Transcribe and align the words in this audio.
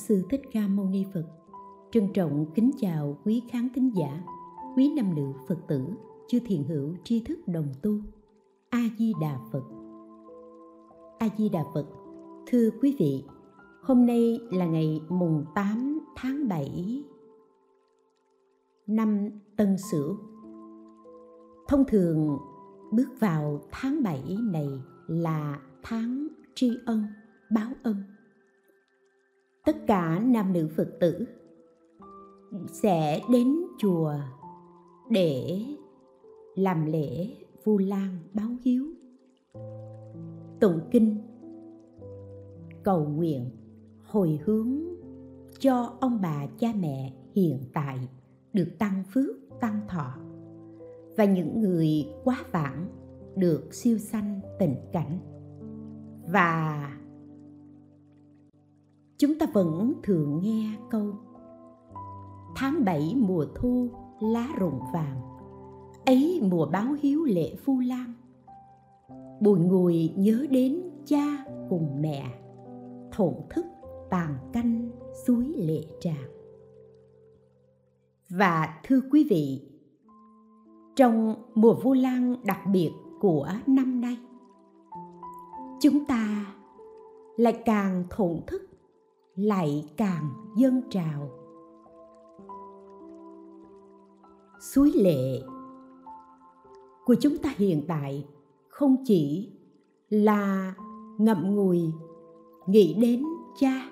Sư 0.00 0.22
Thích 0.30 0.42
Ca 0.52 0.68
Mâu 0.68 0.86
Ni 0.86 1.04
Phật. 1.14 1.24
Trân 1.92 2.12
trọng 2.14 2.46
kính 2.54 2.70
chào 2.78 3.18
quý 3.24 3.42
khán 3.50 3.68
thính 3.74 3.90
giả, 3.94 4.22
quý 4.76 4.92
nam 4.96 5.14
nữ 5.14 5.32
Phật 5.48 5.58
tử, 5.68 5.84
chư 6.28 6.38
thiền 6.46 6.64
hữu 6.64 6.94
tri 7.04 7.20
thức 7.20 7.38
đồng 7.46 7.66
tu. 7.82 7.98
A 8.70 8.88
Di 8.98 9.12
Đà 9.20 9.38
Phật. 9.52 9.62
A 11.18 11.28
Di 11.38 11.48
Đà 11.48 11.64
Phật. 11.74 11.86
Thưa 12.46 12.70
quý 12.82 12.96
vị, 12.98 13.24
hôm 13.82 14.06
nay 14.06 14.38
là 14.50 14.66
ngày 14.66 15.00
mùng 15.08 15.44
8 15.54 16.00
tháng 16.16 16.48
7 16.48 17.04
năm 18.86 19.28
Tân 19.56 19.76
Sửu. 19.90 20.16
Thông 21.68 21.84
thường 21.88 22.38
bước 22.92 23.08
vào 23.18 23.60
tháng 23.70 24.02
7 24.02 24.36
này 24.52 24.68
là 25.06 25.60
tháng 25.82 26.28
tri 26.54 26.70
ân, 26.86 27.04
báo 27.50 27.72
ân 27.82 27.96
tất 29.70 29.86
cả 29.86 30.22
nam 30.24 30.52
nữ 30.52 30.68
phật 30.76 30.88
tử 31.00 31.24
sẽ 32.66 33.20
đến 33.32 33.56
chùa 33.78 34.14
để 35.10 35.64
làm 36.54 36.86
lễ 36.86 37.26
vu 37.64 37.78
lan 37.78 38.18
báo 38.32 38.48
hiếu. 38.64 38.86
Tụng 40.60 40.80
kinh, 40.90 41.16
cầu 42.82 43.04
nguyện, 43.04 43.50
hồi 44.02 44.40
hướng 44.44 44.78
cho 45.58 45.96
ông 46.00 46.18
bà 46.22 46.46
cha 46.58 46.72
mẹ 46.80 47.12
hiện 47.34 47.58
tại 47.72 48.08
được 48.52 48.68
tăng 48.78 49.04
phước, 49.12 49.36
tăng 49.60 49.80
thọ 49.88 50.14
và 51.16 51.24
những 51.24 51.60
người 51.60 52.08
quá 52.24 52.44
vãng 52.50 52.86
được 53.36 53.74
siêu 53.74 53.98
sanh 53.98 54.40
tình 54.58 54.74
cảnh. 54.92 55.18
Và 56.32 56.99
chúng 59.20 59.38
ta 59.38 59.46
vẫn 59.52 59.94
thường 60.02 60.40
nghe 60.42 60.70
câu, 60.90 61.12
tháng 62.56 62.84
bảy 62.84 63.14
mùa 63.16 63.46
thu, 63.54 63.88
lá 64.20 64.48
rụng 64.58 64.80
vàng, 64.92 65.20
ấy 66.06 66.40
mùa 66.42 66.66
báo 66.66 66.96
hiếu 67.00 67.24
lệ 67.24 67.54
phu 67.64 67.80
lan 67.80 68.14
bùi 69.40 69.58
ngùi 69.58 70.12
nhớ 70.16 70.46
đến 70.50 70.82
cha 71.06 71.44
cùng 71.68 72.02
mẹ, 72.02 72.40
thổn 73.12 73.34
thức 73.50 73.66
tàn 74.10 74.34
canh 74.52 74.90
suối 75.26 75.44
lệ 75.56 75.84
tràn 76.00 76.30
và 78.28 78.80
thưa 78.84 79.00
quý 79.10 79.26
vị, 79.30 79.68
trong 80.96 81.34
mùa 81.54 81.74
vu 81.74 81.92
lan 81.92 82.36
đặc 82.44 82.60
biệt 82.72 82.90
của 83.20 83.48
năm 83.66 84.00
nay, 84.00 84.18
chúng 85.80 86.04
ta 86.04 86.54
lại 87.36 87.62
càng 87.64 88.04
thổn 88.10 88.40
thức 88.46 88.69
lại 89.40 89.84
càng 89.96 90.30
dâng 90.56 90.82
trào. 90.90 91.30
Suối 94.60 94.92
lệ 94.94 95.42
của 97.04 97.14
chúng 97.20 97.38
ta 97.38 97.54
hiện 97.56 97.84
tại 97.88 98.26
không 98.68 98.96
chỉ 99.04 99.52
là 100.08 100.74
ngậm 101.18 101.56
ngùi 101.56 101.92
nghĩ 102.66 102.96
đến 103.00 103.24
cha, 103.60 103.90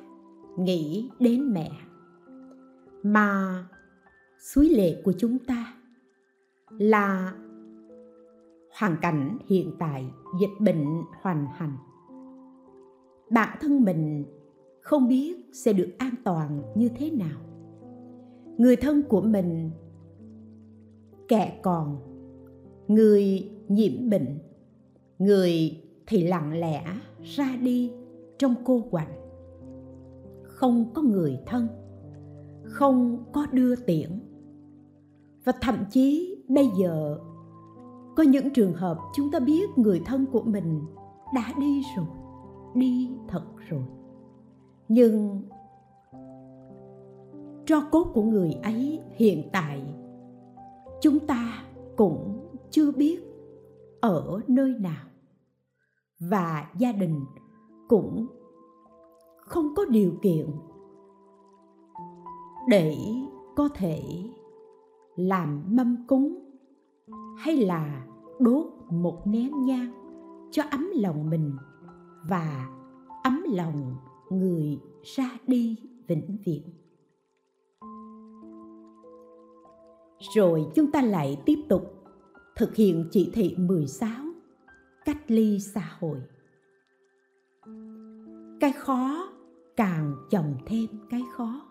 nghĩ 0.58 1.10
đến 1.18 1.52
mẹ, 1.52 1.70
mà 3.02 3.64
suối 4.38 4.68
lệ 4.68 5.02
của 5.04 5.12
chúng 5.18 5.38
ta 5.38 5.74
là 6.68 7.34
hoàn 8.78 8.96
cảnh 9.02 9.38
hiện 9.46 9.72
tại, 9.78 10.12
dịch 10.40 10.60
bệnh 10.60 11.02
hoành 11.22 11.46
hành. 11.54 11.76
Bản 13.30 13.58
thân 13.60 13.84
mình 13.84 14.24
không 14.88 15.08
biết 15.08 15.50
sẽ 15.52 15.72
được 15.72 15.88
an 15.98 16.14
toàn 16.24 16.62
như 16.74 16.88
thế 16.96 17.10
nào. 17.10 17.40
Người 18.58 18.76
thân 18.76 19.02
của 19.08 19.20
mình, 19.20 19.70
kẻ 21.28 21.60
còn, 21.62 21.96
người 22.88 23.50
nhiễm 23.68 24.10
bệnh, 24.10 24.38
người 25.18 25.80
thì 26.06 26.26
lặng 26.26 26.60
lẽ 26.60 26.84
ra 27.22 27.56
đi 27.62 27.92
trong 28.38 28.54
cô 28.64 28.82
quạnh. 28.90 29.12
Không 30.42 30.84
có 30.94 31.02
người 31.02 31.38
thân, 31.46 31.68
không 32.64 33.24
có 33.32 33.46
đưa 33.52 33.76
tiễn. 33.76 34.10
Và 35.44 35.52
thậm 35.60 35.84
chí 35.90 36.36
bây 36.48 36.70
giờ, 36.80 37.18
có 38.16 38.22
những 38.22 38.50
trường 38.50 38.72
hợp 38.72 38.98
chúng 39.14 39.30
ta 39.30 39.40
biết 39.40 39.70
người 39.76 40.00
thân 40.04 40.26
của 40.32 40.42
mình 40.42 40.80
đã 41.34 41.52
đi 41.60 41.82
rồi, 41.96 42.06
đi 42.74 43.10
thật 43.28 43.44
rồi 43.68 43.97
nhưng 44.88 45.42
tro 47.66 47.80
cốt 47.90 48.04
của 48.14 48.22
người 48.22 48.52
ấy 48.62 49.00
hiện 49.16 49.48
tại 49.52 49.94
chúng 51.00 51.18
ta 51.26 51.64
cũng 51.96 52.48
chưa 52.70 52.92
biết 52.92 53.20
ở 54.00 54.40
nơi 54.48 54.74
nào. 54.78 55.04
Và 56.20 56.70
gia 56.78 56.92
đình 56.92 57.24
cũng 57.88 58.26
không 59.38 59.74
có 59.76 59.84
điều 59.84 60.12
kiện 60.22 60.46
để 62.68 62.96
có 63.56 63.68
thể 63.74 64.02
làm 65.16 65.64
mâm 65.68 66.04
cúng 66.06 66.38
hay 67.38 67.56
là 67.56 68.06
đốt 68.40 68.66
một 68.90 69.26
nén 69.26 69.64
nhang 69.64 69.92
cho 70.50 70.62
ấm 70.70 70.90
lòng 70.94 71.30
mình 71.30 71.56
và 72.28 72.68
ấm 73.22 73.44
lòng 73.52 73.96
người 74.30 74.78
ra 75.16 75.38
đi 75.46 75.76
vĩnh 76.06 76.36
viễn. 76.44 76.62
Rồi 80.34 80.66
chúng 80.74 80.90
ta 80.90 81.02
lại 81.02 81.42
tiếp 81.46 81.58
tục 81.68 81.94
thực 82.56 82.74
hiện 82.74 83.08
chỉ 83.10 83.30
thị 83.34 83.54
16 83.58 84.10
cách 85.04 85.30
ly 85.30 85.60
xã 85.60 85.96
hội. 86.00 86.18
Cái 88.60 88.72
khó 88.72 89.28
càng 89.76 90.16
chồng 90.30 90.54
thêm 90.66 90.86
cái 91.10 91.22
khó. 91.32 91.62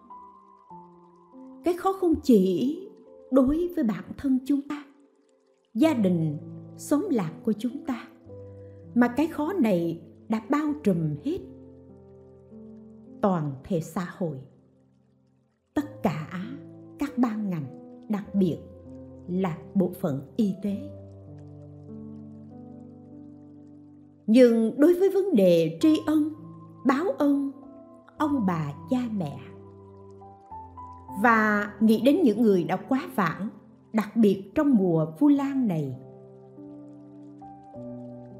Cái 1.63 1.74
khó 1.78 1.94
không 1.94 2.13
chỉ 2.24 2.78
đối 3.31 3.68
với 3.75 3.84
bản 3.84 4.03
thân 4.18 4.39
chúng 4.45 4.62
ta, 4.62 4.84
gia 5.74 5.94
đình 5.94 6.38
sống 6.78 7.03
lạc 7.12 7.34
của 7.44 7.53
chúng 7.53 7.85
ta, 7.85 8.07
mà 8.95 9.07
cái 9.07 9.28
khó 9.28 9.53
này 9.53 10.01
đã 10.29 10.41
bao 10.50 10.74
trùm 10.84 11.16
hết 11.25 11.39
toàn 13.28 13.52
thể 13.64 13.80
xã 13.82 14.08
hội. 14.18 14.38
Tất 15.74 16.04
cả 16.04 16.28
các 17.00 17.18
ban 17.18 17.50
ngành, 17.50 17.66
đặc 18.10 18.36
biệt 18.36 18.58
là 19.28 19.58
bộ 19.74 19.92
phận 20.02 20.22
y 20.36 20.56
tế. 20.64 20.76
Nhưng 24.28 24.80
đối 24.80 24.94
với 24.94 25.10
vấn 25.10 25.36
đề 25.36 25.78
tri 25.81 26.01
ân, 26.06 26.34
báo 26.86 27.06
ân, 27.18 27.51
ông 28.18 28.46
bà, 28.48 28.74
cha 28.90 29.01
mẹ, 29.18 29.40
và 31.24 31.74
nghĩ 31.80 32.01
đến 32.06 32.22
những 32.24 32.42
người 32.42 32.63
đã 32.63 32.78
quá 32.90 33.10
vãng, 33.16 33.50
đặc 33.94 34.16
biệt 34.16 34.51
trong 34.56 34.75
mùa 34.75 35.07
vu 35.19 35.28
lan 35.28 35.68
này, 35.68 35.96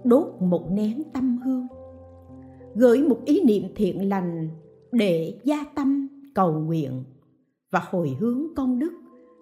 đốt 0.04 0.28
một 0.40 0.72
nén 0.72 1.04
tâm 1.14 1.38
hương, 1.38 1.68
gửi 2.76 3.02
một 3.02 3.18
ý 3.26 3.44
niệm 3.44 3.64
thiện 3.76 4.10
lành 4.10 4.50
để 4.92 5.40
gia 5.44 5.64
tâm, 5.76 6.08
cầu 6.36 6.54
nguyện 6.54 7.04
và 7.72 7.82
hồi 7.90 8.18
hướng 8.20 8.56
công 8.56 8.80
đức 8.80 8.94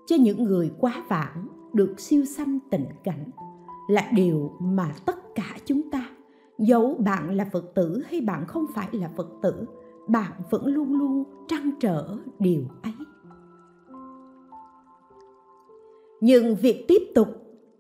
cho 0.08 0.16
những 0.16 0.44
người 0.44 0.72
quá 0.80 1.06
vãng 1.10 1.48
được 1.74 2.00
siêu 2.00 2.26
sanh 2.26 2.60
tịnh 2.72 2.86
cảnh 3.04 3.30
là 3.88 4.12
điều 4.14 4.52
mà 4.60 4.96
tất 5.06 5.36
cả 5.36 5.58
chúng 5.66 5.92
ta, 5.92 6.10
dẫu 6.58 6.96
bạn 7.00 7.36
là 7.36 7.46
phật 7.52 7.72
tử 7.76 8.04
hay 8.06 8.22
bạn 8.22 8.46
không 8.48 8.66
phải 8.76 8.90
là 8.92 9.10
phật 9.16 9.28
tử, 9.42 9.66
bạn 10.08 10.32
vẫn 10.50 10.66
luôn 10.66 11.00
luôn 11.00 11.24
trăn 11.48 11.72
trở 11.80 12.18
điều 12.40 12.64
ấy. 12.84 12.94
Nhưng 16.22 16.56
việc 16.56 16.86
tiếp 16.88 17.02
tục 17.16 17.28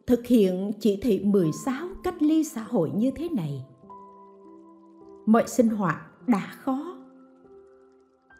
thực 0.07 0.25
hiện 0.25 0.71
chỉ 0.79 1.00
thị 1.01 1.19
16 1.25 1.88
cách 2.03 2.21
ly 2.21 2.44
xã 2.44 2.63
hội 2.63 2.91
như 2.95 3.12
thế 3.15 3.29
này, 3.29 3.65
mọi 5.25 5.47
sinh 5.47 5.69
hoạt 5.69 6.27
đã 6.27 6.53
khó 6.63 6.94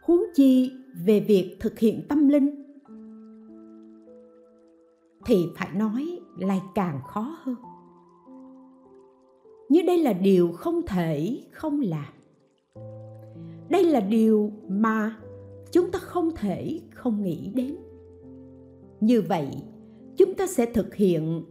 huống 0.06 0.24
chi 0.36 0.72
về 1.06 1.20
việc 1.20 1.58
thực 1.60 1.80
hiện 1.80 2.02
tâm 2.10 2.28
linh. 2.28 2.64
Thì 5.26 5.48
phải 5.56 5.70
nói 5.76 6.20
lại 6.40 6.62
càng 6.76 7.00
khó 7.08 7.38
hơn. 7.42 7.56
Như 9.70 9.82
đây 9.88 9.98
là 9.98 10.14
điều 10.14 10.52
không 10.52 10.82
thể 10.88 11.40
không 11.52 11.82
làm. 11.82 12.14
Đây 13.70 13.84
là 13.84 14.00
điều 14.00 14.52
mà 14.68 15.16
chúng 15.72 15.92
ta 15.92 16.00
không 16.00 16.36
thể 16.36 16.80
không 16.94 17.24
nghĩ 17.24 17.52
đến. 17.56 17.76
Như 19.00 19.22
vậy, 19.22 19.48
chúng 20.18 20.34
ta 20.34 20.48
sẽ 20.48 20.66
thực 20.66 20.96
hiện 20.96 21.44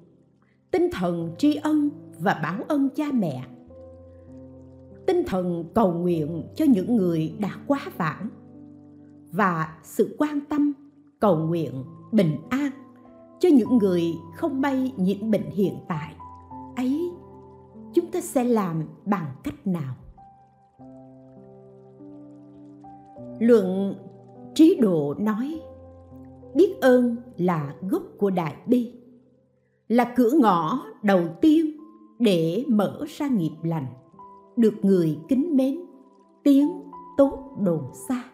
tinh 0.71 0.89
thần 0.93 1.35
tri 1.39 1.55
ân 1.55 1.91
và 2.19 2.41
báo 2.43 2.63
ân 2.69 2.89
cha 2.97 3.05
mẹ. 3.13 3.45
Tinh 5.07 5.23
thần 5.27 5.65
cầu 5.75 5.93
nguyện 5.93 6.43
cho 6.57 6.65
những 6.65 6.97
người 6.97 7.35
đã 7.39 7.57
quá 7.67 7.81
vãng 7.97 8.29
và 9.37 9.79
sự 9.83 10.17
quan 10.19 10.41
tâm, 10.49 10.73
cầu 11.21 11.37
nguyện, 11.37 11.85
bình 12.13 12.37
an 12.51 12.71
cho 13.41 13.49
những 13.49 13.79
người 13.79 14.03
không 14.37 14.61
may 14.61 14.93
nhiễm 14.97 15.31
bệnh 15.31 15.51
hiện 15.51 15.75
tại. 15.89 16.15
Ấy, 16.77 17.11
chúng 17.95 18.07
ta 18.07 18.21
sẽ 18.21 18.45
làm 18.45 18.83
bằng 19.05 19.27
cách 19.45 19.67
nào? 19.67 19.95
Luận 23.39 23.95
trí 24.55 24.79
độ 24.81 25.15
nói, 25.19 25.61
biết 26.55 26.81
ơn 26.81 27.17
là 27.37 27.75
gốc 27.91 28.03
của 28.19 28.31
đại 28.31 28.57
bi, 28.67 28.93
là 29.89 30.13
cửa 30.17 30.31
ngõ 30.41 30.83
đầu 31.03 31.23
tiên 31.41 31.77
để 32.19 32.65
mở 32.69 33.05
ra 33.09 33.29
nghiệp 33.29 33.55
lành, 33.63 33.87
được 34.57 34.75
người 34.83 35.19
kính 35.29 35.57
mến, 35.57 35.81
tiếng 36.43 36.83
tốt 37.17 37.57
đồn 37.61 37.83
xa 38.09 38.25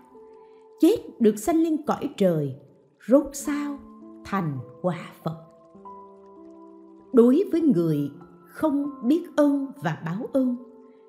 chết 0.80 1.20
được 1.20 1.38
sanh 1.38 1.62
lên 1.62 1.76
cõi 1.86 2.10
trời, 2.16 2.56
rốt 3.08 3.26
sao 3.32 3.78
thành 4.24 4.58
quả 4.82 4.98
phật. 5.22 5.36
Đối 7.12 7.44
với 7.52 7.60
người 7.60 8.10
không 8.48 8.90
biết 9.04 9.22
ơn 9.36 9.66
và 9.82 10.02
báo 10.04 10.26
ơn, 10.32 10.56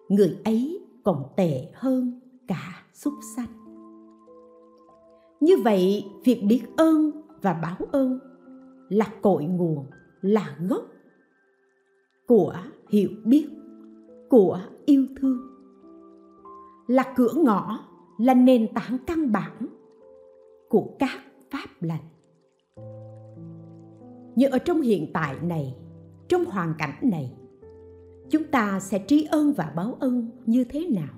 người 0.09 0.37
ấy 0.45 0.87
còn 1.03 1.23
tệ 1.37 1.71
hơn 1.73 2.19
cả 2.47 2.85
súc 2.93 3.13
sanh. 3.35 3.47
Như 5.39 5.57
vậy, 5.63 6.05
việc 6.23 6.43
biết 6.49 6.61
ơn 6.77 7.11
và 7.41 7.53
báo 7.53 7.87
ơn 7.91 8.19
là 8.89 9.07
cội 9.21 9.43
nguồn, 9.43 9.85
là 10.21 10.57
gốc 10.69 10.85
của 12.27 12.55
hiểu 12.89 13.09
biết, 13.25 13.47
của 14.29 14.59
yêu 14.85 15.05
thương, 15.21 15.39
là 16.87 17.13
cửa 17.15 17.33
ngõ 17.35 17.79
là 18.21 18.33
nền 18.33 18.67
tảng 18.73 18.97
căn 19.07 19.31
bản 19.31 19.67
của 20.69 20.95
các 20.99 21.19
pháp 21.51 21.67
lành. 21.81 22.03
Như 24.35 24.47
ở 24.47 24.57
trong 24.57 24.81
hiện 24.81 25.11
tại 25.13 25.35
này, 25.41 25.75
trong 26.27 26.45
hoàn 26.45 26.73
cảnh 26.77 26.99
này, 27.01 27.33
chúng 28.29 28.43
ta 28.43 28.79
sẽ 28.79 29.03
tri 29.07 29.27
ân 29.31 29.53
và 29.53 29.73
báo 29.75 29.97
ơn 29.99 30.29
như 30.45 30.63
thế 30.63 30.87
nào? 30.87 31.13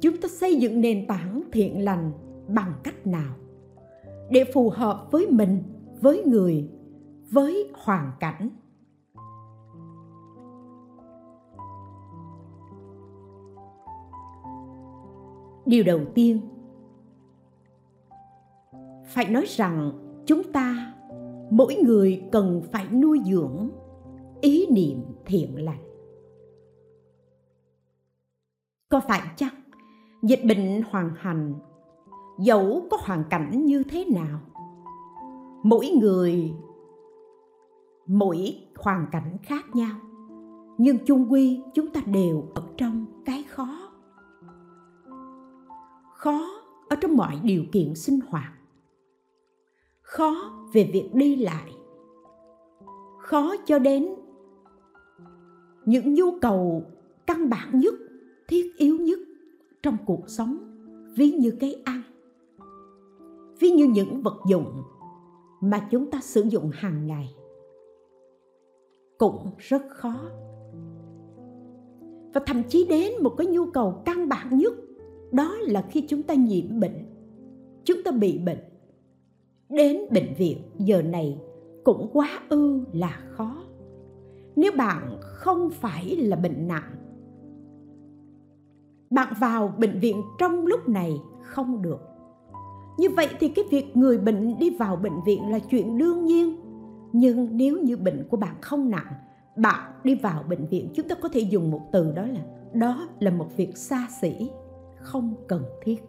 Chúng 0.00 0.16
ta 0.16 0.28
xây 0.28 0.56
dựng 0.56 0.80
nền 0.80 1.06
tảng 1.06 1.42
thiện 1.52 1.84
lành 1.84 2.12
bằng 2.48 2.72
cách 2.82 3.06
nào 3.06 3.34
để 4.30 4.44
phù 4.54 4.70
hợp 4.70 5.08
với 5.10 5.26
mình, 5.30 5.62
với 6.00 6.22
người, 6.26 6.68
với 7.30 7.70
hoàn 7.74 8.12
cảnh? 8.20 8.48
Điều 15.66 15.84
đầu 15.84 16.00
tiên, 16.14 16.40
phải 19.06 19.28
nói 19.30 19.44
rằng 19.48 19.92
chúng 20.26 20.52
ta, 20.52 20.94
mỗi 21.50 21.76
người 21.84 22.22
cần 22.32 22.62
phải 22.72 22.88
nuôi 22.88 23.20
dưỡng 23.26 23.70
ý 24.40 24.66
niệm 24.70 24.98
thiện 25.26 25.64
lành. 25.64 25.82
Có 28.88 29.00
phải 29.00 29.20
chăng 29.36 29.54
dịch 30.22 30.40
bệnh 30.48 30.82
hoàn 30.90 31.10
hành, 31.16 31.54
dẫu 32.38 32.82
có 32.90 32.96
hoàn 33.00 33.24
cảnh 33.30 33.66
như 33.66 33.82
thế 33.90 34.04
nào, 34.04 34.40
mỗi 35.62 35.90
người, 36.00 36.52
mỗi 38.06 38.56
hoàn 38.76 39.06
cảnh 39.12 39.36
khác 39.42 39.64
nhau, 39.74 39.96
nhưng 40.78 40.98
chung 41.06 41.32
quy 41.32 41.62
chúng 41.74 41.90
ta 41.90 42.00
đều 42.06 42.44
ở 42.54 42.62
trong 42.76 43.06
cái 43.24 43.42
khó 43.42 43.81
khó 46.22 46.48
ở 46.88 46.96
trong 46.96 47.16
mọi 47.16 47.40
điều 47.42 47.64
kiện 47.72 47.94
sinh 47.94 48.18
hoạt. 48.28 48.52
Khó 50.02 50.52
về 50.72 50.90
việc 50.92 51.10
đi 51.14 51.36
lại. 51.36 51.72
Khó 53.18 53.54
cho 53.66 53.78
đến 53.78 54.14
những 55.84 56.14
nhu 56.14 56.38
cầu 56.40 56.82
căn 57.26 57.50
bản 57.50 57.80
nhất, 57.80 57.94
thiết 58.48 58.76
yếu 58.76 58.96
nhất 58.96 59.18
trong 59.82 59.96
cuộc 60.06 60.28
sống, 60.28 60.58
ví 61.16 61.30
như 61.30 61.50
cái 61.60 61.82
ăn, 61.84 62.02
ví 63.60 63.70
như 63.70 63.84
những 63.84 64.22
vật 64.22 64.36
dụng 64.48 64.82
mà 65.60 65.88
chúng 65.90 66.10
ta 66.10 66.20
sử 66.20 66.42
dụng 66.42 66.70
hàng 66.74 67.06
ngày, 67.06 67.34
cũng 69.18 69.50
rất 69.58 69.82
khó. 69.88 70.14
Và 72.34 72.40
thậm 72.46 72.62
chí 72.68 72.86
đến 72.88 73.12
một 73.22 73.34
cái 73.38 73.46
nhu 73.46 73.66
cầu 73.66 74.02
căn 74.04 74.28
bản 74.28 74.58
nhất 74.58 74.72
đó 75.32 75.56
là 75.60 75.82
khi 75.82 76.04
chúng 76.08 76.22
ta 76.22 76.34
nhiễm 76.34 76.80
bệnh. 76.80 77.06
Chúng 77.84 78.02
ta 78.04 78.10
bị 78.10 78.38
bệnh. 78.38 78.58
Đến 79.68 79.96
bệnh 80.10 80.34
viện, 80.38 80.58
giờ 80.78 81.02
này 81.02 81.38
cũng 81.84 82.10
quá 82.12 82.40
ư 82.48 82.84
là 82.92 83.20
khó. 83.30 83.62
Nếu 84.56 84.72
bạn 84.76 85.16
không 85.20 85.70
phải 85.70 86.16
là 86.16 86.36
bệnh 86.36 86.68
nặng, 86.68 86.94
bạn 89.10 89.34
vào 89.40 89.74
bệnh 89.78 89.98
viện 89.98 90.22
trong 90.38 90.66
lúc 90.66 90.88
này 90.88 91.20
không 91.42 91.82
được. 91.82 92.00
Như 92.98 93.10
vậy 93.10 93.28
thì 93.40 93.48
cái 93.48 93.64
việc 93.70 93.96
người 93.96 94.18
bệnh 94.18 94.58
đi 94.58 94.70
vào 94.70 94.96
bệnh 94.96 95.22
viện 95.26 95.50
là 95.50 95.58
chuyện 95.58 95.98
đương 95.98 96.24
nhiên. 96.24 96.56
Nhưng 97.12 97.56
nếu 97.56 97.78
như 97.82 97.96
bệnh 97.96 98.26
của 98.30 98.36
bạn 98.36 98.54
không 98.60 98.90
nặng, 98.90 99.12
bạn 99.56 99.92
đi 100.04 100.14
vào 100.14 100.42
bệnh 100.48 100.66
viện, 100.66 100.88
chúng 100.94 101.08
ta 101.08 101.14
có 101.14 101.28
thể 101.28 101.40
dùng 101.40 101.70
một 101.70 101.80
từ 101.92 102.12
đó 102.12 102.26
là 102.26 102.40
đó 102.72 103.08
là 103.20 103.30
một 103.30 103.56
việc 103.56 103.76
xa 103.76 104.08
xỉ 104.20 104.50
không 105.02 105.44
cần 105.48 105.64
thiết. 105.82 106.02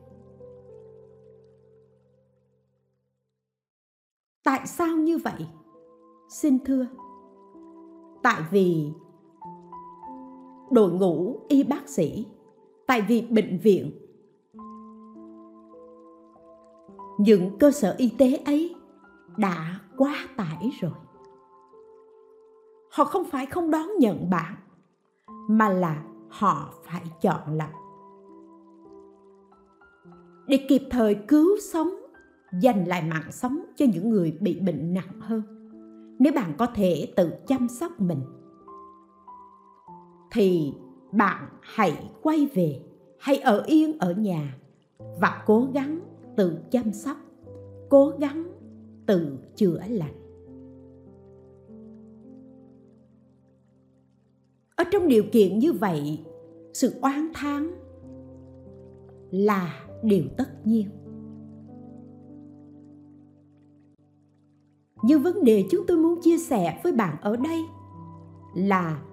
Tại 4.44 4.68
sao 4.68 4.96
như 4.96 5.18
vậy? 5.18 5.48
Xin 6.30 6.60
thưa. 6.66 6.88
Tại 8.24 8.42
vì 8.52 8.92
đội 10.72 10.92
ngũ 10.92 11.40
y 11.48 11.64
bác 11.64 11.90
sĩ, 11.90 12.28
tại 12.88 13.02
vì 13.02 13.22
bệnh 13.22 13.60
viện, 13.64 13.92
những 17.18 17.58
cơ 17.60 17.72
sở 17.72 17.96
y 17.98 18.16
tế 18.18 18.36
ấy 18.46 18.76
đã 19.38 19.80
quá 19.98 20.16
tải 20.38 20.70
rồi. 20.82 20.92
Họ 22.92 23.06
không 23.06 23.26
phải 23.26 23.46
không 23.46 23.72
đón 23.72 23.88
nhận 24.00 24.30
bạn, 24.30 24.56
mà 25.50 25.70
là 25.70 26.04
họ 26.30 26.74
phải 26.84 27.04
chọn 27.22 27.58
lọc 27.58 27.83
để 30.48 30.66
kịp 30.70 30.82
thời 30.90 31.16
cứu 31.16 31.58
sống, 31.72 31.90
dành 32.62 32.86
lại 32.86 33.04
mạng 33.10 33.32
sống 33.32 33.60
cho 33.76 33.86
những 33.94 34.10
người 34.10 34.38
bị 34.40 34.60
bệnh 34.60 34.94
nặng 34.94 35.20
hơn. 35.20 35.42
Nếu 36.20 36.34
bạn 36.34 36.54
có 36.58 36.66
thể 36.66 37.14
tự 37.16 37.32
chăm 37.48 37.68
sóc 37.70 38.02
mình, 38.02 38.22
thì 40.32 40.74
bạn 41.12 41.50
hãy 41.62 42.10
quay 42.22 42.48
về, 42.54 42.82
hãy 43.20 43.38
ở 43.38 43.64
yên 43.68 44.00
ở 44.00 44.14
nhà 44.14 44.58
và 45.20 45.44
cố 45.46 45.68
gắng 45.74 46.00
tự 46.38 46.58
chăm 46.72 46.94
sóc, 46.94 47.18
cố 47.90 48.12
gắng 48.20 48.44
tự 49.06 49.38
chữa 49.56 49.80
lành. 49.90 50.14
Ở 54.76 54.84
trong 54.92 55.08
điều 55.08 55.24
kiện 55.32 55.60
như 55.60 55.74
vậy, 55.74 56.20
sự 56.74 56.94
oán 57.02 57.32
thán 57.34 57.72
là 59.32 59.86
điều 60.04 60.24
tất 60.38 60.68
nhiên. 60.68 60.90
Nhưng 65.04 65.24
vấn 65.24 65.44
đề 65.44 65.66
chúng 65.72 65.86
tôi 65.88 65.98
muốn 65.98 66.22
chia 66.22 66.38
sẻ 66.38 66.80
với 66.84 66.92
bạn 66.92 67.18
ở 67.22 67.36
đây 67.36 67.62
là 68.56 69.04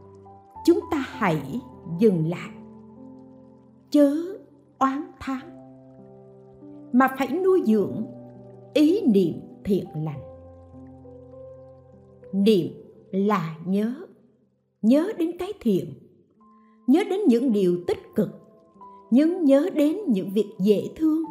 chúng 0.64 0.80
ta 0.90 1.04
hãy 1.06 1.60
dừng 1.98 2.28
lại, 2.28 2.50
chớ 3.90 4.16
oán 4.78 5.02
thán, 5.20 5.40
mà 6.92 7.08
phải 7.18 7.28
nuôi 7.28 7.62
dưỡng 7.66 8.06
ý 8.74 9.00
niệm 9.06 9.34
thiện 9.64 9.86
lành. 9.94 10.20
Niệm 12.32 12.66
là 13.10 13.56
nhớ 13.66 13.94
nhớ 14.82 15.12
đến 15.18 15.30
cái 15.38 15.52
thiện, 15.60 15.94
nhớ 16.86 17.04
đến 17.10 17.20
những 17.28 17.52
điều 17.52 17.78
tích 17.86 17.98
cực 18.14 18.28
nhưng 19.10 19.44
nhớ 19.44 19.68
đến 19.74 19.98
những 20.06 20.30
việc 20.34 20.54
dễ 20.58 20.90
thương. 20.96 21.22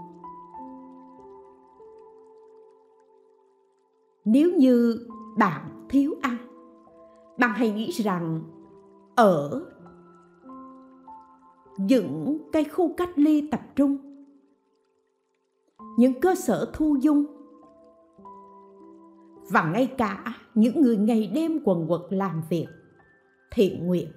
Nếu 4.26 4.52
như 4.58 5.08
bạn 5.38 5.86
thiếu 5.90 6.16
ăn 6.22 6.38
bạn 7.40 7.52
hãy 7.56 7.72
nghĩ 7.72 7.92
rằng 7.92 8.42
ở 9.16 9.66
những 11.78 12.38
cái 12.52 12.64
khu 12.64 12.94
cách 12.98 13.10
ly 13.16 13.48
tập 13.52 13.62
trung, 13.76 13.98
những 15.98 16.22
cơ 16.22 16.36
sở 16.36 16.72
thu 16.74 16.98
dung, 17.02 17.26
và 19.52 19.72
ngay 19.72 19.94
cả 19.98 20.24
những 20.56 20.82
người 20.82 20.98
ngày 20.98 21.32
đêm 21.36 21.60
quần 21.66 21.88
quật 21.88 22.02
làm 22.10 22.42
việc, 22.50 22.68
thiện 23.52 23.88
nguyện, 23.88 24.08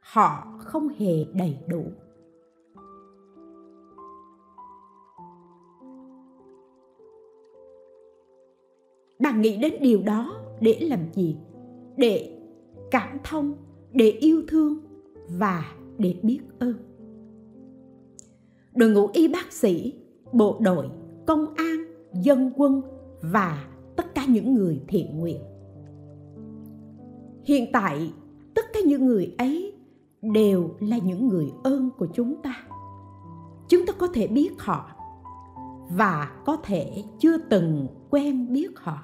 họ 0.00 0.58
không 0.58 0.88
hề 0.88 1.24
đầy 1.34 1.58
đủ. 1.68 1.84
Bạn 9.18 9.40
nghĩ 9.40 9.56
đến 9.56 9.74
điều 9.80 10.02
đó 10.02 10.34
để 10.60 10.78
làm 10.80 11.00
gì? 11.12 11.36
Để 11.96 12.40
cảm 12.90 13.18
thông, 13.24 13.54
để 13.92 14.10
yêu 14.10 14.42
thương 14.48 14.78
và 15.28 15.64
để 15.98 16.16
biết 16.22 16.40
ơn. 16.58 16.74
Đội 18.74 18.90
ngũ 18.90 19.08
y 19.12 19.28
bác 19.28 19.52
sĩ, 19.52 19.94
bộ 20.32 20.56
đội, 20.60 20.88
công 21.26 21.54
an, 21.54 21.84
dân 22.22 22.52
quân 22.56 22.82
và 23.20 23.68
tất 23.96 24.14
cả 24.14 24.24
những 24.28 24.54
người 24.54 24.80
thiện 24.88 25.18
nguyện. 25.18 25.40
Hiện 27.44 27.72
tại, 27.72 28.12
tất 28.54 28.64
cả 28.72 28.80
những 28.86 29.06
người 29.06 29.34
ấy 29.38 29.72
đều 30.22 30.70
là 30.80 30.98
những 30.98 31.28
người 31.28 31.52
ơn 31.64 31.90
của 31.98 32.06
chúng 32.14 32.42
ta. 32.42 32.66
Chúng 33.68 33.86
ta 33.86 33.92
có 33.92 34.06
thể 34.06 34.26
biết 34.26 34.50
họ 34.58 34.90
và 35.90 36.42
có 36.46 36.56
thể 36.56 37.04
chưa 37.18 37.38
từng 37.38 37.86
quen 38.10 38.52
biết 38.52 38.68
họ. 38.76 38.98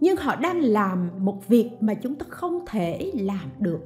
Nhưng 0.00 0.16
họ 0.16 0.36
đang 0.36 0.60
làm 0.60 1.10
một 1.18 1.48
việc 1.48 1.70
mà 1.80 1.94
chúng 1.94 2.14
ta 2.14 2.26
không 2.28 2.64
thể 2.66 3.12
làm 3.14 3.50
được. 3.58 3.80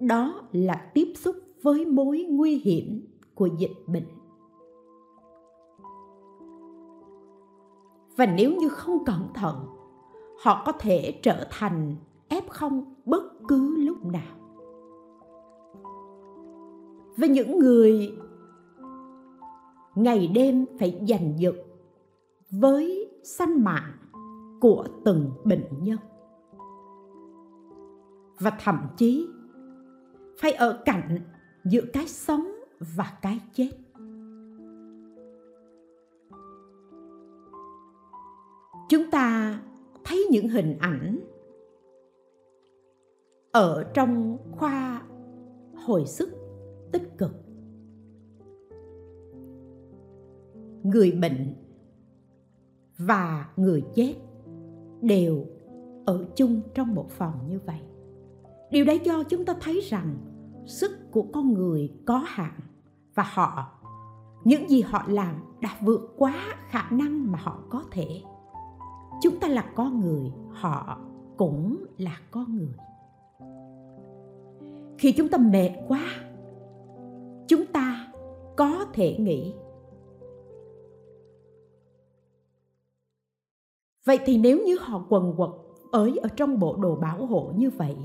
Đó 0.00 0.42
là 0.52 0.90
tiếp 0.94 1.12
xúc 1.16 1.36
với 1.62 1.86
mối 1.86 2.26
nguy 2.30 2.58
hiểm 2.58 3.06
của 3.34 3.46
dịch 3.46 3.76
bệnh. 3.86 4.06
Và 8.16 8.26
nếu 8.26 8.52
như 8.56 8.68
không 8.68 9.04
cẩn 9.04 9.22
thận, 9.34 9.56
họ 10.42 10.62
có 10.66 10.72
thể 10.72 11.20
trở 11.22 11.46
thành 11.50 11.96
f0 12.28 12.82
bất 13.04 13.22
cứ 13.48 13.76
lúc 13.76 14.04
nào. 14.04 14.36
Và 17.16 17.26
những 17.26 17.58
người 17.58 18.12
ngày 20.02 20.28
đêm 20.34 20.66
phải 20.78 21.00
giành 21.08 21.34
giật 21.38 21.54
với 22.50 23.10
sanh 23.22 23.64
mạng 23.64 23.92
của 24.60 24.86
từng 25.04 25.30
bệnh 25.44 25.64
nhân. 25.82 25.98
Và 28.40 28.52
thậm 28.60 28.86
chí 28.96 29.28
phải 30.40 30.52
ở 30.52 30.82
cạnh 30.84 31.18
giữa 31.64 31.82
cái 31.92 32.08
sống 32.08 32.52
và 32.96 33.18
cái 33.22 33.40
chết. 33.52 33.70
Chúng 38.88 39.10
ta 39.10 39.60
thấy 40.04 40.26
những 40.30 40.48
hình 40.48 40.78
ảnh 40.80 41.18
ở 43.52 43.90
trong 43.94 44.38
khoa 44.52 45.02
hồi 45.74 46.06
sức 46.06 46.30
tích 46.92 47.18
cực. 47.18 47.47
Người 50.82 51.12
bệnh 51.12 51.54
và 52.98 53.48
người 53.56 53.84
chết 53.94 54.14
đều 55.00 55.46
ở 56.06 56.26
chung 56.36 56.60
trong 56.74 56.94
một 56.94 57.10
phòng 57.10 57.34
như 57.48 57.58
vậy. 57.66 57.80
Điều 58.70 58.84
đấy 58.84 59.00
cho 59.04 59.22
chúng 59.22 59.44
ta 59.44 59.54
thấy 59.60 59.80
rằng 59.80 60.16
sức 60.66 60.90
của 61.10 61.26
con 61.32 61.52
người 61.52 61.92
có 62.06 62.24
hạn 62.26 62.60
và 63.14 63.24
họ, 63.34 63.80
những 64.44 64.70
gì 64.70 64.80
họ 64.80 65.04
làm 65.08 65.34
đã 65.60 65.78
vượt 65.80 66.14
quá 66.16 66.34
khả 66.68 66.90
năng 66.90 67.32
mà 67.32 67.38
họ 67.42 67.58
có 67.70 67.84
thể. 67.90 68.22
Chúng 69.22 69.40
ta 69.40 69.48
là 69.48 69.72
con 69.76 70.00
người, 70.00 70.32
họ 70.50 70.98
cũng 71.36 71.84
là 71.98 72.18
con 72.30 72.56
người. 72.56 72.74
Khi 74.98 75.12
chúng 75.12 75.28
ta 75.28 75.38
mệt 75.38 75.70
quá, 75.88 76.02
chúng 77.48 77.66
ta 77.66 78.12
có 78.56 78.86
thể 78.92 79.16
nghĩ 79.18 79.54
vậy 84.08 84.18
thì 84.24 84.38
nếu 84.38 84.58
như 84.66 84.78
họ 84.80 85.04
quần 85.08 85.34
quật 85.36 85.50
ới 85.90 86.16
ở 86.22 86.28
trong 86.28 86.58
bộ 86.58 86.76
đồ 86.76 86.96
bảo 86.96 87.26
hộ 87.26 87.52
như 87.56 87.70
vậy, 87.70 87.96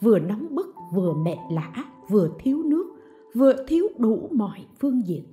vừa 0.00 0.18
nóng 0.18 0.54
bức, 0.54 0.74
vừa 0.94 1.12
mệt 1.12 1.36
lã, 1.50 1.72
vừa 2.08 2.28
thiếu 2.38 2.62
nước, 2.62 2.86
vừa 3.34 3.52
thiếu 3.66 3.88
đủ 3.98 4.28
mọi 4.32 4.66
phương 4.80 5.06
diện. 5.06 5.24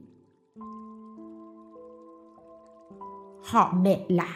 Họ 3.43 3.73
mệt 3.83 3.99
lã. 4.07 4.35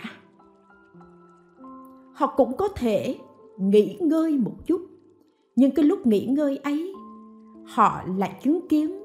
Họ 2.13 2.33
cũng 2.37 2.57
có 2.57 2.67
thể 2.67 3.19
nghỉ 3.57 3.97
ngơi 4.01 4.37
một 4.37 4.55
chút, 4.65 4.81
nhưng 5.55 5.71
cái 5.71 5.85
lúc 5.85 6.07
nghỉ 6.07 6.25
ngơi 6.25 6.57
ấy, 6.57 6.93
họ 7.65 8.01
lại 8.17 8.39
chứng 8.43 8.67
kiến 8.67 9.03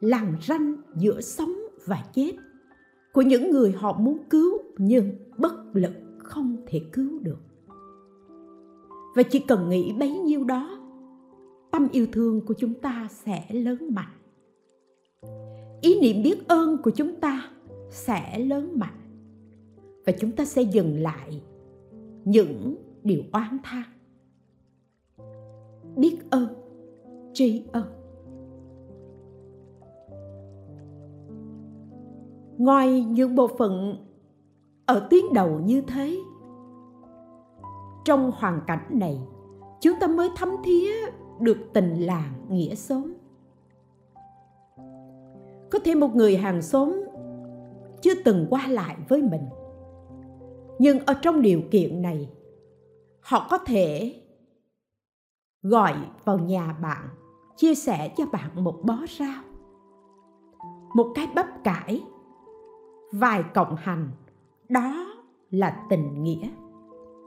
làng 0.00 0.34
ranh 0.42 0.74
giữa 0.96 1.20
sống 1.20 1.52
và 1.86 2.04
chết 2.14 2.32
của 3.12 3.22
những 3.22 3.50
người 3.50 3.72
họ 3.72 3.98
muốn 3.98 4.18
cứu 4.30 4.58
nhưng 4.78 5.10
bất 5.36 5.54
lực 5.72 5.92
không 6.18 6.56
thể 6.66 6.80
cứu 6.92 7.18
được. 7.18 7.38
Và 9.16 9.22
chỉ 9.22 9.38
cần 9.38 9.68
nghĩ 9.68 9.92
bấy 9.98 10.18
nhiêu 10.18 10.44
đó, 10.44 10.78
tâm 11.70 11.88
yêu 11.92 12.06
thương 12.12 12.46
của 12.46 12.54
chúng 12.54 12.74
ta 12.74 13.08
sẽ 13.10 13.46
lớn 13.50 13.88
mạnh. 13.94 14.16
Ý 15.80 16.00
niệm 16.00 16.22
biết 16.22 16.48
ơn 16.48 16.76
của 16.82 16.90
chúng 16.90 17.20
ta 17.20 17.50
sẽ 17.90 18.38
lớn 18.38 18.72
mạnh. 18.78 19.00
Và 20.06 20.12
chúng 20.20 20.32
ta 20.32 20.44
sẽ 20.44 20.62
dừng 20.62 21.02
lại 21.02 21.42
những 22.24 22.76
điều 23.02 23.22
oán 23.32 23.58
than 23.62 23.84
biết 25.96 26.18
ơn, 26.30 26.46
tri 27.32 27.62
ân. 27.72 27.99
Ngoài 32.60 33.04
những 33.04 33.34
bộ 33.34 33.46
phận 33.58 33.96
ở 34.86 35.06
tuyến 35.10 35.24
đầu 35.34 35.60
như 35.60 35.80
thế, 35.80 36.18
trong 38.04 38.32
hoàn 38.34 38.60
cảnh 38.66 38.86
này, 38.90 39.20
chúng 39.80 39.96
ta 40.00 40.06
mới 40.06 40.30
thấm 40.36 40.48
thía 40.64 40.92
được 41.40 41.56
tình 41.72 42.06
làng 42.06 42.32
nghĩa 42.48 42.74
xóm. 42.74 43.12
Có 45.70 45.78
thể 45.84 45.94
một 45.94 46.14
người 46.14 46.36
hàng 46.36 46.62
xóm 46.62 47.04
chưa 48.02 48.14
từng 48.24 48.46
qua 48.50 48.66
lại 48.68 48.96
với 49.08 49.22
mình, 49.22 49.42
nhưng 50.78 50.98
ở 51.06 51.14
trong 51.22 51.42
điều 51.42 51.60
kiện 51.70 52.02
này, 52.02 52.30
họ 53.20 53.46
có 53.50 53.58
thể 53.58 54.14
gọi 55.62 55.94
vào 56.24 56.38
nhà 56.38 56.76
bạn, 56.82 57.08
chia 57.56 57.74
sẻ 57.74 58.12
cho 58.16 58.26
bạn 58.32 58.64
một 58.64 58.80
bó 58.82 58.96
rau, 59.18 59.42
một 60.94 61.12
cái 61.14 61.26
bắp 61.34 61.64
cải 61.64 62.02
vài 63.12 63.44
cộng 63.54 63.76
hành. 63.76 64.10
Đó 64.68 65.06
là 65.50 65.86
tình 65.88 66.22
nghĩa. 66.22 66.50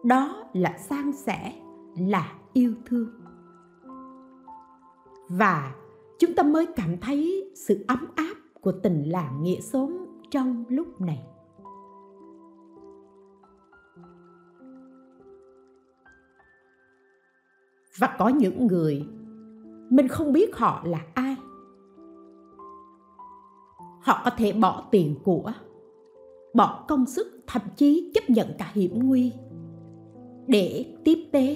Đó 0.04 0.44
là 0.54 0.78
san 0.78 1.12
sẻ, 1.12 1.54
là 1.98 2.34
yêu 2.54 2.74
thương. 2.86 3.10
Và 5.30 5.76
chúng 6.20 6.34
ta 6.36 6.44
mới 6.44 6.66
cảm 6.76 6.98
thấy 7.02 7.52
sự 7.56 7.86
ấm 7.88 8.08
áp 8.16 8.36
của 8.62 8.72
tình 8.72 9.04
làng 9.04 9.44
nghĩa 9.44 9.60
xóm 9.60 10.06
trong 10.30 10.64
lúc 10.70 11.02
này. 11.02 11.28
Và 18.00 18.16
có 18.20 18.28
những 18.28 18.68
người 18.68 19.08
mình 19.90 20.08
không 20.08 20.34
biết 20.34 20.56
họ 20.56 20.82
là 20.86 21.02
ai. 21.14 21.36
Họ 24.02 24.22
có 24.26 24.32
thể 24.38 24.54
bỏ 24.54 24.88
tiền 24.92 25.16
của 25.24 25.52
bỏ 26.54 26.86
công 26.88 27.06
sức, 27.06 27.28
thậm 27.48 27.62
chí 27.76 28.12
chấp 28.14 28.30
nhận 28.30 28.48
cả 28.58 28.72
hiểm 28.74 29.00
nguy. 29.08 29.32
Để 30.48 30.96
tiếp 31.04 31.18
tế. 31.32 31.56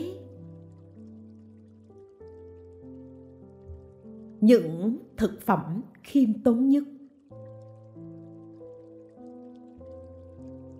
Những 4.41 4.97
thực 5.17 5.41
phẩm 5.41 5.81
khiêm 6.03 6.43
tốn 6.43 6.69
nhất. 6.69 6.83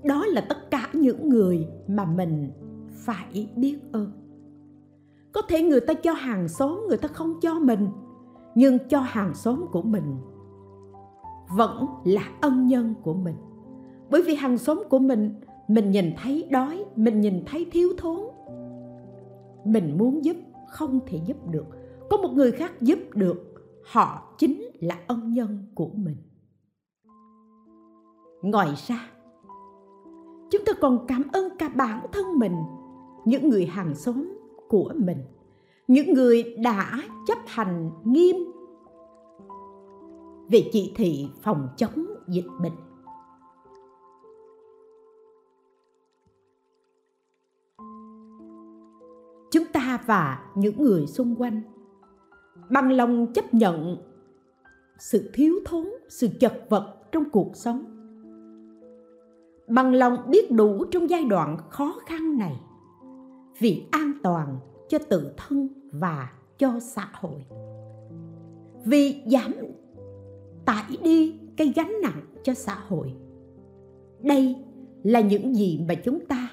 Đó 0.04 0.26
là 0.26 0.46
tất 0.50 0.72
cả 0.72 0.90
những 0.94 1.30
người 1.30 1.68
mà 1.88 2.06
mình 2.06 2.52
phải 2.92 3.50
biết 3.56 3.80
ơn. 3.92 4.12
Có 5.32 5.42
thể 5.50 5.62
người 5.62 5.82
ta 5.82 5.94
cho 5.94 6.14
hàng 6.14 6.48
xóm, 6.48 6.86
người 6.88 6.98
ta 6.98 7.08
không 7.08 7.34
cho 7.42 7.60
mình, 7.60 7.88
nhưng 8.56 8.78
cho 8.90 9.00
hàng 9.00 9.34
xóm 9.34 9.66
của 9.72 9.82
mình 9.82 10.16
vẫn 11.58 11.86
là 12.04 12.22
ân 12.42 12.68
nhân 12.68 12.94
của 13.04 13.14
mình 13.14 13.36
bởi 14.10 14.22
vì 14.22 14.36
hàng 14.36 14.58
xóm 14.58 14.84
của 14.90 15.00
mình 15.00 15.32
mình 15.68 15.92
nhìn 15.92 16.14
thấy 16.18 16.48
đói, 16.52 16.86
mình 16.96 17.22
nhìn 17.22 17.44
thấy 17.46 17.66
thiếu 17.72 17.90
thốn. 17.98 18.20
Mình 19.66 19.98
muốn 19.98 20.26
giúp, 20.26 20.38
không 20.70 21.00
thể 21.08 21.20
giúp 21.26 21.38
được. 21.50 21.66
Có 22.10 22.18
một 22.18 22.30
người 22.34 22.52
khác 22.52 22.82
giúp 22.82 23.00
được, 23.14 23.44
họ 23.86 24.36
chính 24.38 24.62
là 24.80 25.00
ân 25.08 25.34
nhân 25.34 25.66
của 25.76 25.90
mình. 25.96 26.16
Ngoài 28.42 28.70
ra, 28.88 29.10
chúng 30.52 30.66
ta 30.66 30.74
còn 30.82 31.06
cảm 31.08 31.24
ơn 31.34 31.58
cả 31.60 31.70
bản 31.70 32.06
thân 32.12 32.40
mình, 32.40 32.56
những 33.26 33.50
người 33.50 33.66
hàng 33.66 33.96
xóm 33.96 34.38
của 34.70 34.94
mình, 34.96 35.18
những 35.88 36.14
người 36.14 36.56
đã 36.64 37.04
chấp 37.28 37.38
hành 37.46 37.92
nghiêm 38.04 38.36
về 40.50 40.70
chỉ 40.72 40.94
thị 40.96 41.28
phòng 41.42 41.68
chống 41.78 42.06
dịch 42.28 42.48
bệnh. 42.62 42.87
Chúng 49.58 49.68
ta 49.74 50.00
và 50.06 50.40
những 50.56 50.84
người 50.84 51.08
xung 51.08 51.36
quanh. 51.36 51.62
Bằng 52.70 52.92
lòng 52.92 53.34
chấp 53.34 53.54
nhận 53.54 53.98
sự 55.00 55.30
thiếu 55.34 55.54
thốn, 55.66 55.88
sự 56.10 56.28
chật 56.40 56.54
vật 56.70 56.96
trong 57.12 57.30
cuộc 57.30 57.56
sống. 57.56 57.86
Bằng 59.68 59.94
lòng 59.94 60.18
biết 60.30 60.52
đủ 60.52 60.86
trong 60.92 61.10
giai 61.10 61.26
đoạn 61.26 61.58
khó 61.70 61.96
khăn 62.06 62.38
này. 62.38 62.60
Vì 63.60 63.86
an 63.92 64.14
toàn 64.24 64.58
cho 64.90 64.98
tự 65.10 65.32
thân 65.38 65.68
và 65.92 66.32
cho 66.58 66.80
xã 66.80 67.10
hội. 67.14 67.46
Vì 68.86 69.22
giảm 69.26 69.54
tải 70.66 70.98
đi 71.04 71.40
cái 71.58 71.74
gánh 71.76 71.94
nặng 72.02 72.22
cho 72.44 72.54
xã 72.54 72.78
hội. 72.88 73.14
Đây 74.22 74.56
là 75.04 75.20
những 75.20 75.56
gì 75.56 75.86
mà 75.88 75.96
chúng 75.96 76.26
ta 76.26 76.50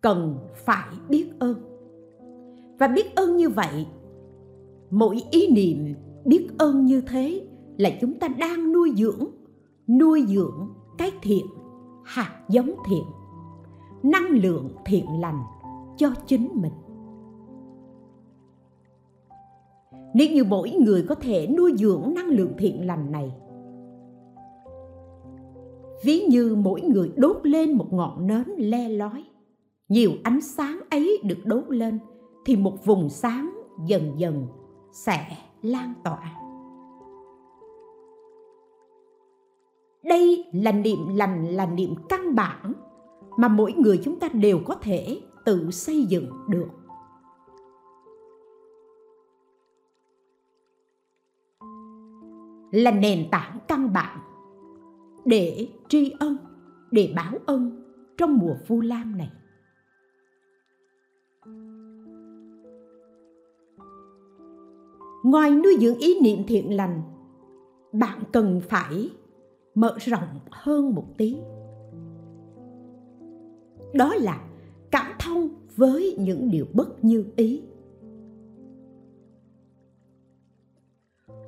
cần 0.00 0.38
phải 0.54 0.88
biết 1.08 1.30
ơn 1.38 1.73
và 2.84 2.88
biết 2.88 3.14
ơn 3.14 3.36
như 3.36 3.48
vậy, 3.48 3.86
mỗi 4.90 5.22
ý 5.30 5.48
niệm 5.48 5.94
biết 6.24 6.48
ơn 6.58 6.84
như 6.84 7.00
thế 7.00 7.46
là 7.78 7.90
chúng 8.00 8.18
ta 8.18 8.28
đang 8.28 8.72
nuôi 8.72 8.92
dưỡng 8.96 9.28
nuôi 9.88 10.24
dưỡng 10.28 10.68
cái 10.98 11.10
thiện, 11.22 11.46
hạt 12.04 12.40
giống 12.48 12.70
thiện, 12.88 13.04
năng 14.02 14.28
lượng 14.28 14.68
thiện 14.86 15.20
lành 15.20 15.42
cho 15.96 16.10
chính 16.26 16.48
mình. 16.54 16.72
Nếu 20.14 20.28
như 20.30 20.44
mỗi 20.44 20.70
người 20.70 21.04
có 21.08 21.14
thể 21.14 21.46
nuôi 21.46 21.72
dưỡng 21.76 22.14
năng 22.14 22.28
lượng 22.28 22.52
thiện 22.58 22.86
lành 22.86 23.12
này, 23.12 23.32
ví 26.04 26.20
như 26.20 26.56
mỗi 26.56 26.80
người 26.80 27.12
đốt 27.16 27.36
lên 27.42 27.72
một 27.72 27.92
ngọn 27.92 28.26
nến 28.26 28.44
le 28.56 28.88
lói, 28.88 29.24
nhiều 29.88 30.10
ánh 30.22 30.40
sáng 30.40 30.80
ấy 30.90 31.18
được 31.24 31.38
đốt 31.44 31.64
lên 31.68 31.98
thì 32.44 32.56
một 32.56 32.84
vùng 32.84 33.08
sáng 33.08 33.60
dần 33.86 34.12
dần 34.16 34.46
sẽ 34.92 35.36
lan 35.62 35.94
tỏa. 36.04 36.40
Đây 40.02 40.44
là 40.52 40.72
niệm 40.72 40.98
lành, 41.16 41.46
là 41.46 41.66
niệm 41.66 41.94
căn 42.08 42.34
bản 42.34 42.72
mà 43.36 43.48
mỗi 43.48 43.72
người 43.72 44.00
chúng 44.04 44.20
ta 44.20 44.28
đều 44.28 44.60
có 44.66 44.74
thể 44.74 45.20
tự 45.44 45.70
xây 45.70 46.04
dựng 46.04 46.30
được. 46.48 46.68
Là 52.70 52.90
nền 52.90 53.28
tảng 53.30 53.58
căn 53.68 53.92
bản 53.92 54.18
để 55.24 55.68
tri 55.88 56.12
ân, 56.18 56.36
để 56.90 57.12
báo 57.16 57.32
ân 57.46 57.84
trong 58.16 58.38
mùa 58.38 58.54
vu 58.66 58.80
Lan 58.80 59.16
này. 59.16 59.30
Ngoài 65.24 65.50
nuôi 65.50 65.76
dưỡng 65.80 65.98
ý 65.98 66.20
niệm 66.20 66.38
thiện 66.46 66.76
lành, 66.76 67.02
bạn 67.92 68.22
cần 68.32 68.60
phải 68.68 69.10
mở 69.74 69.96
rộng 70.00 70.28
hơn 70.50 70.94
một 70.94 71.04
tí. 71.16 71.36
Đó 73.92 74.14
là 74.14 74.44
cảm 74.90 75.12
thông 75.18 75.48
với 75.76 76.16
những 76.18 76.50
điều 76.50 76.66
bất 76.74 77.04
như 77.04 77.24
ý. 77.36 77.62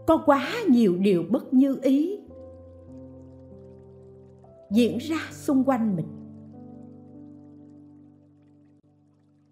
Có 0.06 0.22
quá 0.26 0.52
nhiều 0.68 0.96
điều 0.96 1.24
bất 1.30 1.54
như 1.54 1.78
ý 1.82 2.20
diễn 4.70 4.98
ra 4.98 5.18
xung 5.30 5.64
quanh 5.64 5.96
mình. 5.96 6.06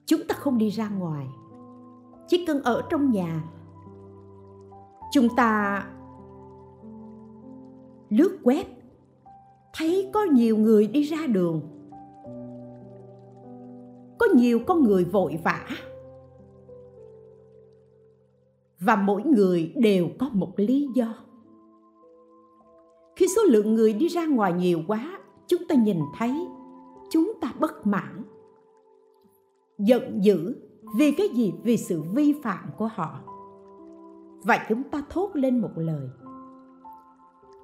Chúng 0.06 0.20
ta 0.28 0.34
không 0.34 0.58
đi 0.58 0.68
ra 0.68 0.88
ngoài, 0.88 1.26
chỉ 2.28 2.46
cần 2.46 2.62
ở 2.62 2.82
trong 2.90 3.10
nhà 3.10 3.50
chúng 5.14 5.28
ta 5.36 5.84
lướt 8.08 8.38
web, 8.42 8.64
thấy 9.74 10.10
có 10.12 10.22
nhiều 10.22 10.56
người 10.56 10.86
đi 10.86 11.02
ra 11.02 11.26
đường. 11.26 11.60
Có 14.18 14.26
nhiều 14.34 14.60
con 14.66 14.82
người 14.82 15.04
vội 15.04 15.38
vã. 15.44 15.66
Và 18.80 18.96
mỗi 18.96 19.22
người 19.22 19.72
đều 19.76 20.08
có 20.18 20.30
một 20.32 20.52
lý 20.56 20.88
do. 20.94 21.14
Khi 23.16 23.26
số 23.36 23.42
lượng 23.42 23.74
người 23.74 23.92
đi 23.92 24.08
ra 24.08 24.26
ngoài 24.26 24.52
nhiều 24.52 24.80
quá, 24.86 25.18
chúng 25.46 25.62
ta 25.68 25.74
nhìn 25.74 25.98
thấy 26.18 26.48
chúng 27.10 27.32
ta 27.40 27.54
bất 27.60 27.86
mãn, 27.86 28.22
giận 29.78 30.24
dữ 30.24 30.56
vì 30.98 31.12
cái 31.12 31.28
gì? 31.28 31.52
Vì 31.62 31.76
sự 31.76 32.02
vi 32.02 32.34
phạm 32.42 32.70
của 32.78 32.88
họ 32.94 33.33
và 34.44 34.66
chúng 34.68 34.82
ta 34.82 35.02
thốt 35.10 35.30
lên 35.34 35.58
một 35.58 35.72
lời. 35.76 36.08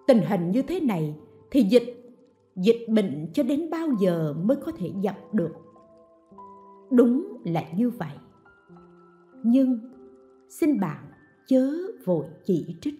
Tình 0.07 0.21
hình 0.29 0.51
như 0.51 0.63
thế 0.63 0.81
này 0.81 1.17
thì 1.51 1.63
dịch 1.63 1.97
dịch 2.57 2.87
bệnh 2.89 3.29
cho 3.33 3.43
đến 3.43 3.71
bao 3.71 3.89
giờ 4.01 4.35
mới 4.43 4.57
có 4.57 4.73
thể 4.73 4.93
dập 5.01 5.17
được? 5.33 5.53
Đúng 6.91 7.43
là 7.45 7.65
như 7.77 7.91
vậy. 7.91 8.13
Nhưng 9.43 9.79
xin 10.49 10.81
bạn 10.81 11.05
chớ 11.47 11.73
vội 12.05 12.27
chỉ 12.45 12.77
trích. 12.81 12.95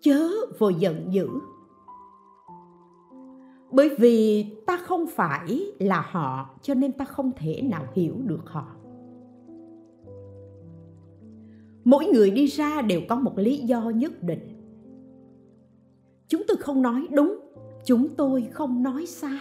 Chớ 0.00 0.28
vội 0.58 0.74
giận 0.74 1.12
dữ. 1.12 1.28
Bởi 3.70 3.96
vì 3.98 4.46
ta 4.66 4.76
không 4.76 5.06
phải 5.06 5.72
là 5.78 6.00
họ, 6.10 6.50
cho 6.62 6.74
nên 6.74 6.92
ta 6.92 7.04
không 7.04 7.32
thể 7.36 7.62
nào 7.62 7.86
hiểu 7.94 8.14
được 8.24 8.42
họ. 8.44 8.75
Mỗi 11.86 12.06
người 12.06 12.30
đi 12.30 12.46
ra 12.46 12.82
đều 12.82 13.00
có 13.08 13.16
một 13.16 13.38
lý 13.38 13.56
do 13.58 13.90
nhất 13.94 14.22
định. 14.22 14.48
Chúng 16.28 16.42
tôi 16.48 16.56
không 16.56 16.82
nói 16.82 17.06
đúng, 17.10 17.40
chúng 17.84 18.08
tôi 18.16 18.46
không 18.52 18.82
nói 18.82 19.06
sai. 19.06 19.38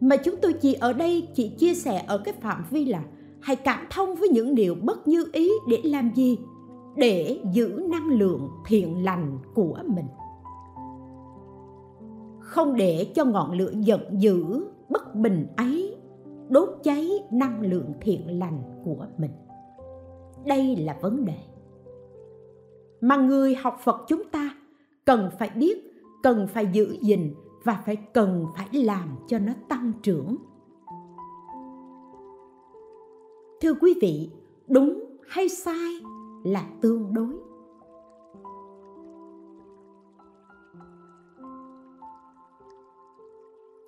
Mà 0.00 0.16
chúng 0.16 0.34
tôi 0.42 0.52
chỉ 0.52 0.74
ở 0.74 0.92
đây 0.92 1.28
chỉ 1.34 1.48
chia 1.48 1.74
sẻ 1.74 2.04
ở 2.06 2.18
cái 2.18 2.34
phạm 2.34 2.64
vi 2.70 2.84
là 2.84 3.04
hãy 3.40 3.56
cảm 3.56 3.86
thông 3.90 4.14
với 4.14 4.28
những 4.28 4.54
điều 4.54 4.74
bất 4.74 5.08
như 5.08 5.24
ý 5.32 5.50
để 5.68 5.80
làm 5.84 6.10
gì? 6.14 6.38
Để 6.96 7.40
giữ 7.52 7.86
năng 7.90 8.08
lượng 8.08 8.48
thiện 8.66 9.04
lành 9.04 9.38
của 9.54 9.78
mình. 9.86 10.06
Không 12.40 12.76
để 12.76 13.12
cho 13.14 13.24
ngọn 13.24 13.52
lửa 13.52 13.72
giận 13.80 14.00
dữ, 14.20 14.64
bất 14.88 15.14
bình 15.14 15.46
ấy 15.56 15.96
đốt 16.48 16.68
cháy 16.82 17.10
năng 17.30 17.60
lượng 17.60 17.92
thiện 18.00 18.38
lành 18.38 18.62
của 18.84 19.06
mình 19.18 19.30
đây 20.46 20.76
là 20.76 20.98
vấn 21.02 21.24
đề 21.24 21.38
mà 23.00 23.16
người 23.16 23.54
học 23.54 23.78
phật 23.84 24.04
chúng 24.08 24.24
ta 24.24 24.56
cần 25.04 25.30
phải 25.38 25.50
biết, 25.50 25.92
cần 26.22 26.46
phải 26.48 26.68
giữ 26.72 26.96
gìn 27.00 27.34
và 27.64 27.82
phải 27.86 27.96
cần 27.96 28.46
phải 28.56 28.68
làm 28.72 29.08
cho 29.26 29.38
nó 29.38 29.52
tăng 29.68 29.92
trưởng. 30.02 30.36
Thưa 33.60 33.74
quý 33.80 33.94
vị, 34.02 34.30
đúng 34.68 35.04
hay 35.28 35.48
sai 35.48 36.00
là 36.44 36.68
tương 36.80 37.14
đối. 37.14 37.34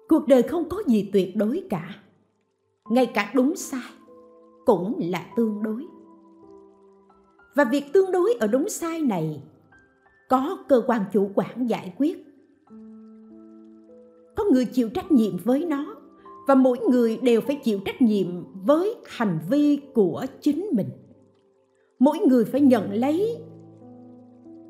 Cuộc 0.08 0.26
đời 0.28 0.42
không 0.42 0.68
có 0.68 0.82
gì 0.86 1.10
tuyệt 1.12 1.36
đối 1.36 1.66
cả. 1.70 1.88
Ngay 2.90 3.06
cả 3.06 3.32
đúng 3.34 3.56
sai 3.56 3.90
cũng 4.66 4.96
là 4.98 5.32
tương 5.36 5.62
đối 5.62 5.97
và 7.54 7.64
việc 7.64 7.92
tương 7.92 8.12
đối 8.12 8.34
ở 8.40 8.46
đúng 8.46 8.68
sai 8.68 9.00
này 9.00 9.42
có 10.28 10.58
cơ 10.68 10.82
quan 10.86 11.02
chủ 11.12 11.30
quản 11.34 11.66
giải 11.66 11.92
quyết. 11.98 12.24
Có 14.36 14.44
người 14.52 14.64
chịu 14.64 14.88
trách 14.88 15.12
nhiệm 15.12 15.36
với 15.36 15.64
nó 15.64 15.96
và 16.48 16.54
mỗi 16.54 16.78
người 16.78 17.16
đều 17.22 17.40
phải 17.40 17.60
chịu 17.64 17.80
trách 17.84 18.02
nhiệm 18.02 18.26
với 18.66 18.94
hành 19.06 19.38
vi 19.50 19.80
của 19.94 20.26
chính 20.40 20.68
mình. 20.72 20.88
Mỗi 21.98 22.18
người 22.18 22.44
phải 22.44 22.60
nhận 22.60 22.92
lấy 22.92 23.36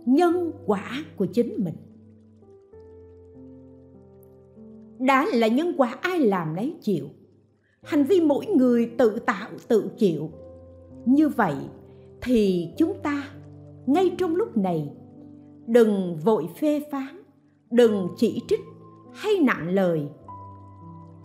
nhân 0.07 0.53
quả 0.67 1.05
của 1.17 1.27
chính 1.27 1.55
mình. 1.65 1.75
Đã 4.99 5.27
là 5.33 5.47
nhân 5.47 5.75
quả 5.77 5.99
ai 6.01 6.19
làm 6.19 6.57
nấy 6.57 6.75
chịu. 6.81 7.07
Hành 7.83 8.05
vi 8.05 8.21
mỗi 8.21 8.47
người 8.47 8.91
tự 8.99 9.19
tạo 9.19 9.51
tự 9.69 9.91
chịu. 9.99 10.31
Như 11.05 11.29
vậy 11.29 11.55
thì 12.23 12.69
chúng 12.77 12.95
ta, 13.03 13.25
ngay 13.87 14.15
trong 14.19 14.37
lúc 14.37 14.57
này, 14.57 14.91
đừng 15.67 16.17
vội 16.25 16.49
phê 16.61 16.81
phán, 16.91 17.23
đừng 17.71 18.09
chỉ 18.17 18.43
trích 18.49 18.61
hay 19.13 19.33
nặng 19.43 19.69
lời. 19.69 20.09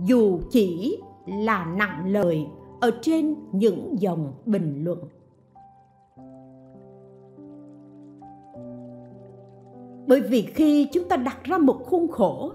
Dù 0.05 0.39
chỉ 0.49 0.99
là 1.27 1.65
nặng 1.77 2.11
lời 2.11 2.45
ở 2.81 2.91
trên 3.01 3.35
những 3.51 3.95
dòng 3.99 4.33
bình 4.45 4.83
luận. 4.83 4.99
Bởi 10.07 10.21
vì 10.21 10.41
khi 10.41 10.87
chúng 10.93 11.09
ta 11.09 11.15
đặt 11.15 11.43
ra 11.43 11.57
một 11.57 11.77
khuôn 11.85 12.07
khổ, 12.07 12.51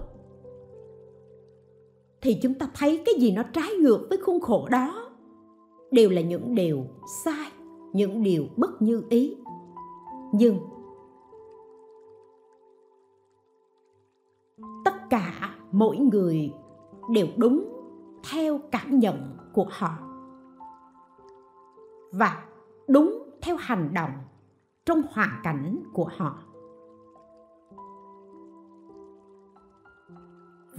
thì 2.21 2.33
chúng 2.41 2.53
ta 2.53 2.69
thấy 2.75 3.01
cái 3.05 3.15
gì 3.19 3.31
nó 3.31 3.43
trái 3.43 3.69
ngược 3.81 4.05
với 4.09 4.17
khuôn 4.17 4.39
khổ 4.39 4.67
đó 4.71 5.09
đều 5.91 6.09
là 6.09 6.21
những 6.21 6.55
điều 6.55 6.85
sai 7.25 7.51
những 7.93 8.23
điều 8.23 8.45
bất 8.57 8.81
như 8.81 9.03
ý. 9.09 9.37
Nhưng 10.33 10.59
tất 14.85 14.93
cả 15.09 15.55
mỗi 15.71 15.97
người 15.97 16.53
đều 17.09 17.27
đúng 17.37 17.63
theo 18.31 18.59
cảm 18.71 18.99
nhận 18.99 19.37
của 19.53 19.65
họ 19.69 19.97
và 22.11 22.45
đúng 22.87 23.29
theo 23.41 23.55
hành 23.59 23.91
động 23.93 24.11
trong 24.85 25.01
hoàn 25.11 25.39
cảnh 25.43 25.83
của 25.93 26.09
họ. 26.17 26.39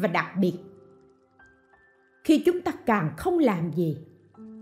Và 0.01 0.09
đặc 0.09 0.27
biệt, 0.41 0.59
khi 2.25 2.43
chúng 2.47 2.61
ta 2.61 2.73
càng 2.87 3.15
không 3.17 3.39
làm 3.39 3.73
gì, 3.73 4.07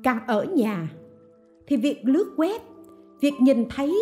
càng 0.04 0.26
ở 0.26 0.44
nhà 0.44 0.88
thì 1.68 1.76
việc 1.76 2.02
lướt 2.04 2.34
web, 2.36 2.60
việc 3.20 3.34
nhìn 3.40 3.66
thấy 3.70 3.98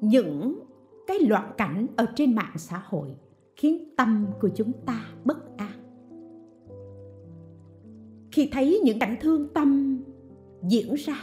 những 0.00 0.60
cái 1.06 1.18
loạn 1.20 1.52
cảnh 1.56 1.86
ở 1.96 2.06
trên 2.16 2.34
mạng 2.34 2.52
xã 2.56 2.82
hội 2.86 3.16
khiến 3.56 3.94
tâm 3.96 4.26
của 4.40 4.48
chúng 4.54 4.72
ta 4.86 5.04
bất 5.24 5.56
an. 5.56 5.72
Khi 8.32 8.48
thấy 8.52 8.80
những 8.84 8.98
cảnh 8.98 9.16
thương 9.20 9.48
tâm 9.54 10.00
diễn 10.62 10.94
ra, 10.94 11.16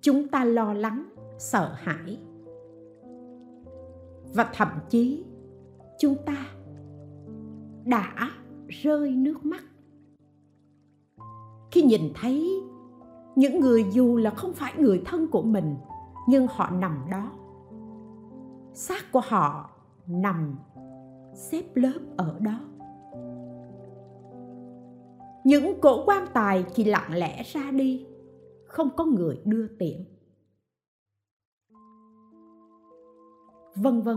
chúng 0.00 0.28
ta 0.28 0.44
lo 0.44 0.72
lắng, 0.72 1.04
sợ 1.38 1.72
hãi. 1.76 2.18
Và 4.34 4.50
thậm 4.54 4.68
chí 4.88 5.24
chúng 5.98 6.16
ta 6.26 6.46
đã 7.84 8.30
rơi 8.68 9.10
nước 9.10 9.44
mắt. 9.44 9.64
Khi 11.70 11.82
nhìn 11.82 12.02
thấy 12.14 12.62
những 13.36 13.60
người 13.60 13.84
dù 13.92 14.16
là 14.16 14.30
không 14.30 14.52
phải 14.52 14.72
người 14.78 15.02
thân 15.04 15.26
của 15.30 15.42
mình, 15.42 15.76
nhưng 16.28 16.46
họ 16.50 16.70
nằm 16.70 17.06
đó. 17.10 17.32
Xác 18.72 19.12
của 19.12 19.20
họ 19.24 19.70
nằm 20.06 20.58
xếp 21.34 21.62
lớp 21.74 22.00
ở 22.16 22.38
đó. 22.40 22.60
Những 25.44 25.80
cổ 25.80 26.04
quan 26.06 26.26
tài 26.34 26.64
chỉ 26.74 26.84
lặng 26.84 27.12
lẽ 27.12 27.42
ra 27.42 27.70
đi, 27.70 28.06
không 28.66 28.88
có 28.96 29.04
người 29.04 29.40
đưa 29.44 29.66
tiễn. 29.66 30.04
Vân 33.74 34.02
vân. 34.02 34.16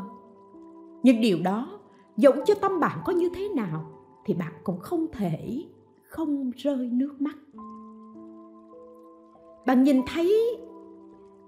Nhưng 1.04 1.22
điều 1.22 1.38
đó 1.44 1.80
dẫu 2.18 2.34
cho 2.46 2.54
tâm 2.62 2.80
bạn 2.80 3.00
có 3.06 3.14
như 3.14 3.30
thế 3.36 3.50
nào 3.56 3.86
thì 4.26 4.34
bạn 4.34 4.54
cũng 4.64 4.80
không 4.80 5.08
thể 5.12 5.64
không 6.10 6.52
rơi 6.56 6.90
nước 6.90 7.22
mắt 7.22 7.36
bạn 9.70 9.84
nhìn 9.84 10.02
thấy 10.08 10.58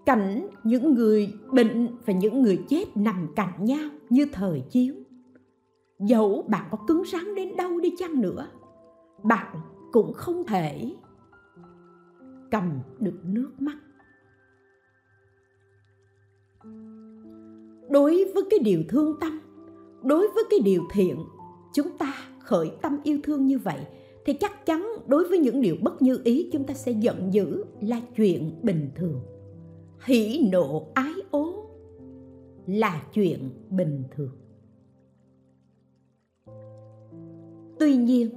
cảnh 0.05 0.47
những 0.63 0.93
người 0.93 1.33
bệnh 1.53 1.87
và 2.05 2.13
những 2.13 2.41
người 2.41 2.63
chết 2.69 2.97
nằm 2.97 3.27
cạnh 3.35 3.65
nhau 3.65 3.89
như 4.09 4.25
thời 4.31 4.63
chiến 4.69 5.03
dẫu 5.99 6.45
bạn 6.47 6.67
có 6.71 6.77
cứng 6.87 7.03
rắn 7.05 7.35
đến 7.35 7.55
đâu 7.55 7.79
đi 7.79 7.95
chăng 7.97 8.21
nữa, 8.21 8.47
bạn 9.23 9.55
cũng 9.91 10.13
không 10.13 10.43
thể 10.43 10.95
cầm 12.51 12.79
được 12.99 13.19
nước 13.23 13.51
mắt. 13.59 13.77
Đối 17.89 18.31
với 18.33 18.43
cái 18.49 18.59
điều 18.59 18.83
thương 18.89 19.19
tâm, 19.19 19.39
đối 20.03 20.27
với 20.27 20.43
cái 20.49 20.59
điều 20.59 20.83
thiện, 20.91 21.17
chúng 21.73 21.97
ta 21.97 22.13
khởi 22.39 22.71
tâm 22.81 22.97
yêu 23.03 23.19
thương 23.23 23.45
như 23.45 23.59
vậy 23.59 23.79
thì 24.25 24.33
chắc 24.33 24.65
chắn 24.65 24.87
đối 25.07 25.27
với 25.29 25.39
những 25.39 25.61
điều 25.61 25.75
bất 25.81 26.01
như 26.01 26.21
ý 26.23 26.49
chúng 26.51 26.63
ta 26.63 26.73
sẽ 26.73 26.91
giận 26.91 27.33
dữ 27.33 27.63
là 27.81 28.01
chuyện 28.15 28.59
bình 28.61 28.89
thường. 28.95 29.21
Hỉ 30.05 30.49
nộ 30.51 30.87
ái 30.93 31.13
ố 31.31 31.65
là 32.67 33.03
chuyện 33.13 33.49
bình 33.69 34.03
thường. 34.15 34.31
Tuy 37.79 37.95
nhiên, 37.95 38.29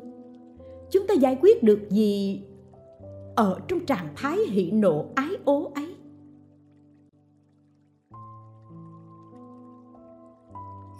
chúng 0.91 1.07
ta 1.07 1.15
giải 1.15 1.39
quyết 1.43 1.63
được 1.63 1.91
gì 1.91 2.43
ở 3.37 3.61
trong 3.69 3.87
trạng 3.87 4.09
thái 4.17 4.39
hỉ 4.51 4.71
nộ 4.71 5.07
ái 5.15 5.31
ố 5.45 5.73
ấy? 5.75 5.95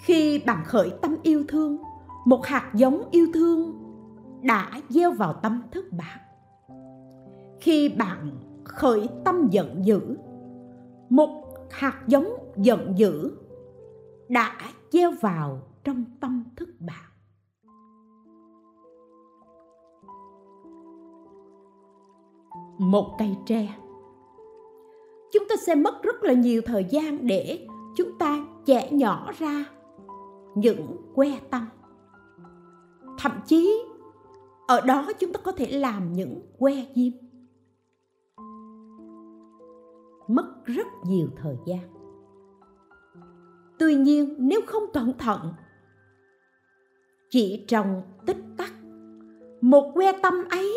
Khi 0.05 0.39
bạn 0.47 0.65
khởi 0.65 0.91
tâm 1.03 1.17
yêu 1.23 1.45
thương, 1.49 1.77
một 2.27 2.47
hạt 2.47 2.73
giống 2.75 3.03
yêu 3.11 3.27
thương 3.35 3.84
đã 4.45 4.81
gieo 4.89 5.13
vào 5.13 5.33
tâm 5.33 5.63
thức 5.73 5.85
bạn. 5.93 6.19
Khi 7.61 7.89
bạn 7.89 8.31
khởi 8.65 9.09
tâm 9.25 9.49
giận 9.51 9.85
dữ, 9.85 10.17
một 11.09 11.45
hạt 11.71 12.03
giống 12.07 12.53
giận 12.57 12.95
dữ 12.97 13.31
đã 14.29 14.57
gieo 14.91 15.11
vào 15.21 15.59
trong 15.85 16.05
tâm 16.21 16.45
thức 16.57 16.69
bạn. 16.81 17.11
Một 22.79 23.15
cây 23.19 23.37
tre. 23.47 23.75
Chúng 25.33 25.45
ta 25.49 25.55
sẽ 25.67 25.75
mất 25.75 26.03
rất 26.03 26.23
là 26.23 26.33
nhiều 26.33 26.63
thời 26.67 26.85
gian 26.91 27.27
để 27.27 27.67
chúng 27.97 28.19
ta 28.19 28.47
chẻ 28.67 28.91
nhỏ 28.93 29.33
ra 29.39 29.65
những 30.55 30.97
que 31.15 31.41
tâm. 31.51 31.67
Thậm 33.19 33.33
chí 33.47 33.85
ở 34.67 34.81
đó 34.81 35.13
chúng 35.19 35.33
ta 35.33 35.41
có 35.45 35.53
thể 35.53 35.71
làm 35.71 36.13
những 36.13 36.43
que 36.59 36.73
diêm. 36.95 37.13
Mất 40.29 40.65
rất 40.65 40.87
nhiều 41.07 41.29
thời 41.37 41.57
gian. 41.67 41.95
Tuy 43.79 43.95
nhiên, 43.95 44.37
nếu 44.39 44.61
không 44.67 44.83
cẩn 44.93 45.19
thận, 45.19 45.53
chỉ 47.31 47.65
trong 47.69 48.03
tích 48.27 48.43
tắc, 48.57 48.73
một 49.61 49.93
que 49.95 50.13
tâm 50.23 50.35
ấy 50.51 50.75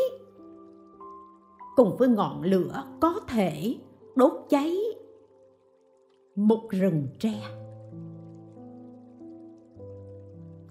cùng 1.76 1.96
với 2.00 2.10
ngọn 2.10 2.42
lửa 2.44 2.84
có 3.02 3.20
thể 3.28 3.78
đốt 4.16 4.34
cháy 4.50 4.78
một 6.36 6.70
rừng 6.70 7.08
tre. 7.20 7.42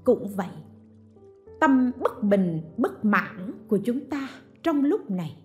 Cũng 0.04 0.28
vậy 0.36 0.65
tâm 1.60 1.92
bất 2.00 2.22
bình, 2.22 2.60
bất 2.76 3.04
mãn 3.04 3.52
của 3.68 3.78
chúng 3.84 4.00
ta 4.10 4.28
trong 4.62 4.84
lúc 4.84 5.10
này. 5.10 5.36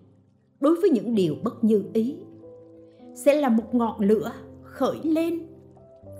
Đối 0.60 0.80
với 0.80 0.90
những 0.90 1.14
điều 1.14 1.36
bất 1.44 1.64
như 1.64 1.84
ý, 1.92 2.16
sẽ 3.14 3.40
là 3.40 3.48
một 3.48 3.74
ngọn 3.74 4.00
lửa 4.00 4.32
khởi 4.62 5.00
lên 5.02 5.46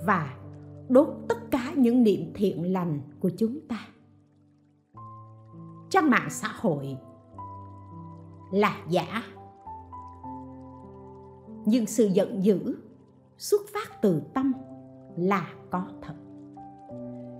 và 0.06 0.38
đốt 0.88 1.08
tất 1.28 1.50
cả 1.50 1.72
những 1.76 2.02
niệm 2.02 2.32
thiện 2.34 2.72
lành 2.72 3.00
của 3.20 3.30
chúng 3.36 3.60
ta. 3.68 3.78
Trang 5.90 6.10
mạng 6.10 6.28
xã 6.30 6.48
hội 6.60 6.96
là 8.52 8.76
giả. 8.88 9.22
Nhưng 11.64 11.86
sự 11.86 12.06
giận 12.06 12.44
dữ 12.44 12.76
xuất 13.38 13.60
phát 13.74 14.02
từ 14.02 14.22
tâm 14.34 14.52
là 15.16 15.52
có 15.70 15.84
thật. 16.02 16.14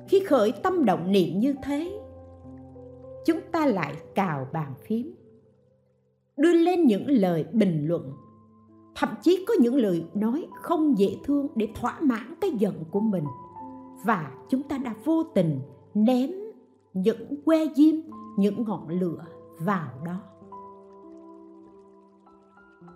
Khi 0.08 0.24
khởi 0.24 0.52
tâm 0.62 0.84
động 0.84 1.12
niệm 1.12 1.38
như 1.38 1.54
thế 1.62 2.01
chúng 3.26 3.40
ta 3.52 3.66
lại 3.66 3.94
cào 4.14 4.46
bàn 4.52 4.74
phím. 4.86 5.14
Đưa 6.36 6.52
lên 6.52 6.86
những 6.86 7.06
lời 7.08 7.46
bình 7.52 7.86
luận. 7.86 8.12
Thậm 8.94 9.08
chí 9.22 9.44
có 9.48 9.54
những 9.60 9.76
lời 9.76 10.04
nói 10.14 10.46
không 10.54 10.98
dễ 10.98 11.16
thương 11.24 11.48
để 11.54 11.68
thỏa 11.74 12.00
mãn 12.00 12.34
cái 12.40 12.50
giận 12.50 12.84
của 12.90 13.00
mình. 13.00 13.24
Và 14.04 14.32
chúng 14.48 14.62
ta 14.62 14.78
đã 14.78 14.94
vô 15.04 15.22
tình 15.22 15.60
ném 15.94 16.30
những 16.94 17.42
que 17.44 17.66
diêm, 17.76 17.94
những 18.36 18.64
ngọn 18.64 18.88
lửa 18.88 19.24
vào 19.58 19.88
đó. 20.04 20.20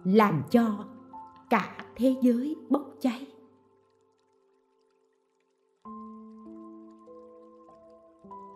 Làm 0.04 0.42
cho 0.50 0.84
cả 1.50 1.76
thế 1.96 2.14
giới 2.22 2.56
bốc 2.70 2.94
cháy. 3.00 3.26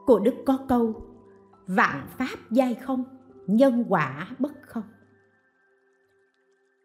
Cổ 0.06 0.18
đức 0.18 0.34
có 0.46 0.58
câu 0.68 1.09
vạn 1.76 2.06
pháp 2.18 2.38
giai 2.50 2.74
không? 2.74 3.04
Nhân 3.46 3.84
quả 3.88 4.30
bất 4.38 4.52
không? 4.62 4.82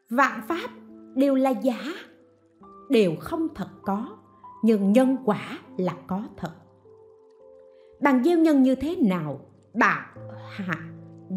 Vạn 0.10 0.42
pháp 0.48 0.70
đều 1.16 1.36
là 1.36 1.50
giả, 1.50 1.94
đều 2.90 3.16
không 3.20 3.48
thật 3.56 3.70
có, 3.82 4.18
nhưng 4.64 4.92
nhân 4.92 5.18
quả 5.26 5.60
là 5.78 5.96
có 6.08 6.24
thật. 6.38 6.54
Bạn 8.02 8.24
gieo 8.24 8.40
nhân 8.40 8.64
như 8.64 8.76
thế 8.76 8.96
nào? 8.96 9.40
Bạn 9.74 10.18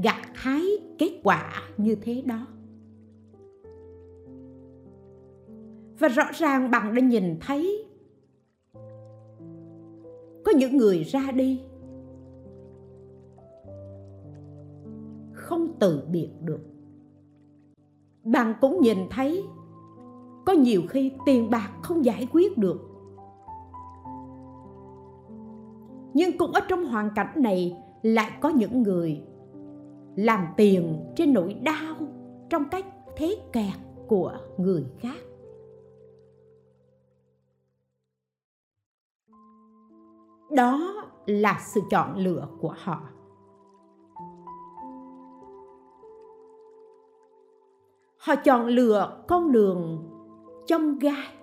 gặt 0.03 0.23
hái 0.35 0.63
kết 0.99 1.21
quả 1.23 1.63
như 1.77 1.95
thế 1.95 2.23
đó. 2.27 2.47
Và 5.99 6.09
rõ 6.09 6.25
ràng 6.35 6.71
bạn 6.71 6.95
đã 6.95 7.01
nhìn 7.01 7.39
thấy, 7.41 7.85
có 10.45 10.53
những 10.57 10.77
người 10.77 11.03
ra 11.03 11.31
đi 11.31 11.63
không 15.49 15.79
từ 15.79 16.03
biệt 16.11 16.31
được. 16.41 16.61
Bạn 18.25 18.55
cũng 18.61 18.81
nhìn 18.81 18.99
thấy, 19.11 19.45
có 20.47 20.53
nhiều 20.53 20.83
khi 20.89 21.13
tiền 21.27 21.51
bạc 21.51 21.71
không 21.83 22.05
giải 22.05 22.29
quyết 22.33 22.59
được. 22.59 22.81
Nhưng 26.15 26.39
cũng 26.39 26.53
ở 26.53 26.61
trong 26.69 26.85
hoàn 26.85 27.11
cảnh 27.15 27.33
này 27.37 27.77
lại 28.03 28.31
có 28.41 28.49
những 28.49 28.83
người 28.83 29.23
làm 30.17 30.47
tiền 30.57 31.07
trên 31.17 31.33
nỗi 31.33 31.55
đau 31.55 31.97
trong 32.51 32.65
cách 32.71 32.87
thế 33.17 33.37
kẹt 33.53 33.75
của 34.09 34.33
người 34.59 34.85
khác. 34.99 35.19
Đó 40.51 40.95
là 41.27 41.61
sự 41.61 41.81
chọn 41.91 42.17
lựa 42.17 42.49
của 42.61 42.75
họ. 42.79 43.01
Họ 48.29 48.37
chọn 48.37 48.67
lựa 48.67 49.25
con 49.29 49.53
đường 49.53 49.99
trong 50.67 50.99
gai. 50.99 51.35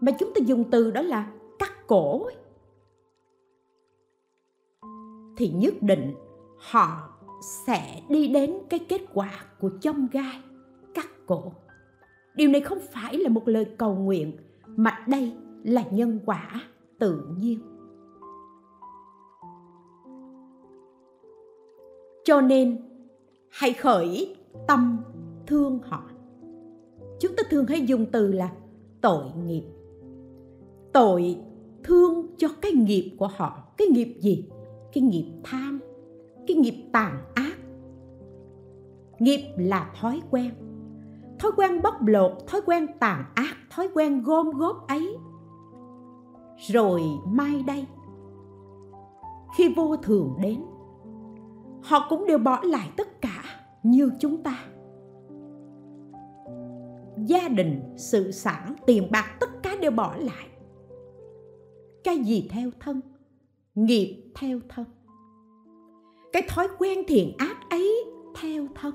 Mà 0.00 0.12
chúng 0.18 0.34
ta 0.34 0.40
dùng 0.46 0.64
từ 0.70 0.90
đó 0.90 1.02
là 1.02 1.32
cắt 1.58 1.86
cổ 1.86 2.24
ấy. 2.24 2.34
thì 5.36 5.48
nhất 5.48 5.74
định 5.80 6.14
họ 6.58 7.08
sẽ 7.66 8.02
đi 8.08 8.28
đến 8.28 8.58
cái 8.70 8.80
kết 8.88 9.00
quả 9.14 9.44
của 9.60 9.70
trong 9.80 10.08
gai, 10.12 10.40
cắt 10.94 11.06
cổ. 11.26 11.52
Điều 12.34 12.48
này 12.48 12.60
không 12.60 12.78
phải 12.92 13.16
là 13.16 13.28
một 13.28 13.48
lời 13.48 13.64
cầu 13.78 13.94
nguyện, 13.94 14.36
mà 14.66 15.04
đây 15.08 15.32
là 15.64 15.84
nhân 15.90 16.20
quả 16.26 16.60
tự 16.98 17.22
nhiên. 17.38 17.60
Cho 22.24 22.40
nên 22.40 22.87
hãy 23.50 23.72
khởi 23.72 24.36
tâm 24.66 24.98
thương 25.46 25.78
họ. 25.82 26.02
Chúng 27.20 27.36
ta 27.36 27.42
thường 27.50 27.66
hay 27.66 27.86
dùng 27.86 28.06
từ 28.12 28.32
là 28.32 28.52
tội 29.00 29.24
nghiệp. 29.46 29.62
Tội 30.92 31.36
thương 31.84 32.26
cho 32.36 32.48
cái 32.60 32.72
nghiệp 32.72 33.16
của 33.18 33.28
họ. 33.36 33.64
Cái 33.76 33.88
nghiệp 33.88 34.16
gì? 34.20 34.48
Cái 34.92 35.02
nghiệp 35.02 35.32
tham, 35.44 35.80
cái 36.46 36.56
nghiệp 36.56 36.88
tàn 36.92 37.18
ác. 37.34 37.58
Nghiệp 39.18 39.54
là 39.56 39.92
thói 40.00 40.20
quen. 40.30 40.50
Thói 41.38 41.52
quen 41.56 41.82
bóc 41.82 41.94
lột, 42.06 42.32
thói 42.46 42.60
quen 42.66 42.86
tàn 43.00 43.24
ác, 43.34 43.56
thói 43.70 43.88
quen 43.94 44.22
gom 44.22 44.50
góp 44.50 44.88
ấy. 44.88 45.16
Rồi 46.72 47.02
mai 47.26 47.62
đây, 47.66 47.86
khi 49.56 49.74
vô 49.76 49.96
thường 49.96 50.34
đến, 50.42 50.64
họ 51.82 52.06
cũng 52.08 52.26
đều 52.26 52.38
bỏ 52.38 52.60
lại 52.62 52.90
tất 52.96 53.17
như 53.82 54.10
chúng 54.20 54.42
ta. 54.42 54.64
Gia 57.26 57.48
đình, 57.48 57.82
sự 57.96 58.30
sản, 58.30 58.74
tiền 58.86 59.08
bạc, 59.10 59.36
tất 59.40 59.62
cả 59.62 59.76
đều 59.80 59.90
bỏ 59.90 60.14
lại. 60.16 60.48
Cái 62.04 62.18
gì 62.18 62.48
theo 62.50 62.70
thân? 62.80 63.00
Nghiệp 63.74 64.24
theo 64.34 64.58
thân. 64.68 64.84
Cái 66.32 66.42
thói 66.48 66.68
quen 66.78 66.98
thiện 67.08 67.32
ác 67.38 67.56
ấy 67.70 68.04
theo 68.40 68.66
thân. 68.74 68.94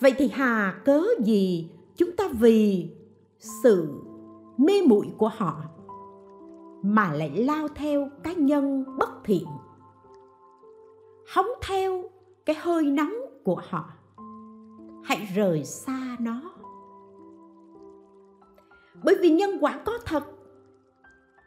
Vậy 0.00 0.14
thì 0.18 0.28
hà 0.32 0.82
cớ 0.84 1.02
gì 1.24 1.70
chúng 1.96 2.16
ta 2.16 2.24
vì 2.40 2.90
sự 3.38 4.02
mê 4.56 4.72
muội 4.88 5.06
của 5.18 5.30
họ 5.36 5.62
mà 6.82 7.12
lại 7.12 7.30
lao 7.30 7.68
theo 7.74 8.08
cá 8.24 8.32
nhân 8.32 8.84
bất 8.98 9.10
thiện? 9.24 9.46
Hóng 11.28 11.46
theo 11.62 12.02
cái 12.46 12.56
hơi 12.60 12.84
nóng 12.84 13.14
của 13.44 13.60
họ. 13.68 13.90
Hãy 15.04 15.28
rời 15.34 15.64
xa 15.64 16.16
nó. 16.20 16.52
Bởi 19.04 19.14
vì 19.20 19.30
nhân 19.30 19.50
quả 19.60 19.82
có 19.86 19.98
thật, 20.04 20.24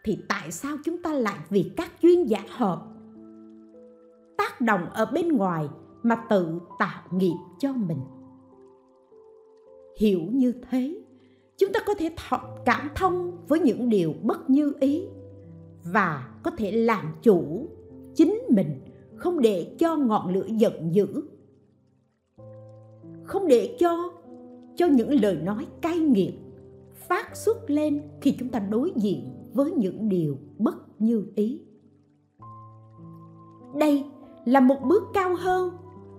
thì 0.04 0.18
tại 0.30 0.52
sao 0.52 0.78
chúng 0.84 1.02
ta 1.04 1.14
lại 1.14 1.40
vì 1.50 1.72
các 1.78 1.92
duyên 2.02 2.30
giả 2.30 2.46
hợp, 2.50 2.82
tác 4.38 4.62
động 4.62 4.90
ở 4.94 5.06
bên 5.06 5.28
ngoài 5.28 5.70
mà 6.04 6.26
tự 6.30 6.60
tạo 6.80 7.04
nghiệp 7.12 7.38
cho 7.60 7.74
mình? 7.74 8.00
Hiểu 10.00 10.22
như 10.32 10.54
thế, 10.70 11.04
chúng 11.58 11.74
ta 11.74 11.80
có 11.86 11.94
thể 11.94 12.10
thọ 12.18 12.58
cảm 12.66 12.90
thông 12.96 13.46
với 13.48 13.60
những 13.60 13.90
điều 13.90 14.14
bất 14.24 14.50
như 14.50 14.74
ý 14.80 15.08
và 15.94 16.34
có 16.44 16.52
thể 16.52 16.72
làm 16.72 17.14
chủ 17.22 17.70
chính 18.16 18.40
mình 18.50 18.82
không 19.22 19.42
để 19.42 19.76
cho 19.80 19.96
ngọn 19.96 20.34
lửa 20.34 20.46
giận 20.48 20.96
dữ. 20.96 21.24
Không 23.24 23.48
để 23.48 23.76
cho 23.80 24.14
cho 24.76 24.88
những 24.88 25.22
lời 25.22 25.36
nói 25.36 25.68
cay 25.82 26.00
nghiệt 26.00 26.34
phát 26.94 27.36
xuất 27.36 27.70
lên 27.70 28.02
khi 28.22 28.36
chúng 28.40 28.50
ta 28.50 28.60
đối 28.60 28.92
diện 28.96 29.30
với 29.54 29.72
những 29.72 30.10
điều 30.10 30.38
bất 30.58 31.02
như 31.02 31.26
ý. 31.36 31.62
Đây 33.76 34.04
là 34.46 34.60
một 34.60 34.78
bước 34.88 35.04
cao 35.14 35.36
hơn 35.36 35.70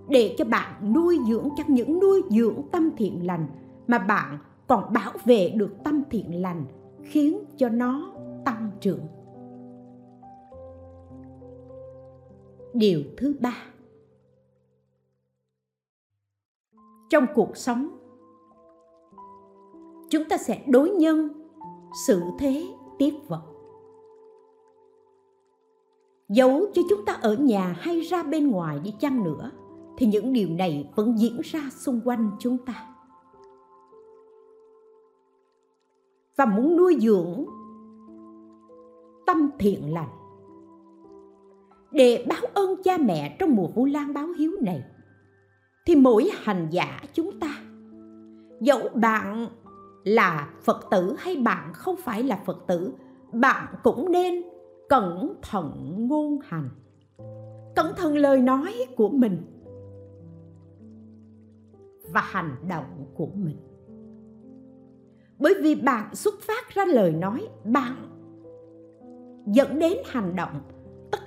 để 0.08 0.34
cho 0.38 0.44
bạn 0.44 0.92
nuôi 0.94 1.18
dưỡng 1.28 1.48
chẳng 1.56 1.74
những 1.74 2.00
nuôi 2.00 2.22
dưỡng 2.30 2.62
tâm 2.72 2.90
thiện 2.96 3.26
lành 3.26 3.46
mà 3.86 3.98
bạn 3.98 4.38
còn 4.66 4.92
bảo 4.92 5.12
vệ 5.24 5.48
được 5.48 5.70
tâm 5.84 6.02
thiện 6.10 6.42
lành 6.42 6.64
khiến 7.02 7.38
cho 7.56 7.68
nó 7.68 8.12
tăng 8.44 8.70
trưởng. 8.80 9.00
Điều 12.74 13.02
thứ 13.16 13.34
ba. 13.40 13.56
Trong 17.10 17.26
cuộc 17.34 17.56
sống, 17.56 17.88
chúng 20.10 20.24
ta 20.28 20.38
sẽ 20.38 20.64
đối 20.68 20.90
nhân 20.90 21.28
xử 22.06 22.22
thế 22.38 22.66
tiếp 22.98 23.14
vật. 23.28 23.42
Dẫu 26.28 26.66
cho 26.74 26.82
chúng 26.88 27.04
ta 27.04 27.12
ở 27.12 27.36
nhà 27.36 27.76
hay 27.78 28.00
ra 28.00 28.22
bên 28.22 28.50
ngoài 28.50 28.80
đi 28.84 28.94
chăng 29.00 29.24
nữa, 29.24 29.50
thì 29.96 30.06
những 30.06 30.32
điều 30.32 30.48
này 30.48 30.90
vẫn 30.96 31.18
diễn 31.18 31.40
ra 31.44 31.60
xung 31.70 32.00
quanh 32.04 32.30
chúng 32.38 32.58
ta. 32.58 32.94
Và 36.36 36.44
muốn 36.44 36.76
nuôi 36.76 36.96
dưỡng 37.00 37.44
tâm 39.26 39.50
thiện 39.58 39.92
lành 39.94 40.21
để 41.92 42.24
báo 42.28 42.42
ơn 42.54 42.82
cha 42.84 42.98
mẹ 42.98 43.36
trong 43.38 43.56
mùa 43.56 43.66
vu 43.66 43.84
lan 43.84 44.14
báo 44.14 44.28
hiếu 44.38 44.52
này. 44.60 44.84
Thì 45.86 45.96
mỗi 45.96 46.30
hành 46.34 46.68
giả 46.70 47.00
chúng 47.12 47.40
ta, 47.40 47.56
dẫu 48.60 48.88
bạn 48.94 49.48
là 50.04 50.50
phật 50.62 50.86
tử 50.90 51.14
hay 51.18 51.36
bạn 51.36 51.72
không 51.72 51.96
phải 51.96 52.22
là 52.22 52.42
phật 52.46 52.58
tử, 52.66 52.92
bạn 53.32 53.74
cũng 53.82 54.12
nên 54.12 54.42
cẩn 54.88 55.34
thận 55.42 55.94
ngôn 56.08 56.38
hành. 56.44 56.68
Cẩn 57.76 57.94
thận 57.96 58.16
lời 58.16 58.38
nói 58.38 58.72
của 58.96 59.08
mình 59.08 59.42
và 62.12 62.20
hành 62.20 62.56
động 62.68 63.06
của 63.14 63.28
mình. 63.34 63.56
Bởi 65.38 65.54
vì 65.62 65.74
bạn 65.74 66.14
xuất 66.14 66.34
phát 66.40 66.74
ra 66.74 66.84
lời 66.84 67.12
nói, 67.12 67.48
bạn 67.64 67.96
dẫn 69.46 69.78
đến 69.78 69.98
hành 70.06 70.36
động 70.36 70.60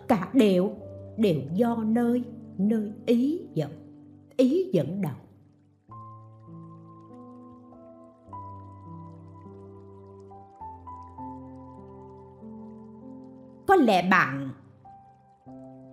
tất 0.08 0.16
cả 0.16 0.30
đều 0.34 0.72
đều 1.18 1.42
do 1.54 1.76
nơi 1.76 2.24
nơi 2.58 2.92
ý 3.06 3.42
dẫn 3.54 3.72
ý 4.38 4.70
dẫn 4.74 5.02
đầu. 5.02 5.14
Có 13.68 13.76
lẽ 13.76 14.08
bạn 14.12 14.50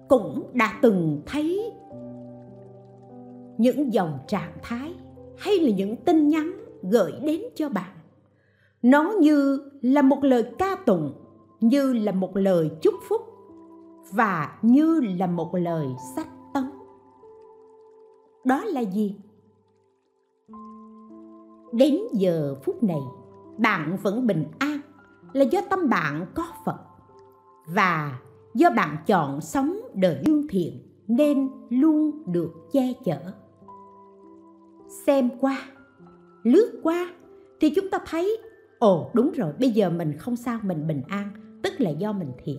cũng 0.08 0.50
đã 0.54 0.78
từng 0.82 1.22
thấy 1.26 1.72
những 3.58 3.92
dòng 3.92 4.18
trạng 4.26 4.52
thái 4.62 4.94
hay 5.38 5.58
là 5.58 5.70
những 5.70 5.96
tin 5.96 6.28
nhắn 6.28 6.52
gửi 6.82 7.12
đến 7.22 7.40
cho 7.54 7.68
bạn. 7.68 7.90
Nó 8.82 9.12
như 9.20 9.70
là 9.82 10.02
một 10.02 10.24
lời 10.24 10.44
ca 10.58 10.76
tụng, 10.86 11.12
như 11.60 11.92
là 11.92 12.12
một 12.12 12.36
lời 12.36 12.70
chúc 12.82 12.94
phúc 13.08 13.31
và 14.10 14.58
như 14.62 15.00
là 15.00 15.26
một 15.26 15.54
lời 15.54 15.86
sách 16.16 16.28
tấn 16.54 16.64
đó 18.44 18.64
là 18.64 18.80
gì? 18.80 19.16
Đến 21.72 21.98
giờ 22.12 22.54
phút 22.64 22.82
này, 22.82 23.00
bạn 23.58 23.96
vẫn 24.02 24.26
bình 24.26 24.44
an 24.58 24.80
là 25.32 25.44
do 25.44 25.60
tâm 25.70 25.88
bạn 25.88 26.26
có 26.34 26.44
phật. 26.64 26.78
Và 27.66 28.18
do 28.54 28.70
bạn 28.70 28.96
chọn 29.06 29.40
sống 29.40 29.76
đời 29.94 30.22
lương 30.26 30.48
thiện 30.48 30.78
nên 31.08 31.50
luôn 31.70 32.22
được 32.26 32.52
che 32.72 32.92
chở. 33.04 33.18
Xem 35.06 35.30
qua, 35.40 35.58
lướt 36.42 36.80
qua 36.82 37.14
thì 37.60 37.70
chúng 37.70 37.90
ta 37.90 37.98
thấy, 38.06 38.38
ồ, 38.78 39.10
đúng 39.14 39.32
rồi, 39.32 39.52
bây 39.60 39.70
giờ 39.70 39.90
mình 39.90 40.18
không 40.18 40.36
sao, 40.36 40.58
mình 40.62 40.86
bình 40.86 41.02
an, 41.08 41.28
tức 41.62 41.72
là 41.78 41.90
do 41.90 42.12
mình 42.12 42.32
thiện 42.44 42.58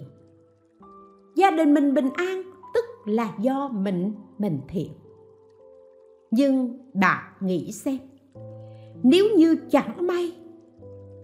gia 1.35 1.51
đình 1.51 1.73
mình 1.73 1.93
bình 1.93 2.09
an, 2.13 2.41
tức 2.73 2.85
là 3.05 3.35
do 3.39 3.67
mình 3.67 4.13
mình 4.37 4.59
thiện. 4.67 4.91
Nhưng 6.31 6.77
bạn 6.93 7.33
nghĩ 7.41 7.71
xem, 7.71 7.97
nếu 9.03 9.25
như 9.37 9.55
chẳng 9.69 10.07
may 10.07 10.35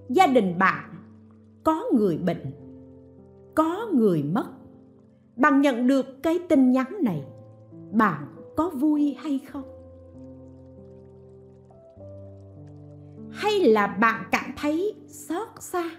gia 0.10 0.28
đình 0.28 0.58
bạn 0.58 0.90
có 1.64 1.84
người 1.94 2.18
bệnh, 2.18 2.46
có 3.56 3.88
người 3.94 4.24
mất, 4.24 4.46
bạn 5.36 5.62
nhận 5.62 5.88
được 5.88 6.06
cái 6.24 6.40
tin 6.50 6.72
nhắn 6.72 6.98
này, 7.04 7.24
bạn 7.92 8.28
có 8.58 8.70
vui 8.70 9.16
hay 9.20 9.40
không? 9.52 9.64
Hay 13.32 13.60
là 13.60 13.88
bạn 13.88 14.24
cảm 14.32 14.54
thấy 14.58 14.96
xót 15.08 15.48
xa, 15.60 15.92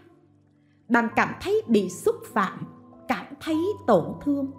bạn 0.89 1.09
cảm 1.17 1.35
thấy 1.43 1.63
bị 1.69 1.89
xúc 1.89 2.17
phạm? 2.25 2.80
Thấy 3.41 3.57
tổn 3.87 4.05
thương. 4.21 4.51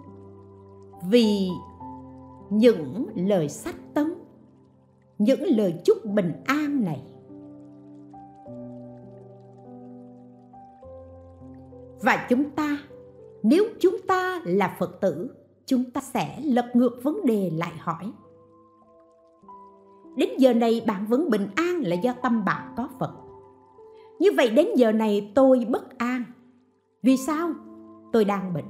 Vì 1.10 1.48
những 2.50 3.06
lời 3.14 3.48
sách 3.48 3.76
tấn 3.94 4.14
những 5.18 5.42
lời 5.56 5.74
chúc 5.84 6.04
bình 6.04 6.32
an 6.44 6.84
này. 6.84 7.02
Và 12.02 12.26
chúng 12.30 12.50
ta, 12.50 12.78
nếu 13.42 13.64
chúng 13.80 13.96
ta 14.08 14.40
là 14.44 14.76
phật 14.78 15.00
tử, 15.00 15.30
chúng 15.66 15.90
ta 15.90 16.00
sẽ 16.00 16.40
lật 16.44 16.70
ngược 16.74 17.00
vấn 17.02 17.26
đề 17.26 17.50
lại 17.54 17.72
hỏi. 17.78 18.12
Đến 20.16 20.28
giờ 20.38 20.54
này 20.54 20.82
bạn 20.86 21.06
vẫn 21.06 21.30
bình 21.30 21.48
an 21.56 21.80
là 21.84 21.96
do 21.96 22.12
tâm 22.22 22.44
bạn 22.44 22.74
có 22.76 22.88
phật. 22.98 23.12
Như 24.18 24.30
vậy 24.36 24.50
đến 24.50 24.66
giờ 24.76 24.92
này 24.92 25.32
tôi 25.34 25.66
bất 25.68 25.98
an. 25.98 26.24
Vì 27.02 27.16
sao? 27.16 27.50
Tôi 28.12 28.24
đang 28.24 28.54
bệnh. 28.54 28.64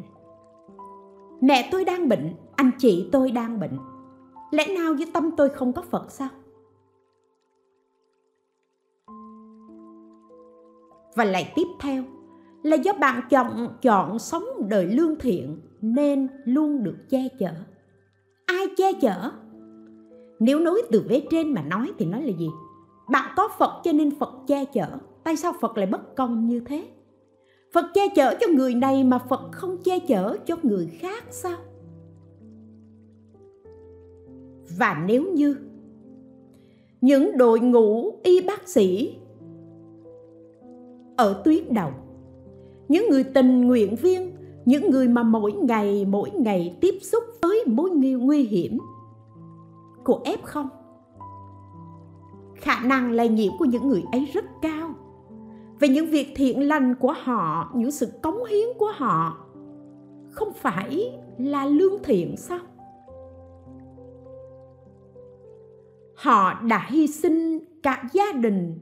Mẹ 1.40 1.68
tôi 1.72 1.84
đang 1.84 2.08
bệnh, 2.08 2.34
anh 2.56 2.70
chị 2.78 3.08
tôi 3.12 3.30
đang 3.30 3.60
bệnh. 3.60 3.78
Lẽ 4.50 4.66
nào 4.66 4.94
với 4.94 5.06
tâm 5.14 5.30
tôi 5.36 5.48
không 5.48 5.72
có 5.72 5.82
phật 5.82 6.10
sao? 6.10 6.28
Và 11.14 11.24
lại 11.24 11.52
tiếp 11.54 11.66
theo, 11.80 12.04
là 12.62 12.76
do 12.76 12.92
bạn 12.92 13.20
chọn 13.30 13.68
chọn 13.82 14.18
sống 14.18 14.44
đời 14.68 14.86
lương 14.86 15.18
thiện 15.18 15.60
nên 15.80 16.28
luôn 16.44 16.82
được 16.82 16.96
che 17.10 17.28
chở. 17.38 17.52
Ai 18.46 18.66
che 18.76 18.92
chở? 19.00 19.30
Nếu 20.40 20.60
nói 20.60 20.82
từ 20.90 21.06
vế 21.08 21.26
trên 21.30 21.54
mà 21.54 21.62
nói 21.62 21.92
thì 21.98 22.06
nói 22.06 22.22
là 22.22 22.32
gì? 22.38 22.48
Bạn 23.10 23.32
có 23.36 23.48
phật 23.58 23.80
cho 23.84 23.92
nên 23.92 24.18
phật 24.18 24.30
che 24.46 24.64
chở. 24.64 24.88
Tại 25.24 25.36
sao 25.36 25.52
phật 25.60 25.76
lại 25.76 25.86
bất 25.86 26.16
công 26.16 26.46
như 26.46 26.60
thế? 26.60 26.88
Phật 27.72 27.84
che 27.94 28.08
chở 28.14 28.34
cho 28.40 28.46
người 28.54 28.74
này 28.74 29.04
mà 29.04 29.18
phật 29.18 29.52
không 29.52 29.76
che 29.84 29.98
chở 29.98 30.36
cho 30.46 30.56
người 30.62 30.86
khác 30.86 31.24
sao? 31.30 31.58
Và 34.78 35.04
nếu 35.06 35.32
như 35.32 35.56
những 37.00 37.38
đội 37.38 37.60
ngũ 37.60 38.10
y 38.22 38.40
bác 38.40 38.68
sĩ 38.68 39.16
ở 41.16 41.42
tuyến 41.44 41.74
đầu, 41.74 41.90
những 42.88 43.10
người 43.10 43.24
tình 43.24 43.60
nguyện 43.60 43.96
viên, 43.96 44.32
những 44.64 44.90
người 44.90 45.08
mà 45.08 45.22
mỗi 45.22 45.52
ngày 45.52 46.04
mỗi 46.04 46.30
ngày 46.30 46.76
tiếp 46.80 46.94
xúc 47.02 47.24
với 47.42 47.64
mối 47.66 47.90
nguy 47.90 48.42
hiểm 48.42 48.78
của 50.04 50.20
F0 50.24 50.66
khả 52.54 52.80
năng 52.80 53.10
lây 53.10 53.28
nhiễm 53.28 53.52
của 53.58 53.64
những 53.64 53.88
người 53.88 54.04
ấy 54.12 54.24
rất 54.32 54.44
cao 54.62 54.94
về 55.82 55.88
những 55.88 56.06
việc 56.06 56.32
thiện 56.34 56.68
lành 56.68 56.94
của 56.94 57.14
họ, 57.22 57.70
những 57.74 57.90
sự 57.90 58.08
cống 58.22 58.44
hiến 58.44 58.68
của 58.78 58.92
họ, 58.94 59.36
không 60.30 60.52
phải 60.52 61.20
là 61.38 61.66
lương 61.66 62.02
thiện 62.02 62.36
sao? 62.36 62.58
Họ 66.14 66.54
đã 66.68 66.86
hy 66.88 67.06
sinh 67.06 67.58
cả 67.82 68.04
gia 68.12 68.32
đình, 68.32 68.78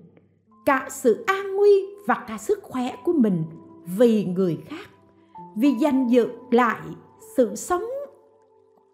cả 0.66 0.88
sự 0.90 1.24
an 1.26 1.56
nguy 1.56 1.86
và 2.06 2.24
cả 2.28 2.38
sức 2.38 2.62
khỏe 2.62 2.96
của 3.04 3.12
mình 3.12 3.44
vì 3.98 4.24
người 4.24 4.58
khác, 4.66 4.90
vì 5.56 5.74
giành 5.80 6.10
dự 6.10 6.28
lại 6.50 6.80
sự 7.36 7.54
sống 7.54 7.84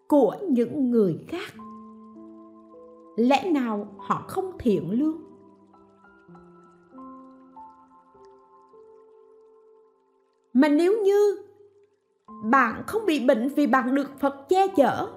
của 0.07 0.35
những 0.49 0.91
người 0.91 1.19
khác. 1.27 1.53
Lẽ 3.15 3.49
nào 3.51 3.87
họ 3.97 4.25
không 4.27 4.51
thiện 4.59 4.91
lương? 4.91 5.26
Mà 10.57 10.67
nếu 10.67 11.03
như 11.03 11.37
bạn 12.43 12.83
không 12.87 13.05
bị 13.05 13.25
bệnh 13.25 13.49
vì 13.55 13.67
bạn 13.67 13.95
được 13.95 14.09
phật 14.19 14.49
che 14.49 14.67
chở, 14.75 15.07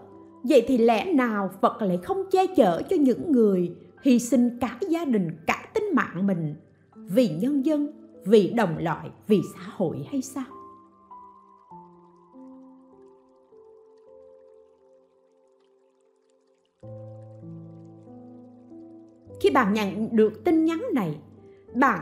vậy 0.42 0.64
thì 0.68 0.79
lẽ 0.79 1.12
nào 1.12 1.50
phật 1.61 1.83
lại 1.83 1.98
không 2.03 2.24
che 2.31 2.46
chở 2.57 2.83
cho 2.90 2.96
những 2.96 3.33
người 3.33 3.76
hy 4.03 4.18
sinh 4.18 4.59
cả 4.61 4.79
gia 4.88 5.05
đình, 5.05 5.31
cả 5.46 5.70
tính 5.74 5.85
mạng 5.94 6.26
mình 6.26 6.55
vì 6.94 7.29
nhân 7.29 7.66
dân, 7.66 7.92
vì 8.24 8.53
đồng 8.57 8.79
loại, 8.79 9.11
vì 9.26 9.40
xã 9.55 9.61
hội 9.76 10.07
hay 10.11 10.22
sao? 10.22 10.44
Khi 19.40 19.50
bạn 19.50 19.72
nhận 19.72 20.16
được 20.16 20.44
tin 20.44 20.64
nhắn 20.64 20.83
này, 20.94 21.20
bạn 21.74 22.00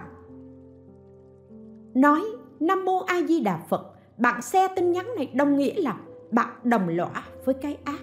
nói 1.94 2.22
nam 2.61 2.85
mô 2.85 2.99
a 2.99 3.23
di 3.29 3.40
đà 3.40 3.57
phật. 3.68 3.94
Bạn 4.18 4.42
xe 4.42 4.68
tin 4.77 4.92
nhắn 4.92 5.07
này 5.16 5.31
đồng 5.35 5.57
nghĩa 5.57 5.83
là 5.83 6.01
bạn 6.31 6.49
đồng 6.64 6.88
lõa 6.88 7.23
với 7.44 7.55
cái 7.55 7.79
ác. 7.85 8.01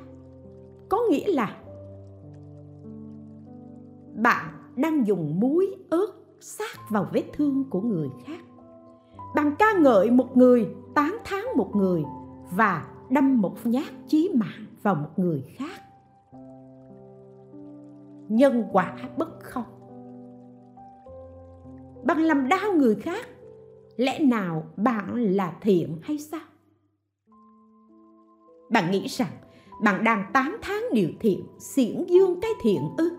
Có 0.89 0.99
nghĩa 1.09 1.33
là 1.33 1.57
bạn 4.15 4.45
đang 4.75 5.07
dùng 5.07 5.39
muối, 5.39 5.75
ớt 5.89 6.07
sát 6.39 6.89
vào 6.89 7.07
vết 7.13 7.23
thương 7.33 7.63
của 7.69 7.81
người 7.81 8.09
khác. 8.25 8.39
Bạn 9.35 9.55
ca 9.59 9.73
ngợi 9.79 10.11
một 10.11 10.37
người, 10.37 10.67
tán 10.95 11.17
thán 11.23 11.43
một 11.55 11.75
người 11.75 12.03
và 12.51 12.87
đâm 13.09 13.41
một 13.41 13.55
nhát 13.63 13.93
chí 14.07 14.31
mạng 14.35 14.65
vào 14.81 14.95
một 14.95 15.09
người 15.17 15.41
khác. 15.41 15.81
Nhân 18.29 18.63
quả 18.71 18.95
bất 19.17 19.39
không 19.39 19.63
bạn 22.05 22.17
làm 22.17 22.49
đau 22.49 22.73
người 22.73 22.95
khác 22.95 23.27
lẽ 23.97 24.19
nào 24.19 24.63
bạn 24.77 25.35
là 25.35 25.57
thiện 25.61 25.97
hay 26.01 26.17
sao? 26.17 26.41
Bạn 28.69 28.91
nghĩ 28.91 29.07
rằng 29.07 29.31
bạn 29.83 30.03
đang 30.03 30.31
tán 30.33 30.57
thán 30.61 30.83
điều 30.93 31.09
thiện, 31.19 31.45
xiển 31.59 32.05
dương 32.07 32.39
cái 32.41 32.51
thiện 32.61 32.89
ư? 32.97 33.09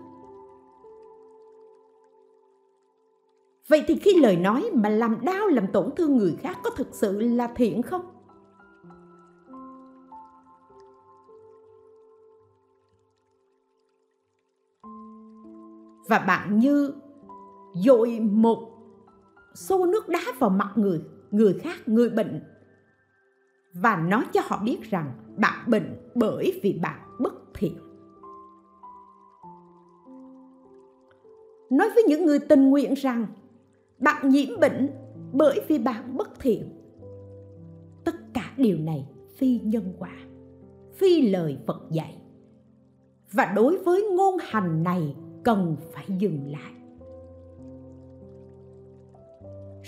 Vậy 3.67 3.83
thì 3.87 3.95
khi 3.95 4.19
lời 4.19 4.37
nói 4.37 4.69
mà 4.73 4.89
làm 4.89 5.25
đau, 5.25 5.47
làm 5.47 5.67
tổn 5.73 5.89
thương 5.95 6.17
người 6.17 6.35
khác 6.39 6.57
có 6.63 6.69
thực 6.69 6.87
sự 6.91 7.19
là 7.19 7.47
thiện 7.55 7.81
không? 7.81 8.01
Và 16.07 16.19
bạn 16.19 16.59
như 16.59 16.93
dội 17.73 18.19
một 18.19 18.76
xô 19.57 19.85
nước 19.85 20.09
đá 20.09 20.19
vào 20.39 20.49
mặt 20.49 20.71
người 20.75 21.01
người 21.31 21.53
khác, 21.53 21.87
người 21.87 22.09
bệnh. 22.09 22.41
Và 23.73 23.95
nói 23.95 24.25
cho 24.33 24.41
họ 24.43 24.61
biết 24.63 24.77
rằng 24.83 25.11
bạn 25.37 25.69
bệnh 25.69 25.97
bởi 26.15 26.59
vì 26.63 26.73
bạn 26.73 26.99
bất 27.19 27.33
thiện. 27.53 27.77
Nói 31.69 31.89
với 31.95 32.03
những 32.03 32.25
người 32.25 32.39
tình 32.39 32.69
nguyện 32.69 32.93
rằng 32.93 33.27
bạn 33.99 34.29
nhiễm 34.29 34.59
bệnh 34.59 34.89
bởi 35.33 35.61
vì 35.67 35.79
bạn 35.79 36.17
bất 36.17 36.39
thiện, 36.39 36.63
tất 38.05 38.15
cả 38.33 38.53
điều 38.57 38.77
này 38.77 39.09
phi 39.37 39.59
nhân 39.59 39.93
quả, 39.99 40.13
phi 40.93 41.29
lời 41.29 41.57
phật 41.67 41.81
dạy. 41.91 42.21
Và 43.31 43.53
đối 43.55 43.77
với 43.77 44.07
ngôn 44.11 44.37
hành 44.41 44.83
này 44.83 45.15
cần 45.43 45.75
phải 45.93 46.05
dừng 46.19 46.51
lại. 46.51 46.76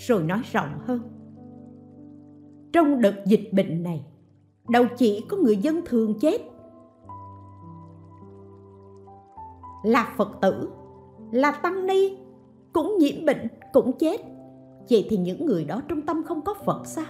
Rồi 0.06 0.22
nói 0.22 0.42
rộng 0.52 0.78
hơn. 0.80 1.00
Trong 2.72 3.00
đợt 3.00 3.14
dịch 3.26 3.52
bệnh 3.52 3.82
này, 3.82 4.06
đâu 4.68 4.84
chỉ 4.98 5.24
có 5.28 5.36
người 5.36 5.56
dân 5.56 5.80
thường 5.84 6.14
chết. 6.20 6.38
Là 9.84 10.14
phật 10.16 10.28
tử, 10.40 10.70
là 11.32 11.52
tăng 11.52 11.86
ni, 11.86 12.16
cũng 12.72 12.96
nhiễm 12.98 13.26
bệnh 13.26 13.48
cũng 13.72 13.92
chết. 13.98 14.20
Vậy 14.90 15.06
thì 15.10 15.16
những 15.16 15.46
người 15.46 15.64
đó 15.64 15.82
trong 15.88 16.02
tâm 16.02 16.22
không 16.22 16.40
có 16.40 16.54
phật 16.64 16.86
sao? 16.86 17.04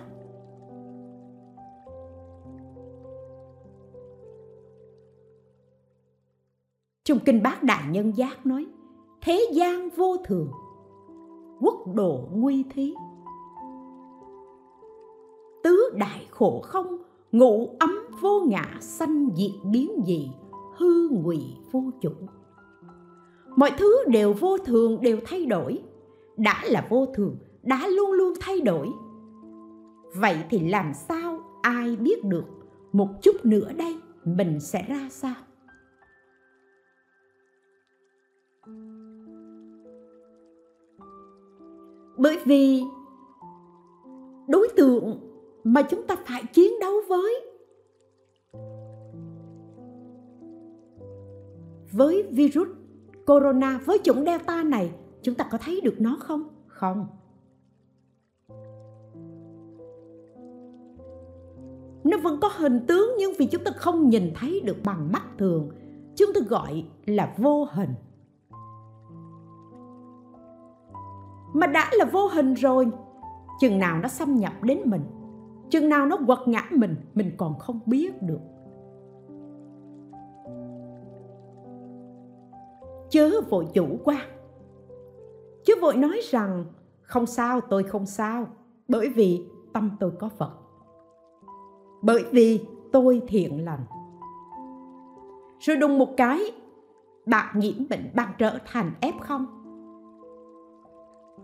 Trong 7.05 7.19
kinh 7.19 7.43
bát 7.43 7.63
đại 7.63 7.83
nhân 7.91 8.17
giác 8.17 8.47
nói, 8.47 8.67
thế 9.21 9.51
gian 9.53 9.89
vô 9.97 10.17
thường 10.25 10.51
quốc 11.61 11.95
độ 11.95 12.29
nguy 12.33 12.65
thí. 12.75 12.95
Tứ 15.63 15.91
đại 15.95 16.27
khổ 16.31 16.61
không, 16.65 16.97
ngụ 17.33 17.77
ấm 17.81 17.99
vô 18.21 18.41
ngã 18.49 18.67
sanh 18.81 19.29
diệt 19.37 19.65
biến 19.71 19.91
dị 20.07 20.31
hư 20.77 21.09
ngụy 21.09 21.57
vô 21.73 21.83
chủ. 22.01 22.11
Mọi 23.57 23.71
thứ 23.79 24.05
đều 24.09 24.33
vô 24.33 24.59
thường 24.59 25.01
đều 25.01 25.19
thay 25.25 25.47
đổi, 25.47 25.83
đã 26.37 26.63
là 26.65 26.87
vô 26.91 27.07
thường, 27.15 27.37
đã 27.63 27.89
luôn 27.89 28.13
luôn 28.13 28.35
thay 28.41 28.61
đổi. 28.61 28.89
Vậy 30.15 30.37
thì 30.51 30.69
làm 30.69 30.95
sao 30.95 31.39
ai 31.63 31.97
biết 31.97 32.25
được 32.25 32.45
một 32.93 33.09
chút 33.23 33.45
nữa 33.45 33.73
đây, 33.77 33.99
mình 34.25 34.61
sẽ 34.61 34.85
ra 34.89 35.09
sao? 35.11 35.35
Bởi 42.21 42.39
vì 42.45 42.83
đối 44.49 44.69
tượng 44.77 45.21
mà 45.65 45.83
chúng 45.83 46.07
ta 46.07 46.17
phải 46.27 46.43
chiến 46.53 46.73
đấu 46.81 46.93
với 47.09 47.47
với 51.93 52.23
virus 52.23 52.69
corona, 53.27 53.81
với 53.85 53.99
chủng 54.05 54.25
delta 54.25 54.63
này, 54.63 54.91
chúng 55.23 55.35
ta 55.35 55.49
có 55.51 55.59
thấy 55.59 55.81
được 55.81 55.95
nó 55.99 56.17
không? 56.21 56.49
Không. 56.67 57.07
Nó 62.05 62.19
vẫn 62.23 62.41
có 62.41 62.51
hình 62.57 62.81
tướng 62.87 63.11
nhưng 63.19 63.33
vì 63.39 63.47
chúng 63.47 63.65
ta 63.65 63.71
không 63.77 64.09
nhìn 64.11 64.33
thấy 64.35 64.61
được 64.61 64.77
bằng 64.85 65.13
mắt 65.13 65.23
thường, 65.39 65.71
chúng 66.17 66.33
ta 66.35 66.41
gọi 66.49 66.85
là 67.07 67.35
vô 67.39 67.65
hình. 67.73 67.95
Mà 71.53 71.67
đã 71.67 71.91
là 71.93 72.05
vô 72.05 72.27
hình 72.27 72.55
rồi. 72.55 72.91
Chừng 73.61 73.79
nào 73.79 73.99
nó 73.99 74.09
xâm 74.09 74.35
nhập 74.35 74.53
đến 74.63 74.81
mình, 74.85 75.03
chừng 75.71 75.89
nào 75.89 76.07
nó 76.07 76.17
quật 76.27 76.39
ngã 76.47 76.63
mình 76.71 76.97
mình 77.15 77.31
còn 77.37 77.59
không 77.59 77.81
biết 77.87 78.23
được. 78.23 78.41
Chớ 83.11 83.41
vội 83.51 83.67
chủ 83.75 83.87
quan 84.05 84.41
chớ 85.65 85.75
vội 85.81 85.97
nói 85.97 86.21
rằng, 86.31 86.65
không 87.03 87.27
sao, 87.27 87.61
tôi 87.61 87.83
không 87.83 88.07
sao, 88.07 88.47
bởi 88.89 89.09
vì 89.09 89.47
tâm 89.73 89.91
tôi 90.01 90.13
có 90.19 90.29
phật. 90.29 90.53
Bởi 92.03 92.25
vì 92.33 92.67
tôi 92.93 93.23
thiện 93.29 93.65
lành. 93.65 93.85
Rồi 95.61 95.77
đùng 95.77 95.99
một 95.99 96.09
cái, 96.17 96.41
bạn 97.27 97.59
nhiễm 97.59 97.89
bệnh, 97.91 98.11
bạn 98.15 98.33
trở 98.39 98.59
thành 98.67 98.93
f 99.01 99.13
không? 99.21 99.47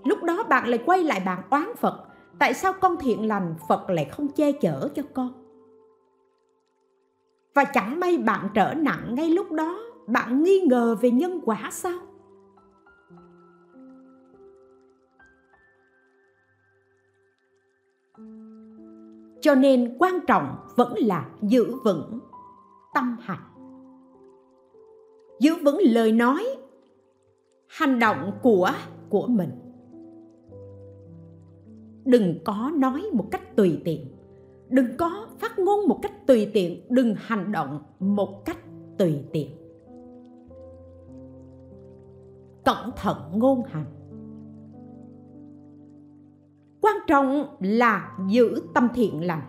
Lúc 0.07 0.23
đó 0.23 0.43
bạn 0.43 0.69
lại 0.69 0.83
quay 0.87 1.03
lại 1.03 1.23
bạn 1.27 1.43
oán 1.51 1.73
phật. 1.77 2.05
Tại 2.39 2.55
sao 2.55 2.73
con 2.73 2.97
thiện 3.01 3.29
lành 3.29 3.55
phật 3.69 3.91
lại 3.91 4.05
không 4.05 4.29
che 4.29 4.53
chở 4.53 4.89
cho 4.95 5.03
con? 5.15 5.33
Và 7.55 7.65
chẳng 7.65 8.01
may 8.01 8.19
bạn 8.19 8.49
trở 8.55 8.75
nặng 8.75 9.15
ngay 9.15 9.31
lúc 9.31 9.53
đó, 9.53 9.79
bạn 10.07 10.43
nghi 10.43 10.61
ngờ 10.61 10.97
về 11.01 11.11
nhân 11.11 11.41
quả 11.45 11.69
sao? 11.73 11.99
Cho 19.41 19.55
nên 19.55 19.97
quan 19.99 20.21
trọng 20.27 20.57
vẫn 20.77 20.95
là 20.97 21.29
giữ 21.43 21.75
vững 21.85 22.19
tâm 22.95 23.17
hạnh 23.21 23.57
giữ 25.39 25.55
vững 25.65 25.79
lời 25.83 26.13
nói, 26.13 26.47
hành 27.67 27.99
động 27.99 28.33
của 28.43 28.71
của 29.11 29.27
mình 29.27 29.66
đừng 32.07 32.39
có 32.45 32.71
nói 32.75 33.03
một 33.13 33.31
cách 33.31 33.57
tùy 33.57 33.81
tiện. 33.85 34.07
Đừng 34.69 34.87
có 34.97 35.27
phát 35.39 35.59
ngôn 35.59 35.89
một 35.89 35.99
cách 36.03 36.27
tùy 36.27 36.51
tiện. 36.55 36.81
Đừng 36.89 37.15
hành 37.19 37.53
động 37.53 37.83
một 37.99 38.45
cách 38.45 38.59
tùy 38.99 39.25
tiện. 39.33 39.51
Cẩn 42.65 42.91
thận 42.97 43.17
ngôn 43.35 43.63
hành. 43.65 43.85
Quan 46.81 46.97
trọng 47.07 47.57
là 47.61 48.17
giữ 48.29 48.63
tâm 48.75 48.89
thiện 48.95 49.27
lành. 49.27 49.43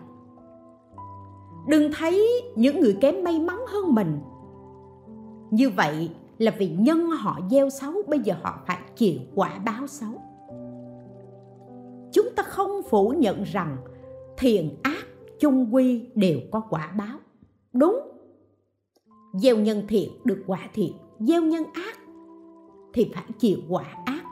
Đừng 1.68 1.90
thấy 1.98 2.42
những 2.56 2.80
người 2.80 2.98
kém 3.00 3.24
may 3.24 3.38
mắn 3.38 3.58
hơn 3.68 3.94
mình. 3.94 4.18
Như 5.50 5.70
vậy 5.70 6.10
là 6.38 6.54
vì 6.58 6.68
nhân 6.68 7.10
họ 7.10 7.40
gieo 7.50 7.70
xấu, 7.70 7.92
bây 8.08 8.18
giờ 8.18 8.34
họ 8.42 8.58
phải 8.66 8.78
chịu 8.96 9.20
quả 9.34 9.58
báo 9.64 9.86
xấu 9.86 10.10
chúng 12.12 12.28
ta 12.36 12.42
không 12.42 12.82
phủ 12.82 13.14
nhận 13.18 13.42
rằng 13.42 13.76
thiện 14.38 14.76
ác, 14.82 15.06
chung 15.40 15.74
quy 15.74 16.06
đều 16.14 16.38
có 16.50 16.62
quả 16.70 16.92
báo. 16.98 17.18
Đúng. 17.72 18.00
Gieo 19.34 19.56
nhân 19.56 19.82
thiện 19.88 20.10
được 20.24 20.42
quả 20.46 20.68
thiện, 20.74 20.92
gieo 21.18 21.42
nhân 21.42 21.64
ác 21.74 21.98
thì 22.92 23.10
phải 23.14 23.24
chịu 23.38 23.58
quả 23.68 23.84
ác. 24.04 24.24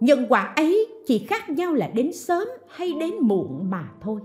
Nhân 0.00 0.26
quả 0.28 0.52
ấy 0.56 0.86
chỉ 1.06 1.18
khác 1.18 1.50
nhau 1.50 1.74
là 1.74 1.88
đến 1.88 2.12
sớm 2.12 2.48
hay 2.68 2.92
đến 3.00 3.14
muộn 3.20 3.70
mà 3.70 3.92
thôi. 4.00 4.20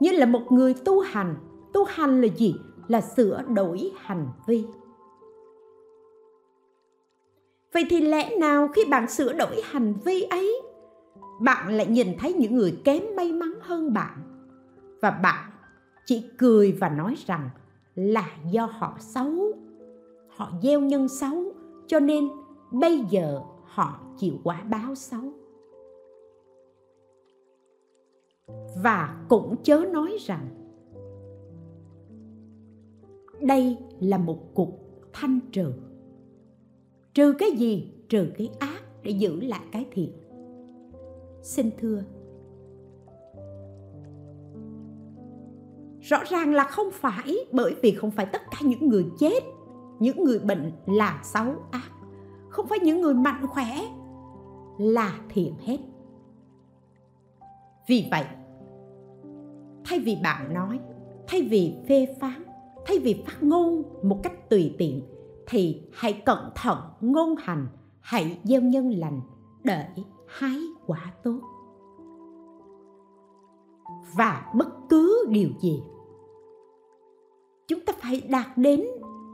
Như 0.00 0.10
là 0.12 0.26
một 0.26 0.52
người 0.52 0.74
tu 0.84 1.00
hành 1.00 1.36
tu 1.72 1.84
hành 1.84 2.20
là 2.20 2.28
gì? 2.36 2.54
Là 2.88 3.00
sửa 3.00 3.42
đổi 3.54 3.92
hành 3.96 4.28
vi. 4.46 4.64
Vậy 7.72 7.86
thì 7.90 8.00
lẽ 8.00 8.36
nào 8.36 8.68
khi 8.68 8.84
bạn 8.84 9.10
sửa 9.10 9.32
đổi 9.32 9.62
hành 9.64 9.94
vi 10.04 10.22
ấy 10.22 10.62
bạn 11.40 11.76
lại 11.76 11.86
nhìn 11.86 12.08
thấy 12.18 12.32
những 12.32 12.54
người 12.54 12.80
kém 12.84 13.02
may 13.16 13.32
mắn 13.32 13.54
hơn 13.60 13.92
bạn. 13.92 14.18
Và 15.02 15.10
bạn 15.10 15.50
chỉ 16.06 16.24
cười 16.38 16.72
và 16.72 16.88
nói 16.88 17.14
rằng 17.26 17.50
là 17.94 18.28
do 18.50 18.66
họ 18.66 18.96
xấu. 19.00 19.32
Họ 20.28 20.52
gieo 20.62 20.80
nhân 20.80 21.08
xấu, 21.08 21.52
cho 21.86 22.00
nên 22.00 22.28
bây 22.72 23.04
giờ 23.10 23.40
họ 23.64 24.00
chịu 24.18 24.34
quả 24.44 24.62
báo 24.62 24.94
xấu. 24.94 25.32
Và 28.82 29.24
cũng 29.28 29.56
chớ 29.62 29.84
nói 29.92 30.16
rằng 30.20 30.48
đây 33.40 33.76
là 34.00 34.18
một 34.18 34.54
cục 34.54 34.80
thanh 35.12 35.40
trừ. 35.52 35.72
Trừ 37.14 37.32
cái 37.38 37.50
gì? 37.50 37.92
Trừ 38.08 38.26
cái 38.38 38.50
ác 38.58 38.82
để 39.02 39.10
giữ 39.10 39.40
lại 39.40 39.64
cái 39.72 39.86
thiện 39.90 40.12
xin 41.44 41.70
thưa. 41.78 42.02
Rõ 46.00 46.18
ràng 46.24 46.54
là 46.54 46.64
không 46.64 46.90
phải, 46.92 47.36
bởi 47.52 47.74
vì 47.82 47.92
không 47.92 48.10
phải 48.10 48.26
tất 48.26 48.42
cả 48.50 48.58
những 48.62 48.88
người 48.88 49.06
chết, 49.18 49.44
những 49.98 50.24
người 50.24 50.38
bệnh 50.38 50.72
là 50.86 51.20
xấu 51.22 51.46
ác. 51.70 51.90
Không 52.48 52.66
phải 52.66 52.78
những 52.78 53.00
người 53.00 53.14
mạnh 53.14 53.46
khỏe 53.46 53.66
là 54.78 55.18
thiện 55.28 55.54
hết. 55.60 55.78
Vì 57.88 58.08
vậy, 58.10 58.24
thay 59.84 59.98
vì 59.98 60.18
bạn 60.22 60.54
nói, 60.54 60.80
thay 61.26 61.42
vì 61.42 61.74
phê 61.88 62.16
phán, 62.20 62.42
thay 62.86 62.98
vì 62.98 63.22
phát 63.26 63.42
ngôn 63.42 63.82
một 64.02 64.20
cách 64.22 64.50
tùy 64.50 64.74
tiện, 64.78 65.02
thì 65.46 65.82
hãy 65.92 66.12
cẩn 66.12 66.50
thận 66.54 66.78
ngôn 67.00 67.34
hành, 67.38 67.66
hãy 68.00 68.38
gieo 68.44 68.60
nhân 68.60 68.90
lành, 68.90 69.20
để 69.64 69.86
hái 70.26 70.58
quả 70.86 71.12
tốt. 71.22 71.40
Và 74.16 74.52
bất 74.54 74.68
cứ 74.88 75.26
điều 75.28 75.48
gì, 75.60 75.82
chúng 77.68 77.80
ta 77.80 77.92
phải 77.98 78.20
đạt 78.20 78.46
đến 78.56 78.84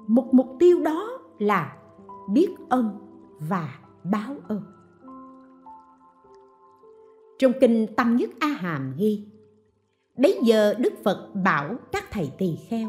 một 0.06 0.34
mục 0.34 0.46
tiêu 0.58 0.80
đó 0.80 1.18
là 1.38 1.76
biết 2.30 2.48
ơn 2.68 2.98
và 3.38 3.78
báo 4.04 4.34
ơn. 4.48 4.62
Trong 7.38 7.52
kinh 7.60 7.86
tâm 7.96 8.16
nhất 8.16 8.30
a 8.40 8.48
hàm 8.48 8.94
ghi 8.96 9.26
bấy 10.18 10.40
giờ 10.42 10.74
đức 10.78 10.92
phật 11.04 11.30
bảo 11.44 11.74
các 11.92 12.04
thầy 12.10 12.32
tỳ 12.38 12.56
kheo, 12.68 12.88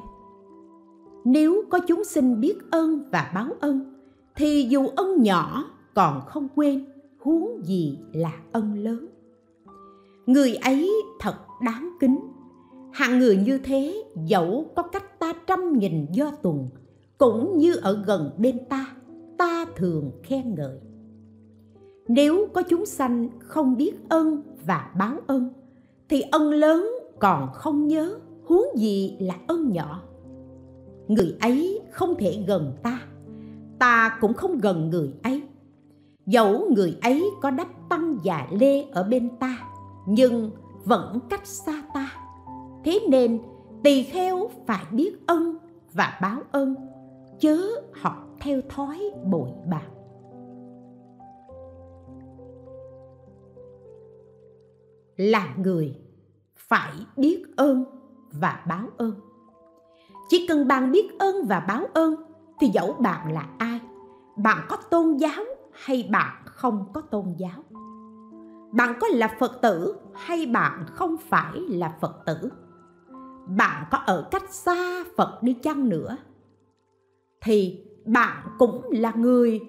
nếu 1.26 1.64
có 1.70 1.80
chúng 1.88 2.04
sinh 2.04 2.40
biết 2.40 2.58
ơn 2.72 3.10
và 3.12 3.32
báo 3.36 3.48
ơn, 3.60 3.94
thì 4.36 4.68
dù 4.70 4.88
ân 4.88 5.24
nhỏ 5.24 5.64
còn 5.94 6.22
không 6.26 6.48
quên 6.56 6.86
huống 7.22 7.66
gì 7.66 8.00
là 8.14 8.34
ân 8.52 8.84
lớn. 8.84 9.08
Người 10.26 10.56
ấy 10.56 10.92
thật 11.20 11.36
đáng 11.66 11.90
kính. 12.00 12.20
Hạng 12.92 13.20
người 13.20 13.38
như 13.38 13.58
thế, 13.58 14.04
dẫu 14.26 14.66
có 14.76 14.84
cách 14.84 15.20
ta 15.20 15.34
trăm 15.48 15.78
nghìn 15.80 16.06
do 16.12 16.32
tuần, 16.32 16.70
cũng 17.18 17.58
như 17.58 17.76
ở 17.76 18.04
gần 18.06 18.32
bên 18.38 18.66
ta 18.70 18.96
ta 19.38 19.66
thường 19.76 20.12
khen 20.24 20.56
ngợi. 20.56 20.80
Nếu 22.08 22.48
có 22.54 22.62
chúng 22.62 22.86
sanh 22.86 23.30
không 23.40 23.78
biết 23.78 23.94
ân 24.10 24.44
và 24.66 24.92
báo 24.98 25.18
ân 25.28 25.54
thì 26.10 26.22
ân 26.22 26.50
lớn 26.50 26.90
còn 27.20 27.50
không 27.54 27.88
nhớ 27.88 28.20
huống 28.44 28.66
gì 28.76 29.18
là 29.20 29.36
ân 29.48 29.72
nhỏ. 29.72 30.04
Người 31.08 31.36
ấy 31.42 31.82
không 31.92 32.16
thể 32.20 32.44
gần 32.48 32.74
ta 32.84 33.02
ta 33.80 34.18
cũng 34.22 34.34
không 34.34 34.58
gần 34.58 34.90
người 34.90 35.14
ấy 35.24 35.42
dẫu 36.32 36.70
người 36.76 36.98
ấy 37.02 37.32
có 37.42 37.52
đắp 37.52 37.68
tăng 37.90 38.18
và 38.24 38.48
lê 38.52 38.84
ở 38.84 39.04
bên 39.04 39.30
ta, 39.40 39.58
nhưng 40.06 40.52
vẫn 40.86 41.20
cách 41.30 41.48
xa 41.48 41.84
ta. 41.94 42.14
Thế 42.84 43.00
nên 43.10 43.40
tỳ 43.84 44.04
kheo 44.04 44.50
phải 44.68 44.86
biết 44.92 45.28
ân 45.28 45.58
và 45.94 46.20
báo 46.22 46.40
ơn 46.52 46.76
chớ 47.40 47.58
học 48.02 48.36
theo 48.40 48.62
thói 48.70 49.12
bội 49.26 49.50
bạc. 49.70 49.88
Là 55.16 55.56
người 55.58 55.96
phải 56.56 56.92
biết 57.18 57.44
ơn 57.58 57.86
và 58.32 58.64
báo 58.68 58.88
ơn. 58.98 59.14
Chỉ 60.30 60.48
cần 60.48 60.68
bạn 60.68 60.92
biết 60.92 61.20
ơn 61.20 61.36
và 61.46 61.60
báo 61.60 61.86
ơn 61.94 62.16
thì 62.60 62.68
dẫu 62.68 62.94
bạn 62.94 63.34
là 63.34 63.50
ai, 63.58 63.80
bạn 64.36 64.66
có 64.70 64.78
tôn 64.90 65.18
giáo 65.18 65.44
hay 65.74 66.10
bạn 66.12 66.44
không 66.46 66.86
có 66.94 67.02
tôn 67.02 67.26
giáo? 67.38 67.64
Bạn 68.72 68.94
có 69.02 69.08
là 69.08 69.36
phật 69.40 69.60
tử 69.62 69.96
hay 70.14 70.46
bạn 70.46 70.86
không 70.88 71.18
phải 71.18 71.60
là 71.60 71.98
phật 72.02 72.16
tử? 72.26 72.50
Bạn 73.48 73.86
có 73.92 73.98
ở 73.98 74.28
cách 74.32 74.54
xa 74.54 75.04
phật 75.18 75.44
đi 75.44 75.54
chăng 75.54 75.90
nữa? 75.90 76.18
Thì 77.42 77.86
bạn 78.06 78.48
cũng 78.60 78.82
là 78.92 79.14
người 79.16 79.60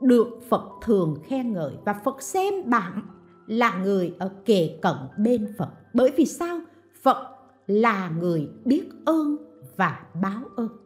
được 0.00 0.28
phật 0.48 0.64
thường 0.82 1.16
khen 1.24 1.52
ngợi 1.52 1.72
và 1.84 1.94
phật 2.04 2.22
xem 2.22 2.54
bạn 2.66 3.02
là 3.46 3.76
người 3.76 4.14
ở 4.18 4.30
kề 4.44 4.78
cận 4.82 4.96
bên 5.18 5.54
phật. 5.58 5.68
Bởi 5.94 6.12
vì 6.16 6.26
sao? 6.26 6.60
Phật 7.02 7.26
là 7.66 8.08
người 8.08 8.50
biết 8.64 8.88
ơn 9.04 9.36
và 9.76 10.00
báo 10.22 10.42
ơn. 10.56 10.81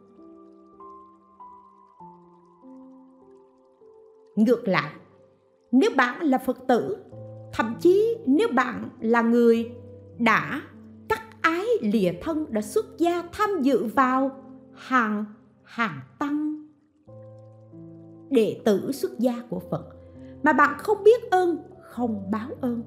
Ngược 4.37 4.67
lại, 4.67 4.91
nếu 5.71 5.91
bạn 5.97 6.21
là 6.21 6.37
phật 6.37 6.57
tử, 6.67 6.97
thậm 7.53 7.75
chí 7.79 8.17
nếu 8.25 8.47
bạn 8.55 8.89
là 8.99 9.21
người 9.21 9.71
đã 10.17 10.61
cắt 11.09 11.21
ái 11.41 11.65
lìa 11.81 12.11
thân, 12.21 12.45
đã 12.49 12.61
xuất 12.61 12.85
gia 12.97 13.23
tham 13.31 13.49
dự 13.61 13.85
vào 13.85 14.31
hàng 14.73 15.25
hàng 15.63 15.99
tăng 16.19 16.67
đệ 18.29 18.61
tử 18.65 18.91
xuất 18.91 19.19
gia 19.19 19.41
của 19.49 19.59
phật 19.59 19.85
mà 20.43 20.53
bạn 20.53 20.77
không 20.77 21.03
biết 21.03 21.31
ơn, 21.31 21.57
không 21.81 22.31
báo 22.31 22.49
ơn, 22.61 22.83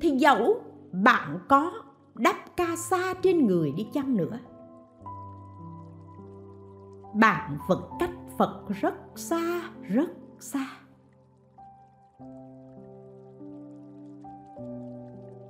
thì 0.00 0.10
dẫu 0.10 0.60
bạn 0.92 1.38
có 1.48 1.72
đắp 2.14 2.36
ca 2.56 2.76
sa 2.76 3.14
trên 3.22 3.46
người 3.46 3.72
đi 3.76 3.86
chăng 3.92 4.16
nữa, 4.16 4.38
bạn 7.14 7.58
vẫn 7.68 7.82
cách 8.00 8.10
phật 8.40 8.68
rất 8.68 8.94
xa 9.16 9.70
rất 9.82 10.10
xa. 10.38 10.66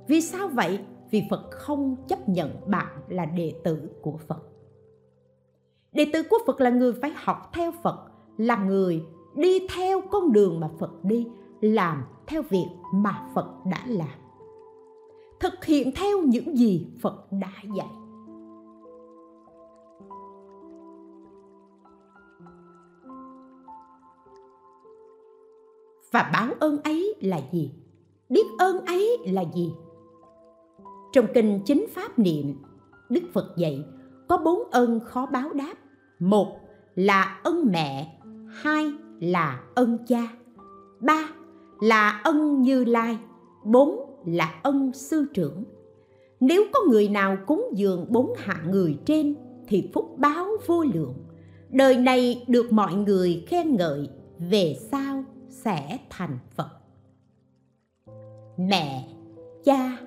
Vì 0.07 0.21
sao 0.21 0.47
vậy? 0.47 0.79
Vì 1.11 1.23
phật 1.29 1.51
không 1.51 1.95
chấp 2.07 2.29
nhận 2.29 2.49
bạn 2.67 2.87
là 3.07 3.25
đệ 3.25 3.53
tử 3.63 3.89
của 4.01 4.17
phật. 4.27 4.43
Đệ 5.91 6.05
tử 6.13 6.23
của 6.29 6.37
phật 6.45 6.61
là 6.61 6.69
người 6.69 6.93
phải 6.93 7.11
học 7.15 7.49
theo 7.53 7.71
phật, 7.83 8.11
là 8.37 8.55
người 8.55 9.03
đi 9.35 9.67
theo 9.75 10.01
con 10.11 10.31
đường 10.31 10.59
mà 10.59 10.69
phật 10.79 11.03
đi, 11.03 11.27
làm 11.61 12.03
theo 12.27 12.41
việc 12.41 12.67
mà 12.93 13.29
phật 13.35 13.65
đã 13.65 13.83
làm. 13.87 14.19
Thực 15.39 15.65
hiện 15.65 15.91
theo 15.95 16.21
những 16.21 16.57
gì 16.57 16.87
phật 17.01 17.31
đã 17.31 17.53
dạy. 17.75 18.00
Và 26.11 26.29
báo 26.33 26.53
ơn 26.59 26.81
ấy 26.83 27.15
là 27.21 27.41
gì? 27.51 27.71
Biết 28.29 28.45
ơn 28.59 28.85
ấy 28.85 29.17
là 29.25 29.43
gì? 29.55 29.73
Trong 31.13 31.25
kinh 31.33 31.59
chính 31.65 31.85
pháp 31.93 32.19
niệm, 32.19 32.55
đức 33.09 33.23
phật 33.33 33.53
dạy, 33.57 33.83
có 34.27 34.37
bốn 34.37 34.71
ơn 34.71 34.99
khó 34.99 35.25
báo 35.25 35.53
đáp. 35.53 35.73
Một 36.19 36.59
là 36.95 37.39
ân 37.43 37.67
mẹ, 37.71 38.17
hai 38.47 38.91
là 39.19 39.63
ân 39.75 39.97
cha, 40.07 40.27
ba 40.99 41.29
là 41.81 42.21
ân 42.23 42.61
như 42.61 42.83
lai, 42.83 43.17
bốn 43.65 43.99
là 44.25 44.59
ân 44.63 44.91
sư 44.93 45.25
trưởng. 45.33 45.63
Nếu 46.39 46.63
có 46.73 46.79
người 46.89 47.09
nào 47.09 47.37
cúng 47.47 47.69
dường 47.73 48.05
bốn 48.09 48.33
hạng 48.37 48.71
người 48.71 48.97
trên 49.05 49.35
thì 49.67 49.89
phúc 49.93 50.15
báo 50.17 50.47
vô 50.67 50.83
lượng. 50.93 51.13
Đời 51.69 51.97
này 51.97 52.45
được 52.47 52.71
mọi 52.71 52.93
người 52.93 53.43
khen 53.47 53.75
ngợi 53.75 54.09
về 54.39 54.75
sau 54.91 55.23
sẽ 55.63 55.97
thành 56.09 56.37
phật. 56.55 56.69
Mẹ, 58.57 59.07
cha, 59.63 59.97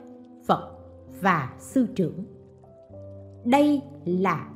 phật 0.47 0.79
và 1.21 1.55
sư 1.59 1.87
trưởng. 1.97 2.25
Đây 3.45 3.83
là 4.05 4.51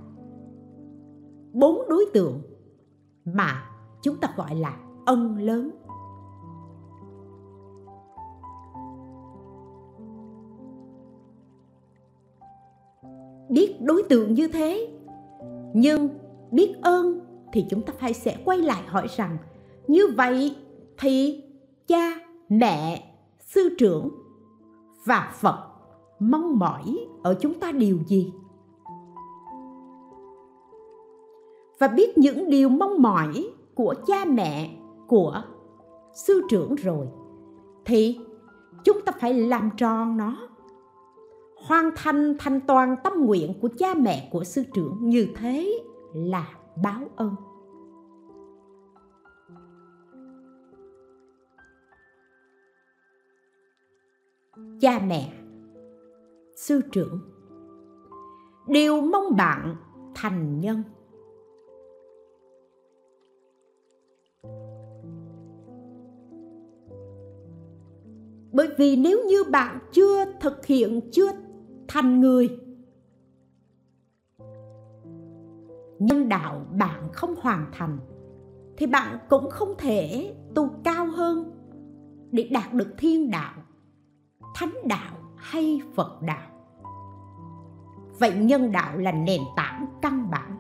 bốn 1.53 1.89
đối 1.89 2.05
tượng 2.15 2.43
mà 3.25 3.71
chúng 4.03 4.17
ta 4.21 4.35
gọi 4.37 4.55
là 4.55 4.81
ân 5.07 5.39
lớn. 5.39 5.71
Biết 13.49 13.77
đối 13.81 14.03
tượng 14.09 14.35
như 14.35 14.49
thế, 14.49 14.99
nhưng 15.75 16.09
biết 16.51 16.75
ơn 16.83 17.21
thì 17.53 17.67
chúng 17.71 17.83
ta 17.83 17.93
phải 17.99 18.15
sẽ 18.15 18.39
quay 18.45 18.59
lại 18.59 18.83
hỏi 18.87 19.07
rằng, 19.17 19.37
như 19.87 20.03
vậy 20.17 20.57
thì 21.01 21.45
cha, 21.87 22.21
mẹ, 22.49 23.15
sư 23.41 23.75
trưởng 23.79 24.11
và 25.05 25.33
phật 25.35 25.69
mong 26.19 26.59
mỏi 26.59 27.07
ở 27.23 27.35
chúng 27.41 27.61
ta 27.61 27.73
điều 27.73 27.99
gì? 28.07 28.33
Và 31.79 31.89
biết 31.89 32.19
những 32.19 32.51
điều 32.51 32.69
mong 32.69 33.03
mỏi 33.03 33.51
của 33.75 33.95
cha 34.07 34.25
mẹ, 34.25 34.71
của 35.09 35.43
sư 36.15 36.43
trưởng 36.49 36.75
rồi, 36.75 37.07
thì 37.85 38.19
chúng 38.85 39.01
ta 39.01 39.13
phải 39.21 39.35
làm 39.35 39.71
tròn 39.77 40.17
nó, 40.17 40.37
hoàn 41.67 41.91
thành 41.97 42.37
thành 42.39 42.61
toàn 42.61 42.97
tâm 43.05 43.13
nguyện 43.27 43.55
của 43.61 43.69
cha 43.79 43.95
mẹ, 43.95 44.29
của 44.33 44.45
sư 44.45 44.63
trưởng 44.75 44.99
như 45.01 45.27
thế 45.37 45.81
là 46.15 46.49
báo 46.83 47.01
ơn. 47.17 47.35
Cha 54.81 55.01
mẹ. 55.07 55.33
Sư 56.57 56.81
trưởng 56.93 57.21
đều 58.69 59.01
mong 59.01 59.37
bạn 59.37 59.77
thành 60.15 60.61
nhân. 60.61 60.83
Bởi 68.53 68.69
vì 68.79 68.97
nếu 68.97 69.25
như 69.29 69.45
bạn 69.53 69.79
chưa 69.93 70.25
thực 70.41 70.67
hiện, 70.67 71.01
chưa 71.13 71.33
thành 71.89 72.21
người, 72.21 72.59
nhân 75.99 76.29
đạo 76.29 76.67
bạn 76.79 77.09
không 77.13 77.35
hoàn 77.41 77.67
thành, 77.73 77.99
thì 78.77 78.87
bạn 78.87 79.19
cũng 79.29 79.51
không 79.51 79.75
thể 79.79 80.35
tu 80.55 80.71
cao 80.85 81.07
hơn 81.07 81.51
để 82.31 82.49
đạt 82.53 82.73
được 82.73 82.89
thiên 82.99 83.31
đạo 83.31 83.55
thánh 84.59 84.75
đạo 84.85 85.17
hay 85.37 85.81
phật 85.95 86.23
đạo? 86.23 86.49
Vậy 88.19 88.33
nhân 88.33 88.73
đạo 88.73 88.99
là 88.99 89.13
nền 89.13 89.41
tảng 89.57 89.87
căn 90.03 90.31
bản. 90.31 90.57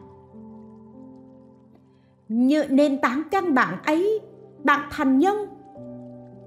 Như 2.28 2.64
nền 2.70 3.01
tảng 3.01 3.22
căn 3.30 3.55
bản 3.55 3.82
ấy, 3.82 4.20
bạn 4.64 4.88
thành 4.90 5.18
nhân, 5.18 5.36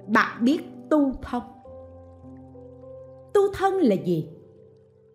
bạn 0.07 0.45
biết 0.45 0.59
tu 0.89 1.13
thân. 1.21 1.41
Tu 3.33 3.41
thân 3.53 3.73
là 3.73 3.95
gì? 3.95 4.29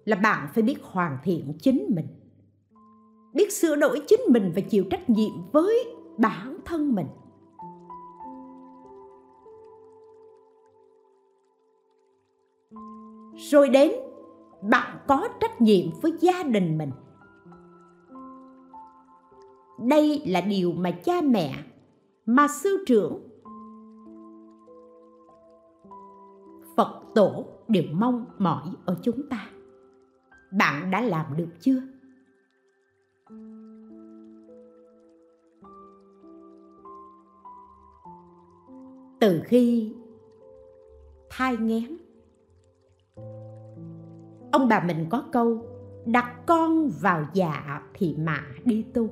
Là 0.04 0.16
bạn 0.16 0.48
phải 0.54 0.62
biết 0.62 0.78
hoàn 0.82 1.18
thiện 1.22 1.52
chính 1.60 1.86
mình, 1.88 2.06
biết 3.34 3.52
sửa 3.52 3.76
đổi 3.76 4.02
chính 4.08 4.20
mình 4.28 4.52
và 4.54 4.60
chịu 4.60 4.84
trách 4.90 5.10
nhiệm 5.10 5.50
với 5.52 5.84
bản 6.18 6.56
thân 6.64 6.94
mình. 6.94 7.06
Rồi 13.36 13.68
đến, 13.68 13.92
bạn 14.62 14.98
có 15.08 15.28
trách 15.40 15.60
nhiệm 15.60 15.86
với 16.02 16.12
gia 16.20 16.42
đình 16.42 16.78
mình. 16.78 16.90
Đây 19.88 20.22
là 20.26 20.40
điều 20.40 20.72
mà 20.72 20.90
cha 20.90 21.20
mẹ, 21.20 21.64
mà 22.26 22.48
sư 22.48 22.84
trưởng, 22.86 23.28
phật 26.76 27.02
tổ 27.14 27.44
đều 27.68 27.84
mong 27.92 28.24
mỏi 28.38 28.68
ở 28.84 28.96
chúng 29.02 29.28
ta. 29.28 29.50
Bạn 30.58 30.90
đã 30.90 31.00
làm 31.00 31.26
được 31.36 31.48
chưa? 31.60 31.80
Từ 39.20 39.42
khi 39.44 39.94
thai 41.30 41.56
nghén 41.56 41.96
ông 44.56 44.68
bà 44.68 44.80
mình 44.80 45.06
có 45.10 45.24
câu, 45.32 45.58
đặt 46.06 46.46
con 46.46 46.88
vào 47.00 47.24
dạ 47.32 47.82
thì 47.94 48.16
mạ 48.18 48.40
đi 48.64 48.82
tu. 48.94 49.08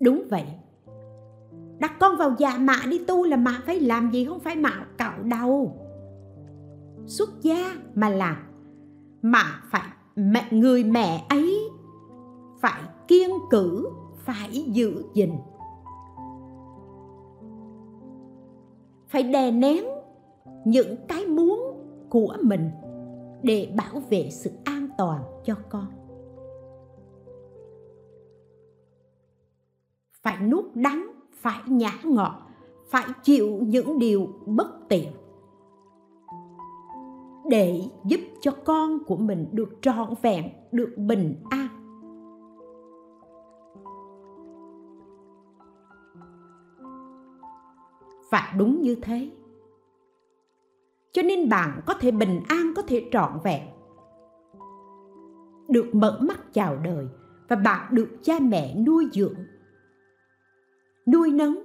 Đúng 0.00 0.22
vậy. 0.30 0.44
Đặt 1.78 1.92
con 2.00 2.16
vào 2.16 2.34
dạ 2.38 2.58
mạ 2.58 2.76
đi 2.90 2.98
tu 2.98 3.24
là 3.24 3.36
mạ 3.36 3.62
phải 3.66 3.80
làm 3.80 4.10
gì 4.10 4.24
không 4.24 4.40
phải 4.40 4.56
mạ 4.56 4.86
cạo 4.98 5.22
đầu. 5.22 5.76
Xuất 7.06 7.30
gia 7.42 7.74
mà 7.94 8.08
là 8.08 8.42
mạ 9.22 9.44
phải 9.70 9.88
mẹ, 10.16 10.48
người 10.50 10.84
mẹ 10.84 11.26
ấy 11.28 11.70
phải 12.60 12.82
kiên 13.08 13.30
cử, 13.50 13.88
phải 14.14 14.64
giữ 14.66 15.04
gìn. 15.14 15.32
Phải 19.08 19.22
đè 19.22 19.50
nén 19.50 19.84
những 20.64 20.96
cái 21.08 21.26
muốn 21.26 21.69
của 22.10 22.36
mình 22.42 22.70
để 23.42 23.74
bảo 23.76 24.00
vệ 24.10 24.30
sự 24.30 24.50
an 24.64 24.88
toàn 24.98 25.22
cho 25.44 25.54
con. 25.68 25.86
Phải 30.22 30.40
nuốt 30.40 30.64
đắng, 30.74 31.12
phải 31.34 31.60
nhả 31.66 31.92
ngọt, 32.04 32.42
phải 32.90 33.04
chịu 33.22 33.58
những 33.62 33.98
điều 33.98 34.28
bất 34.46 34.88
tiện 34.88 35.12
để 37.50 37.80
giúp 38.04 38.20
cho 38.40 38.52
con 38.64 39.04
của 39.04 39.16
mình 39.16 39.46
được 39.52 39.68
trọn 39.82 40.14
vẹn, 40.22 40.50
được 40.72 40.94
bình 40.96 41.34
an. 41.50 41.68
Và 48.30 48.54
đúng 48.58 48.80
như 48.80 48.94
thế 48.94 49.30
cho 51.12 51.22
nên 51.22 51.48
bạn 51.48 51.80
có 51.86 51.94
thể 51.94 52.10
bình 52.10 52.40
an, 52.48 52.72
có 52.76 52.82
thể 52.82 53.08
trọn 53.12 53.32
vẹn. 53.44 53.62
Được 55.68 55.94
mở 55.94 56.18
mắt 56.22 56.52
chào 56.52 56.76
đời 56.76 57.06
và 57.48 57.56
bạn 57.56 57.94
được 57.94 58.08
cha 58.22 58.34
mẹ 58.40 58.76
nuôi 58.86 59.08
dưỡng, 59.12 59.34
nuôi 61.12 61.30
nấng, 61.32 61.62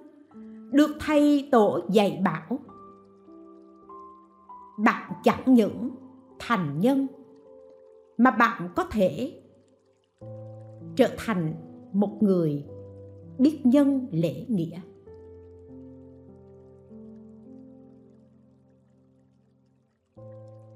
được 0.71 0.91
thầy 0.99 1.49
tổ 1.51 1.79
dạy 1.89 2.21
bảo. 2.25 2.59
Bạn 4.83 5.11
chẳng 5.23 5.53
những 5.53 5.89
thành 6.39 6.79
nhân 6.79 7.07
mà 8.17 8.31
bạn 8.31 8.69
có 8.75 8.83
thể 8.83 9.41
trở 10.95 11.09
thành 11.17 11.53
một 11.93 12.17
người 12.21 12.65
biết 13.39 13.59
nhân 13.63 14.07
lễ 14.11 14.45
nghĩa. 14.47 14.79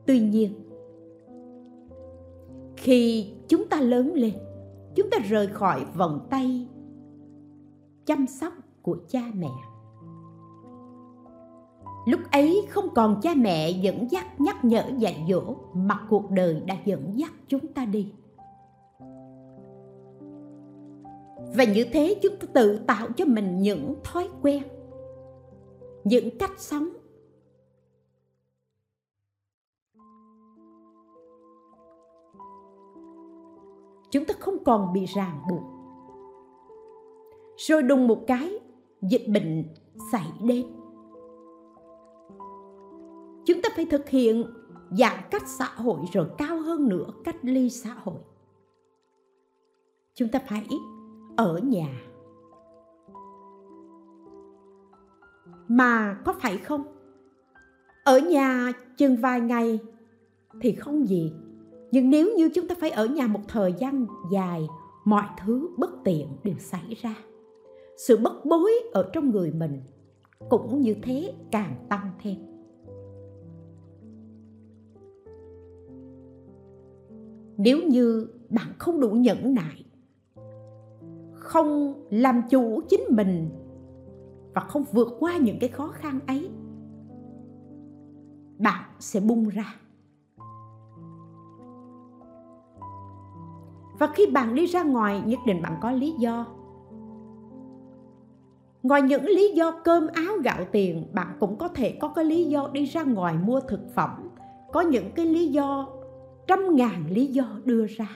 Tuy 0.09 0.19
nhiên, 0.19 0.53
khi 2.77 3.33
chúng 3.47 3.67
ta 3.67 3.81
lớn 3.81 4.13
lên, 4.13 4.33
chúng 4.95 5.09
ta 5.09 5.17
rời 5.29 5.47
khỏi 5.47 5.85
vòng 5.97 6.27
tay 6.29 6.67
chăm 8.05 8.27
sóc 8.27 8.53
của 8.81 8.97
cha 9.07 9.21
mẹ. 9.33 9.47
Lúc 12.07 12.19
ấy 12.31 12.65
không 12.69 12.85
còn 12.95 13.19
cha 13.21 13.33
mẹ 13.37 13.69
dẫn 13.69 14.07
dắt, 14.11 14.41
nhắc 14.41 14.65
nhở, 14.65 14.83
dạy 14.97 15.25
dỗ, 15.29 15.55
mà 15.73 15.99
cuộc 16.09 16.31
đời 16.31 16.61
đã 16.65 16.75
dẫn 16.85 17.11
dắt 17.15 17.31
chúng 17.47 17.67
ta 17.67 17.85
đi. 17.85 18.13
Và 21.55 21.63
như 21.63 21.85
thế 21.93 22.19
chúng 22.21 22.35
ta 22.39 22.47
tự 22.53 22.79
tạo 22.87 23.07
cho 23.17 23.25
mình 23.25 23.61
những 23.61 23.95
thói 24.03 24.29
quen, 24.41 24.63
những 26.03 26.37
cách 26.37 26.53
sống 26.57 26.89
chúng 34.11 34.25
ta 34.25 34.33
không 34.39 34.63
còn 34.63 34.93
bị 34.93 35.05
ràng 35.05 35.41
buộc. 35.49 35.63
Rồi 37.57 37.83
đùng 37.83 38.07
một 38.07 38.23
cái, 38.27 38.59
dịch 39.01 39.27
bệnh 39.27 39.63
xảy 40.11 40.31
đến. 40.43 40.65
Chúng 43.45 43.61
ta 43.61 43.69
phải 43.75 43.85
thực 43.85 44.09
hiện 44.09 44.43
giãn 44.91 45.19
cách 45.31 45.47
xã 45.47 45.65
hội 45.65 45.99
rồi 46.13 46.27
cao 46.37 46.61
hơn 46.61 46.89
nữa 46.89 47.07
cách 47.23 47.35
ly 47.41 47.69
xã 47.69 47.93
hội. 47.93 48.19
Chúng 50.15 50.29
ta 50.29 50.39
phải 50.49 50.67
ở 51.37 51.59
nhà. 51.63 52.01
Mà 55.67 56.21
có 56.25 56.33
phải 56.33 56.57
không? 56.57 56.83
Ở 58.03 58.19
nhà 58.19 58.71
chừng 58.97 59.15
vài 59.15 59.41
ngày 59.41 59.79
thì 60.61 60.75
không 60.75 61.07
gì 61.07 61.33
nhưng 61.91 62.09
nếu 62.09 62.33
như 62.37 62.49
chúng 62.55 62.67
ta 62.67 62.75
phải 62.79 62.89
ở 62.89 63.05
nhà 63.05 63.27
một 63.27 63.41
thời 63.47 63.73
gian 63.73 64.05
dài, 64.31 64.67
mọi 65.05 65.25
thứ 65.43 65.69
bất 65.77 65.89
tiện 66.03 66.27
đều 66.43 66.55
xảy 66.57 66.95
ra. 67.01 67.15
Sự 67.97 68.17
bất 68.17 68.45
bối 68.45 68.71
ở 68.93 69.09
trong 69.13 69.29
người 69.29 69.51
mình 69.51 69.81
cũng 70.49 70.81
như 70.81 70.95
thế 71.03 71.33
càng 71.51 71.85
tăng 71.89 72.11
thêm. 72.21 72.35
Nếu 77.57 77.77
như 77.87 78.27
bạn 78.49 78.67
không 78.77 78.99
đủ 78.99 79.09
nhẫn 79.09 79.53
nại, 79.53 79.85
không 81.33 81.93
làm 82.09 82.41
chủ 82.49 82.81
chính 82.89 83.03
mình 83.09 83.49
và 84.53 84.61
không 84.61 84.83
vượt 84.91 85.07
qua 85.19 85.37
những 85.37 85.57
cái 85.59 85.69
khó 85.69 85.87
khăn 85.87 86.19
ấy, 86.27 86.49
bạn 88.57 88.89
sẽ 88.99 89.19
bung 89.19 89.49
ra. 89.49 89.75
Và 93.99 94.07
khi 94.07 94.27
bạn 94.27 94.55
đi 94.55 94.65
ra 94.65 94.83
ngoài, 94.83 95.21
nhất 95.25 95.39
định 95.45 95.61
bạn 95.61 95.77
có 95.81 95.91
lý 95.91 96.11
do. 96.19 96.45
Ngoài 98.83 99.01
những 99.01 99.25
lý 99.25 99.51
do 99.55 99.71
cơm 99.71 100.07
áo 100.07 100.37
gạo 100.43 100.65
tiền, 100.71 101.07
bạn 101.13 101.37
cũng 101.39 101.57
có 101.57 101.67
thể 101.67 101.97
có 102.01 102.07
cái 102.07 102.25
lý 102.25 102.45
do 102.45 102.69
đi 102.73 102.85
ra 102.85 103.03
ngoài 103.03 103.35
mua 103.45 103.59
thực 103.59 103.79
phẩm. 103.95 104.29
Có 104.73 104.81
những 104.81 105.11
cái 105.15 105.25
lý 105.25 105.47
do, 105.47 105.87
trăm 106.47 106.75
ngàn 106.75 107.05
lý 107.09 107.25
do 107.25 107.45
đưa 107.65 107.85
ra. 107.85 108.09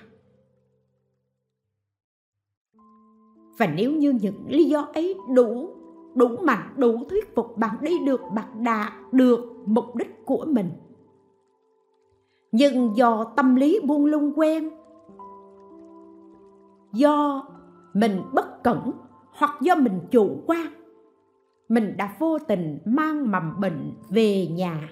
Và 3.58 3.68
nếu 3.76 3.92
như 3.92 4.12
những 4.22 4.46
lý 4.48 4.64
do 4.64 4.88
ấy 4.94 5.16
đủ 5.36 5.70
đủ 6.16 6.28
mạnh, 6.28 6.74
đủ 6.78 7.04
thuyết 7.10 7.36
phục 7.36 7.58
bạn 7.58 7.76
đi 7.82 8.00
được, 8.06 8.22
bạn 8.36 8.64
đạt 8.64 8.94
được 9.12 9.40
mục 9.66 9.96
đích 9.96 10.26
của 10.26 10.46
mình. 10.48 10.70
Nhưng 12.52 12.98
do 12.98 13.24
tâm 13.36 13.56
lý 13.56 13.80
buông 13.80 14.06
lung 14.06 14.34
quen 14.36 14.70
do 16.94 17.46
mình 17.94 18.22
bất 18.34 18.64
cẩn 18.64 18.92
hoặc 19.38 19.62
do 19.62 19.76
mình 19.76 20.00
chủ 20.12 20.44
quan. 20.48 20.68
Mình 21.70 21.98
đã 21.98 22.16
vô 22.20 22.40
tình 22.48 22.80
mang 22.86 23.32
mầm 23.32 23.60
bệnh 23.60 23.94
về 24.10 24.48
nhà. 24.48 24.90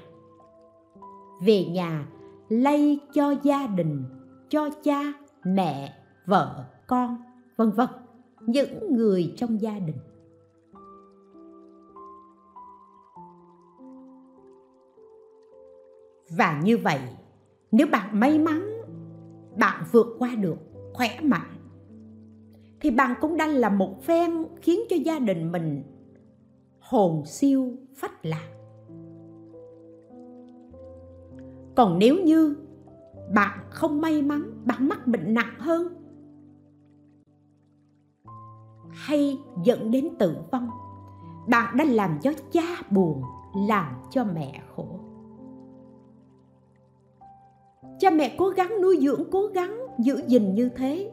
Về 1.46 1.66
nhà 1.66 2.08
lây 2.50 3.00
cho 3.14 3.36
gia 3.44 3.68
đình, 3.68 4.04
cho 4.50 4.70
cha, 4.84 5.14
mẹ, 5.44 5.94
vợ, 6.26 6.66
con, 6.88 7.18
vân 7.58 7.72
vân, 7.72 7.90
những 8.42 8.96
người 8.96 9.34
trong 9.38 9.62
gia 9.62 9.80
đình. 9.80 9.98
Và 16.38 16.62
như 16.64 16.78
vậy, 16.78 17.00
nếu 17.72 17.88
bạn 17.92 18.20
may 18.20 18.40
mắn, 18.40 18.70
bạn 19.60 19.84
vượt 19.92 20.08
qua 20.20 20.30
được 20.36 20.58
khỏe 20.94 21.20
mạnh 21.22 21.61
thì 22.82 22.92
bạn 22.92 23.16
cũng 23.22 23.38
đang 23.38 23.50
là 23.50 23.70
một 23.70 24.04
phen 24.04 24.46
khiến 24.62 24.80
cho 24.90 24.96
gia 24.96 25.20
đình 25.20 25.52
mình 25.52 25.84
hồn 26.80 27.26
siêu 27.26 27.74
phách 27.96 28.26
lạc. 28.26 28.48
Còn 31.76 32.00
nếu 32.00 32.16
như 32.24 32.56
bạn 33.34 33.60
không 33.70 34.02
may 34.02 34.22
mắn, 34.22 34.62
bạn 34.66 34.88
mắc 34.88 35.08
bệnh 35.08 35.34
nặng 35.34 35.54
hơn, 35.58 35.88
hay 38.92 39.40
dẫn 39.64 39.92
đến 39.92 40.10
tử 40.20 40.38
vong, 40.52 40.70
bạn 41.48 41.78
đã 41.78 41.84
làm 41.84 42.20
cho 42.22 42.32
cha 42.52 42.82
buồn, 42.90 43.22
làm 43.68 43.96
cho 44.10 44.24
mẹ 44.24 44.62
khổ. 44.76 45.00
Cha 48.00 48.10
mẹ 48.10 48.36
cố 48.38 48.50
gắng 48.50 48.82
nuôi 48.82 48.98
dưỡng, 49.02 49.24
cố 49.32 49.48
gắng 49.48 49.78
giữ 50.00 50.22
gìn 50.28 50.56
như 50.56 50.70
thế 50.70 51.12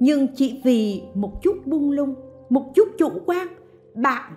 nhưng 0.00 0.26
chỉ 0.34 0.60
vì 0.64 1.02
một 1.14 1.42
chút 1.42 1.66
buông 1.66 1.90
lung, 1.90 2.14
một 2.48 2.72
chút 2.74 2.88
chủ 2.98 3.08
quan, 3.26 3.48
bạn 3.94 4.32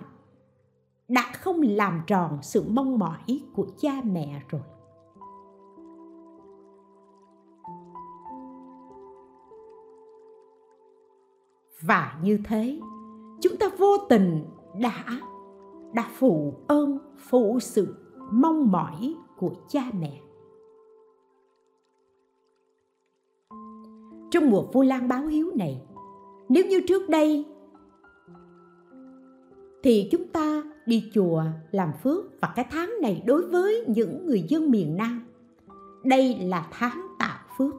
đã 1.08 1.32
không 1.40 1.60
làm 1.62 2.00
tròn 2.06 2.38
sự 2.42 2.64
mong 2.68 2.98
mỏi 2.98 3.40
của 3.54 3.66
cha 3.78 3.92
mẹ 4.04 4.42
rồi. 4.48 4.62
Và 11.82 12.18
như 12.22 12.38
thế, 12.44 12.80
chúng 13.40 13.56
ta 13.56 13.66
vô 13.78 13.96
tình 14.08 14.44
đã 14.80 15.04
đã 15.92 16.10
phụ 16.12 16.54
ơn, 16.68 16.98
phụ 17.16 17.60
sự 17.60 17.94
mong 18.32 18.72
mỏi 18.72 19.14
của 19.36 19.54
cha 19.68 19.82
mẹ. 20.00 20.20
Trong 24.30 24.50
mùa 24.50 24.62
vu 24.72 24.82
lan 24.82 25.08
báo 25.08 25.26
hiếu 25.26 25.50
này. 25.56 25.82
Nếu 26.48 26.64
như 26.66 26.80
trước 26.88 27.08
đây, 27.08 27.44
thì 29.82 30.08
chúng 30.12 30.28
ta 30.28 30.62
đi 30.86 31.10
chùa 31.14 31.44
làm 31.70 31.92
phước 32.02 32.40
và 32.40 32.52
cái 32.56 32.66
tháng 32.70 32.94
này 33.02 33.22
đối 33.26 33.42
với 33.42 33.84
những 33.88 34.26
người 34.26 34.44
dân 34.48 34.70
miền 34.70 34.96
Nam, 34.96 35.26
đây 36.04 36.38
là 36.40 36.68
tháng 36.70 37.06
tạo 37.18 37.38
phước. 37.58 37.74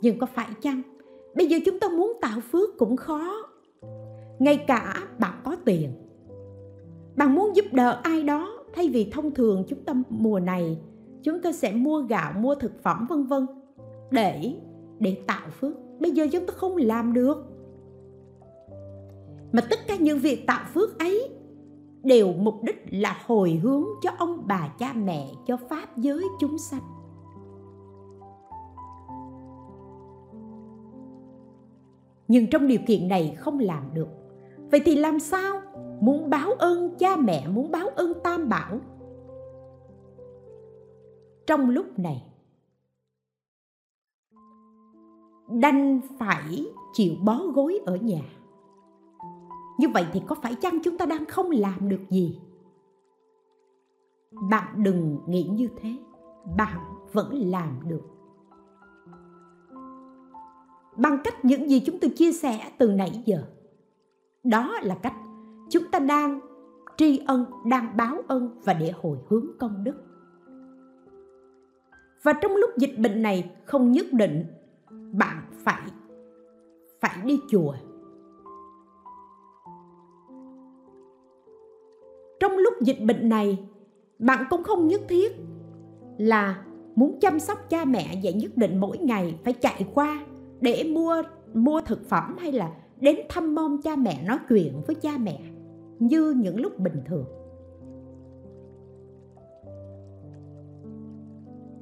Nhưng 0.00 0.18
có 0.18 0.26
phải 0.26 0.48
chăng, 0.60 0.82
bây 1.34 1.46
giờ 1.46 1.58
chúng 1.66 1.80
ta 1.80 1.88
muốn 1.88 2.12
tạo 2.20 2.40
phước 2.40 2.78
cũng 2.78 2.96
khó. 2.96 3.36
Ngay 4.38 4.64
cả 4.66 4.94
bạn 5.18 5.40
có 5.44 5.56
tiền, 5.64 5.90
bạn 7.16 7.34
muốn 7.34 7.56
giúp 7.56 7.64
đỡ 7.72 8.00
ai 8.02 8.22
đó, 8.22 8.52
thay 8.72 8.88
vì 8.88 9.10
thông 9.12 9.34
thường 9.34 9.64
chúng 9.68 9.84
ta 9.84 9.94
mùa 10.08 10.40
này, 10.40 10.78
chúng 11.22 11.42
ta 11.42 11.52
sẽ 11.52 11.72
mua 11.72 12.00
gạo, 12.00 12.32
mua 12.38 12.54
thực 12.54 12.82
phẩm, 12.82 13.06
vân 13.08 13.24
vân, 13.24 13.46
để 14.10 14.54
để 15.00 15.16
tạo 15.26 15.48
phước. 15.50 15.74
Bây 16.00 16.10
giờ 16.10 16.26
chúng 16.32 16.46
ta 16.46 16.54
không 16.56 16.76
làm 16.76 17.12
được. 17.12 17.46
Mà 19.52 19.62
tất 19.70 19.78
cả 19.86 19.96
những 19.96 20.18
việc 20.18 20.46
tạo 20.46 20.64
phước 20.74 20.98
ấy 20.98 21.28
đều 22.02 22.32
mục 22.32 22.54
đích 22.62 22.84
là 22.90 23.16
hồi 23.26 23.50
hướng 23.62 23.84
cho 24.02 24.10
ông 24.18 24.42
bà 24.46 24.74
cha 24.78 24.92
mẹ, 24.92 25.30
cho 25.46 25.56
pháp 25.56 25.96
giới 25.96 26.24
chúng 26.40 26.58
sanh. 26.58 26.82
Nhưng 32.28 32.50
trong 32.50 32.66
điều 32.66 32.78
kiện 32.86 33.08
này 33.08 33.34
không 33.38 33.58
làm 33.58 33.82
được. 33.94 34.08
Vậy 34.70 34.80
thì 34.84 34.96
làm 34.96 35.20
sao? 35.20 35.60
Muốn 36.00 36.30
báo 36.30 36.52
ơn 36.52 36.96
cha 36.98 37.16
mẹ, 37.16 37.48
muốn 37.48 37.70
báo 37.70 37.88
ơn 37.88 38.12
tam 38.24 38.48
bảo. 38.48 38.78
Trong 41.46 41.70
lúc 41.70 41.98
này 41.98 42.29
đành 45.50 46.00
phải 46.18 46.66
chịu 46.92 47.14
bó 47.24 47.38
gối 47.54 47.80
ở 47.86 47.96
nhà. 47.96 48.20
Như 49.78 49.88
vậy 49.88 50.06
thì 50.12 50.22
có 50.26 50.34
phải 50.34 50.54
chăng 50.54 50.82
chúng 50.82 50.98
ta 50.98 51.06
đang 51.06 51.26
không 51.26 51.50
làm 51.50 51.88
được 51.88 52.00
gì? 52.08 52.40
Bạn 54.50 54.82
đừng 54.82 55.18
nghĩ 55.26 55.42
như 55.42 55.68
thế, 55.76 55.96
bạn 56.56 56.78
vẫn 57.12 57.34
làm 57.34 57.88
được. 57.88 58.02
Bằng 60.96 61.18
cách 61.24 61.44
những 61.44 61.70
gì 61.70 61.82
chúng 61.86 61.98
tôi 62.00 62.10
chia 62.16 62.32
sẻ 62.32 62.72
từ 62.78 62.92
nãy 62.92 63.22
giờ, 63.26 63.42
đó 64.44 64.78
là 64.82 64.98
cách 65.02 65.14
chúng 65.70 65.84
ta 65.92 65.98
đang 65.98 66.40
tri 66.96 67.18
ân, 67.26 67.44
đang 67.64 67.96
báo 67.96 68.16
ơn 68.28 68.60
và 68.64 68.72
để 68.72 68.92
hồi 69.02 69.18
hướng 69.28 69.46
công 69.58 69.84
đức. 69.84 69.94
Và 72.22 72.32
trong 72.32 72.56
lúc 72.56 72.70
dịch 72.76 72.98
bệnh 72.98 73.22
này 73.22 73.50
không 73.64 73.92
nhất 73.92 74.06
định 74.12 74.44
bạn 75.12 75.42
phải 75.52 75.90
phải 77.00 77.18
đi 77.24 77.40
chùa. 77.48 77.74
Trong 82.40 82.52
lúc 82.58 82.74
dịch 82.82 82.98
bệnh 83.06 83.28
này, 83.28 83.68
bạn 84.18 84.44
cũng 84.50 84.62
không 84.62 84.88
nhất 84.88 85.00
thiết 85.08 85.32
là 86.18 86.64
muốn 86.94 87.18
chăm 87.20 87.40
sóc 87.40 87.58
cha 87.68 87.84
mẹ 87.84 88.20
vậy 88.22 88.32
nhất 88.32 88.56
định 88.56 88.80
mỗi 88.80 88.98
ngày 88.98 89.38
phải 89.44 89.52
chạy 89.52 89.86
qua 89.94 90.26
để 90.60 90.84
mua 90.84 91.22
mua 91.54 91.80
thực 91.80 92.08
phẩm 92.08 92.36
hay 92.38 92.52
là 92.52 92.72
đến 93.00 93.16
thăm 93.28 93.54
mong 93.54 93.82
cha 93.82 93.96
mẹ, 93.96 94.22
nói 94.26 94.38
chuyện 94.48 94.82
với 94.86 94.94
cha 94.94 95.18
mẹ 95.18 95.40
như 95.98 96.34
những 96.36 96.60
lúc 96.60 96.78
bình 96.78 97.02
thường. 97.06 97.24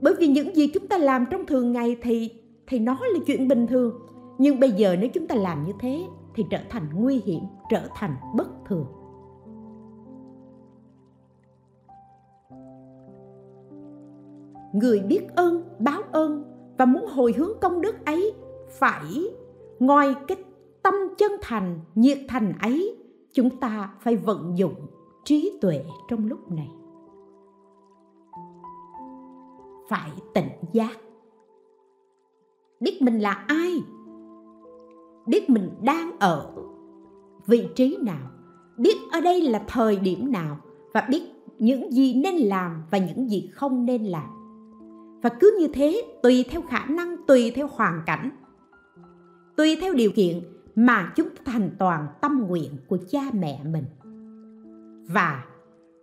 Bởi 0.00 0.14
vì 0.18 0.26
những 0.26 0.54
gì 0.54 0.70
chúng 0.74 0.88
ta 0.88 0.98
làm 0.98 1.24
trong 1.30 1.46
thường 1.46 1.72
ngày 1.72 1.96
thì 2.02 2.30
thì 2.68 2.78
nó 2.78 2.98
là 3.00 3.18
chuyện 3.26 3.48
bình 3.48 3.66
thường. 3.66 4.00
Nhưng 4.38 4.60
bây 4.60 4.70
giờ 4.70 4.96
nếu 5.00 5.10
chúng 5.14 5.26
ta 5.26 5.34
làm 5.34 5.64
như 5.64 5.72
thế, 5.80 6.06
thì 6.34 6.44
trở 6.50 6.58
thành 6.70 6.88
nguy 6.94 7.20
hiểm, 7.24 7.42
trở 7.70 7.88
thành 7.94 8.16
bất 8.36 8.48
thường. 8.64 8.86
Người 14.72 15.00
biết 15.00 15.26
ơn, 15.36 15.62
báo 15.78 16.02
ơn 16.12 16.44
và 16.78 16.84
muốn 16.84 17.06
hồi 17.06 17.32
hướng 17.32 17.58
công 17.60 17.80
đức 17.80 18.04
ấy 18.06 18.34
phải 18.68 19.04
ngoài 19.78 20.14
cái 20.28 20.36
tâm 20.82 20.94
chân 21.18 21.32
thành, 21.42 21.80
nhiệt 21.94 22.18
thành 22.28 22.52
ấy, 22.60 22.96
chúng 23.32 23.50
ta 23.50 23.94
phải 24.00 24.16
vận 24.16 24.58
dụng 24.58 24.74
trí 25.24 25.58
tuệ 25.60 25.84
trong 26.08 26.26
lúc 26.26 26.50
này. 26.50 26.70
Phải 29.88 30.10
tỉnh 30.34 30.48
giác 30.72 30.96
biết 32.80 33.02
mình 33.02 33.18
là 33.18 33.32
ai? 33.32 33.82
Biết 35.26 35.50
mình 35.50 35.70
đang 35.82 36.18
ở 36.18 36.50
vị 37.46 37.68
trí 37.74 37.96
nào? 38.02 38.30
Biết 38.76 38.96
ở 39.12 39.20
đây 39.20 39.42
là 39.42 39.64
thời 39.68 39.96
điểm 39.96 40.32
nào? 40.32 40.58
Và 40.94 41.06
biết 41.10 41.22
những 41.58 41.92
gì 41.92 42.14
nên 42.14 42.34
làm 42.34 42.82
và 42.90 42.98
những 42.98 43.30
gì 43.30 43.50
không 43.54 43.84
nên 43.84 44.04
làm. 44.04 44.28
Và 45.22 45.30
cứ 45.40 45.56
như 45.60 45.68
thế, 45.72 46.02
tùy 46.22 46.44
theo 46.50 46.62
khả 46.62 46.84
năng, 46.84 47.16
tùy 47.26 47.52
theo 47.54 47.68
hoàn 47.72 48.02
cảnh, 48.06 48.30
tùy 49.56 49.76
theo 49.80 49.94
điều 49.94 50.10
kiện 50.10 50.40
mà 50.76 51.12
chúng 51.16 51.28
ta 51.28 51.42
thành 51.52 51.70
toàn 51.78 52.06
tâm 52.20 52.46
nguyện 52.48 52.70
của 52.88 52.98
cha 53.10 53.20
mẹ 53.32 53.60
mình. 53.64 53.84
Và 55.08 55.44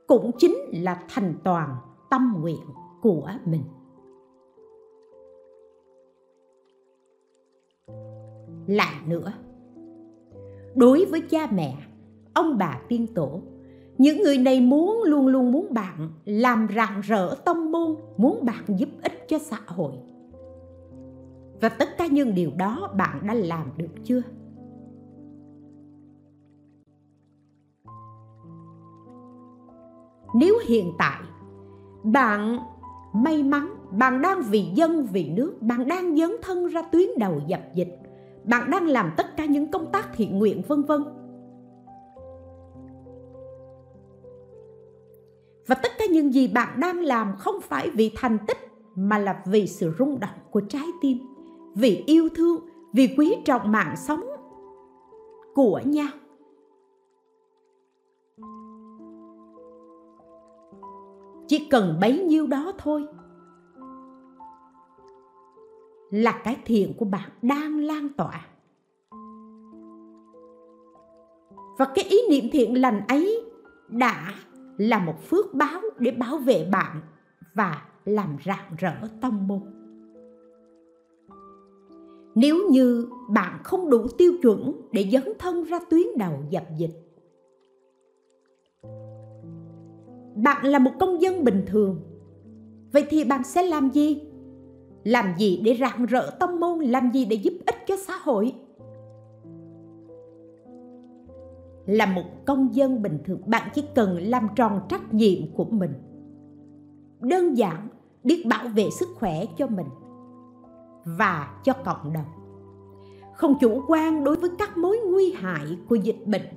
cũng 0.07 0.31
chính 0.37 0.55
là 0.71 1.03
thành 1.09 1.33
toàn 1.43 1.75
tâm 2.09 2.35
nguyện 2.41 2.61
của 3.01 3.29
mình. 3.45 3.63
Lại 8.67 8.95
nữa. 9.07 9.33
Đối 10.75 11.05
với 11.05 11.21
cha 11.21 11.47
mẹ, 11.51 11.77
ông 12.33 12.57
bà 12.57 12.79
tiên 12.87 13.07
tổ, 13.15 13.41
những 13.97 14.21
người 14.23 14.37
này 14.37 14.61
muốn 14.61 15.03
luôn 15.05 15.27
luôn 15.27 15.51
muốn 15.51 15.73
bạn, 15.73 16.09
làm 16.25 16.67
rạng 16.75 17.01
rỡ 17.01 17.35
tâm 17.45 17.71
môn, 17.71 17.95
muốn 18.17 18.45
bạn 18.45 18.63
giúp 18.67 18.89
ích 19.01 19.27
cho 19.27 19.37
xã 19.39 19.57
hội. 19.67 19.93
Và 21.61 21.69
tất 21.69 21.97
cả 21.97 22.07
những 22.07 22.35
điều 22.35 22.51
đó 22.57 22.93
bạn 22.97 23.27
đã 23.27 23.33
làm 23.33 23.71
được 23.77 24.03
chưa? 24.03 24.21
Nếu 30.35 30.55
hiện 30.67 30.91
tại 30.97 31.21
bạn 32.03 32.59
may 33.13 33.43
mắn, 33.43 33.75
bạn 33.91 34.21
đang 34.21 34.41
vì 34.41 34.63
dân, 34.75 35.07
vì 35.11 35.29
nước, 35.29 35.55
bạn 35.61 35.87
đang 35.87 36.17
dấn 36.17 36.31
thân 36.41 36.67
ra 36.67 36.81
tuyến 36.81 37.09
đầu 37.19 37.41
dập 37.47 37.61
dịch 37.73 37.99
bạn 38.47 38.71
đang 38.71 38.87
làm 38.87 39.11
tất 39.17 39.37
cả 39.37 39.45
những 39.45 39.71
công 39.71 39.91
tác 39.91 40.09
thiện 40.13 40.39
nguyện, 40.39 40.61
vân 40.67 40.83
vân. 40.83 41.03
Và 45.67 45.75
tất 45.75 45.91
cả 45.99 46.05
những 46.11 46.33
gì 46.33 46.47
bạn 46.47 46.79
đang 46.79 47.01
làm 47.01 47.35
không 47.37 47.61
phải 47.61 47.89
vì 47.89 48.11
thành 48.15 48.37
tích, 48.47 48.57
mà 48.95 49.17
là 49.17 49.43
vì 49.45 49.67
sự 49.67 49.91
rung 49.99 50.19
động 50.19 50.39
của 50.51 50.61
trái 50.69 50.87
tim, 51.01 51.17
vì 51.75 52.03
yêu 52.07 52.29
thương, 52.35 52.59
vì 52.93 53.15
quý 53.17 53.35
trọng 53.45 53.71
mạng 53.71 53.95
sống 53.97 54.25
của 55.55 55.81
nhau. 55.85 56.07
Chỉ 61.47 61.67
cần 61.71 61.97
bấy 62.01 62.19
nhiêu 62.19 62.47
đó 62.47 62.71
thôi 62.77 63.07
là 66.15 66.41
cái 66.43 66.57
thiện 66.65 66.93
của 66.97 67.05
bạn 67.05 67.29
đang 67.41 67.79
lan 67.79 68.09
tỏa. 68.17 68.47
Và 71.77 71.85
cái 71.95 72.05
ý 72.09 72.17
niệm 72.29 72.49
thiện 72.51 72.81
lành 72.81 73.01
ấy 73.07 73.43
đã 73.87 74.33
là 74.77 74.99
một 74.99 75.23
phước 75.29 75.53
báo 75.53 75.81
để 75.99 76.11
bảo 76.11 76.37
vệ 76.37 76.67
bạn 76.71 77.01
và 77.53 77.81
làm 78.05 78.37
rạng 78.45 78.75
rỡ 78.77 78.93
tâm 79.21 79.47
môn. 79.47 79.61
Nếu 82.35 82.69
như 82.69 83.09
bạn 83.29 83.59
không 83.63 83.89
đủ 83.89 84.07
tiêu 84.17 84.33
chuẩn 84.41 84.81
để 84.91 85.09
dấn 85.11 85.33
thân 85.39 85.63
ra 85.63 85.79
tuyến 85.89 86.07
đầu 86.17 86.43
dập 86.49 86.63
dịch, 86.77 86.95
bạn 90.35 90.65
là 90.65 90.79
một 90.79 90.91
công 90.99 91.21
dân 91.21 91.43
bình 91.43 91.63
thường, 91.67 91.99
vậy 92.93 93.05
thì 93.09 93.23
bạn 93.23 93.43
sẽ 93.43 93.63
làm 93.63 93.89
gì? 93.89 94.21
Làm 95.05 95.33
gì 95.37 95.61
để 95.65 95.77
rạng 95.79 96.05
rỡ 96.05 96.29
tâm 96.39 96.59
môn, 96.59 96.79
làm 96.79 97.11
gì 97.11 97.25
để 97.25 97.35
giúp 97.35 97.53
ích 97.65 97.75
cho 97.87 97.95
xã 98.07 98.17
hội? 98.17 98.55
Là 101.85 102.05
một 102.05 102.23
công 102.45 102.75
dân 102.75 103.01
bình 103.01 103.19
thường, 103.25 103.41
bạn 103.45 103.69
chỉ 103.73 103.83
cần 103.95 104.17
làm 104.17 104.47
tròn 104.55 104.81
trách 104.89 105.13
nhiệm 105.13 105.53
của 105.55 105.65
mình. 105.65 105.93
Đơn 107.19 107.57
giản, 107.57 107.87
biết 108.23 108.45
bảo 108.49 108.67
vệ 108.67 108.89
sức 108.89 109.07
khỏe 109.19 109.45
cho 109.57 109.67
mình 109.67 109.87
và 111.05 111.61
cho 111.63 111.73
cộng 111.73 112.13
đồng. 112.13 112.25
Không 113.33 113.57
chủ 113.59 113.81
quan 113.87 114.23
đối 114.23 114.35
với 114.35 114.49
các 114.59 114.77
mối 114.77 114.97
nguy 115.11 115.31
hại 115.31 115.77
của 115.89 115.95
dịch 115.95 116.27
bệnh. 116.27 116.47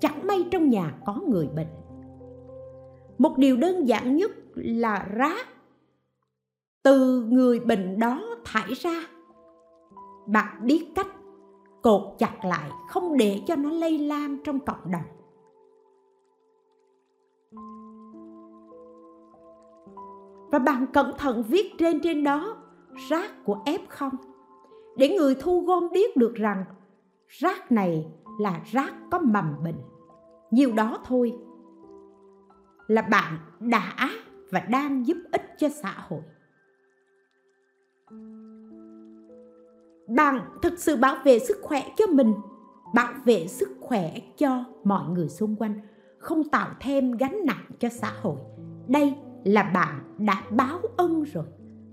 Chẳng 0.00 0.26
may 0.26 0.44
trong 0.50 0.70
nhà 0.70 0.98
có 1.04 1.20
người 1.28 1.48
bệnh 1.48 1.83
một 3.18 3.38
điều 3.38 3.56
đơn 3.56 3.88
giản 3.88 4.16
nhất 4.16 4.30
là 4.54 5.06
rác 5.14 5.46
từ 6.82 7.26
người 7.28 7.60
bệnh 7.60 7.98
đó 7.98 8.22
thải 8.44 8.74
ra. 8.74 9.06
Bạn 10.26 10.66
biết 10.66 10.86
cách 10.94 11.08
cột 11.82 12.02
chặt 12.18 12.44
lại, 12.44 12.70
không 12.88 13.16
để 13.16 13.40
cho 13.46 13.56
nó 13.56 13.70
lây 13.70 13.98
lan 13.98 14.36
trong 14.44 14.60
cộng 14.60 14.92
đồng. 14.92 15.02
Và 20.52 20.58
bạn 20.58 20.86
cẩn 20.92 21.12
thận 21.18 21.42
viết 21.48 21.72
trên 21.78 22.00
trên 22.02 22.24
đó 22.24 22.56
rác 23.08 23.44
của 23.44 23.58
F0 23.64 24.10
để 24.96 25.08
người 25.08 25.34
thu 25.34 25.60
gom 25.60 25.88
biết 25.92 26.16
được 26.16 26.34
rằng 26.34 26.64
rác 27.28 27.72
này 27.72 28.06
là 28.40 28.60
rác 28.72 28.94
có 29.10 29.18
mầm 29.18 29.54
bệnh. 29.64 29.78
Nhiều 30.50 30.72
đó 30.72 30.98
thôi 31.04 31.38
là 32.86 33.02
bạn 33.02 33.38
đã 33.60 34.10
và 34.50 34.60
đang 34.60 35.06
giúp 35.06 35.16
ích 35.32 35.54
cho 35.58 35.68
xã 35.82 35.94
hội. 36.08 36.20
Bạn 40.08 40.40
thực 40.62 40.78
sự 40.78 40.96
bảo 40.96 41.16
vệ 41.24 41.38
sức 41.38 41.56
khỏe 41.62 41.82
cho 41.96 42.06
mình, 42.06 42.34
bảo 42.94 43.12
vệ 43.24 43.46
sức 43.46 43.68
khỏe 43.80 44.14
cho 44.36 44.64
mọi 44.84 45.08
người 45.08 45.28
xung 45.28 45.56
quanh, 45.56 45.80
không 46.18 46.48
tạo 46.48 46.70
thêm 46.80 47.12
gánh 47.12 47.40
nặng 47.46 47.64
cho 47.78 47.88
xã 47.88 48.12
hội. 48.22 48.36
Đây 48.88 49.14
là 49.44 49.62
bạn 49.62 50.16
đã 50.18 50.42
báo 50.50 50.80
ân 50.96 51.22
rồi 51.22 51.44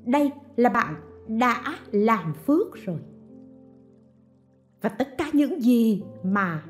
đây 0.06 0.32
là 0.56 0.70
bạn 0.70 0.96
đã 1.28 1.78
làm 1.92 2.34
phước 2.34 2.76
rồi 2.76 3.00
và 4.82 4.90
tất 4.90 5.18
cả 5.18 5.26
những 5.34 5.62
gì 5.62 6.04
mà 6.24 6.64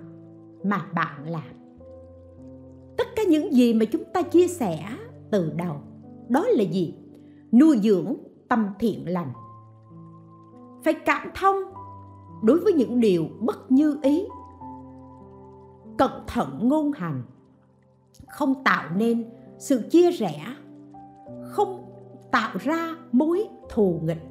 mà 0.63 0.86
bạn 0.93 1.30
làm 1.30 1.43
những 3.32 3.53
gì 3.53 3.73
mà 3.73 3.86
chúng 3.86 4.03
ta 4.13 4.21
chia 4.21 4.47
sẻ 4.47 4.86
từ 5.32 5.51
đầu. 5.55 5.75
Đó 6.29 6.45
là 6.47 6.63
gì? 6.63 6.95
Nuôi 7.51 7.79
dưỡng 7.84 8.15
tâm 8.49 8.67
thiện 8.79 9.09
lành. 9.09 9.32
Phải 10.84 10.93
cảm 11.05 11.29
thông 11.36 11.55
đối 12.43 12.59
với 12.59 12.73
những 12.73 12.99
điều 12.99 13.27
bất 13.39 13.71
như 13.71 13.97
ý. 14.01 14.27
Cẩn 15.97 16.11
thận 16.27 16.59
ngôn 16.61 16.91
hành. 16.91 17.23
Không 18.27 18.63
tạo 18.63 18.89
nên 18.95 19.29
sự 19.57 19.82
chia 19.91 20.11
rẽ. 20.11 20.45
Không 21.43 21.86
tạo 22.32 22.57
ra 22.59 22.95
mối 23.11 23.47
thù 23.69 23.99
nghịch. 24.03 24.23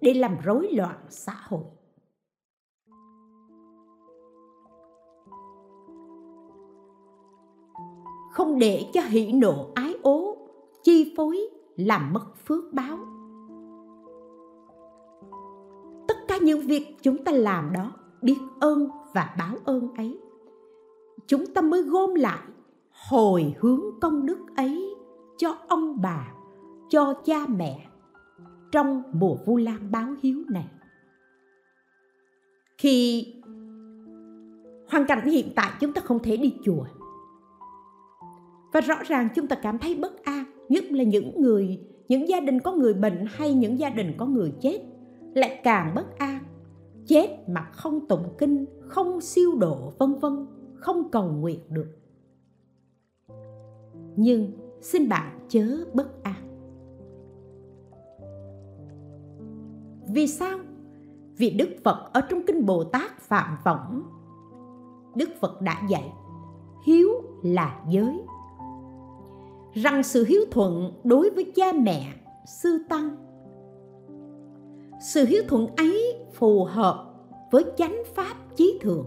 Để 0.00 0.14
làm 0.14 0.36
rối 0.44 0.68
loạn 0.72 0.98
xã 1.08 1.34
hội. 1.48 1.64
Không 8.34 8.58
để 8.58 8.90
cho 8.92 9.00
hỷ 9.00 9.32
nộ 9.32 9.70
ái 9.74 9.94
ố, 10.02 10.36
chi 10.82 11.14
phối 11.16 11.40
làm 11.76 12.12
mất 12.12 12.36
phước 12.46 12.72
báo. 12.72 12.98
Tất 16.08 16.16
cả 16.28 16.38
những 16.38 16.60
việc 16.60 16.96
chúng 17.02 17.24
ta 17.24 17.32
làm 17.32 17.72
đó, 17.72 17.92
biết 18.22 18.36
ơn 18.60 18.88
và 19.14 19.34
báo 19.38 19.56
ơn 19.64 19.94
ấy. 19.96 20.18
Chúng 21.26 21.46
ta 21.46 21.60
mới 21.60 21.82
gom 21.82 22.14
lại 22.14 22.42
hồi 23.08 23.54
hướng 23.60 23.80
công 24.00 24.26
đức 24.26 24.38
ấy 24.56 24.94
cho 25.38 25.56
ông 25.68 26.02
bà, 26.02 26.32
cho 26.90 27.14
cha 27.24 27.46
mẹ 27.48 27.86
trong 28.72 29.02
mùa 29.12 29.36
vu 29.46 29.56
lan 29.56 29.90
báo 29.90 30.14
hiếu 30.22 30.42
này. 30.48 30.68
Khi 32.78 33.26
hoàn 34.88 35.06
cảnh 35.06 35.28
hiện 35.28 35.52
tại 35.56 35.70
chúng 35.80 35.92
ta 35.92 36.00
không 36.00 36.18
thể 36.18 36.36
đi 36.36 36.54
chùa 36.64 36.84
và 38.74 38.80
rõ 38.80 38.94
ràng 39.04 39.28
chúng 39.34 39.46
ta 39.46 39.56
cảm 39.56 39.78
thấy 39.78 39.94
bất 39.94 40.24
an, 40.24 40.44
nhất 40.68 40.84
là 40.90 41.04
những 41.04 41.42
người, 41.42 41.80
những 42.08 42.28
gia 42.28 42.40
đình 42.40 42.60
có 42.60 42.72
người 42.72 42.94
bệnh 42.94 43.26
hay 43.28 43.54
những 43.54 43.78
gia 43.78 43.90
đình 43.90 44.14
có 44.16 44.26
người 44.26 44.52
chết, 44.60 44.80
lại 45.34 45.60
càng 45.64 45.92
bất 45.94 46.18
an. 46.18 46.44
Chết 47.06 47.48
mà 47.48 47.62
không 47.72 48.08
tụng 48.08 48.34
kinh, 48.38 48.64
không 48.80 49.20
siêu 49.20 49.50
độ, 49.58 49.92
vân 49.98 50.14
vân, 50.14 50.46
không 50.74 51.10
cầu 51.10 51.28
nguyện 51.30 51.60
được. 51.68 51.86
Nhưng 54.16 54.52
xin 54.80 55.08
bạn 55.08 55.38
chớ 55.48 55.84
bất 55.92 56.22
an. 56.22 56.68
Vì 60.08 60.26
sao? 60.26 60.58
Vì 61.36 61.50
đức 61.50 61.68
phật 61.84 62.10
ở 62.12 62.20
trong 62.20 62.42
kinh 62.46 62.66
bồ 62.66 62.84
tát 62.84 63.20
phạm 63.20 63.56
võng. 63.64 64.02
Đức 65.16 65.30
phật 65.40 65.60
đã 65.60 65.82
dạy, 65.88 66.12
hiếu 66.86 67.08
là 67.42 67.84
giới 67.90 68.20
rằng 69.74 70.02
sự 70.02 70.24
hiếu 70.24 70.40
thuận 70.50 70.92
đối 71.04 71.30
với 71.30 71.52
cha 71.54 71.72
mẹ, 71.72 72.14
sư 72.62 72.78
tăng. 72.88 73.16
Sự 75.12 75.24
hiếu 75.24 75.42
thuận 75.48 75.66
ấy 75.76 76.16
phù 76.34 76.64
hợp 76.64 77.14
với 77.50 77.64
chánh 77.76 78.02
pháp 78.14 78.36
chí 78.56 78.78
thường 78.82 79.06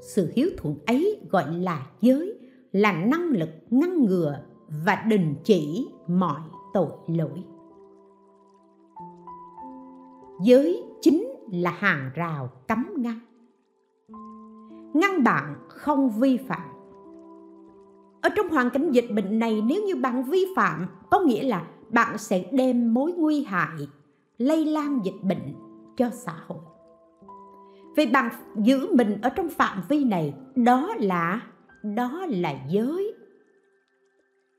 sự 0.00 0.32
hiếu 0.34 0.50
thuận 0.56 0.76
ấy 0.86 1.20
gọi 1.30 1.54
là 1.54 1.86
giới, 2.00 2.38
là 2.72 2.92
năng 2.92 3.28
lực 3.28 3.48
ngăn 3.70 4.04
ngừa 4.04 4.38
và 4.84 5.04
đình 5.08 5.34
chỉ 5.44 5.88
mọi 6.06 6.40
tội 6.74 6.92
lỗi. 7.06 7.44
Giới 10.42 10.84
chính 11.00 11.26
là 11.52 11.70
hàng 11.70 12.10
rào 12.14 12.50
cấm 12.68 12.86
ngăn. 12.96 13.18
Ngăn 14.94 15.24
bạn 15.24 15.54
không 15.68 16.10
vi 16.10 16.36
phạm 16.36 16.79
ở 18.20 18.28
trong 18.36 18.48
hoàn 18.48 18.70
cảnh 18.70 18.90
dịch 18.92 19.10
bệnh 19.14 19.38
này, 19.38 19.62
nếu 19.66 19.82
như 19.82 19.96
bạn 19.96 20.24
vi 20.24 20.46
phạm, 20.56 20.86
có 21.10 21.20
nghĩa 21.20 21.42
là 21.42 21.66
bạn 21.88 22.18
sẽ 22.18 22.44
đem 22.52 22.94
mối 22.94 23.12
nguy 23.12 23.44
hại 23.44 23.88
lây 24.38 24.64
lan 24.64 25.00
dịch 25.04 25.22
bệnh 25.22 25.54
cho 25.96 26.10
xã 26.10 26.34
hội. 26.46 26.58
Vì 27.96 28.06
bạn 28.06 28.30
giữ 28.56 28.94
mình 28.94 29.18
ở 29.22 29.30
trong 29.30 29.48
phạm 29.48 29.82
vi 29.88 30.04
này, 30.04 30.34
đó 30.54 30.94
là 30.98 31.42
đó 31.82 32.26
là 32.28 32.54
giới. 32.68 33.14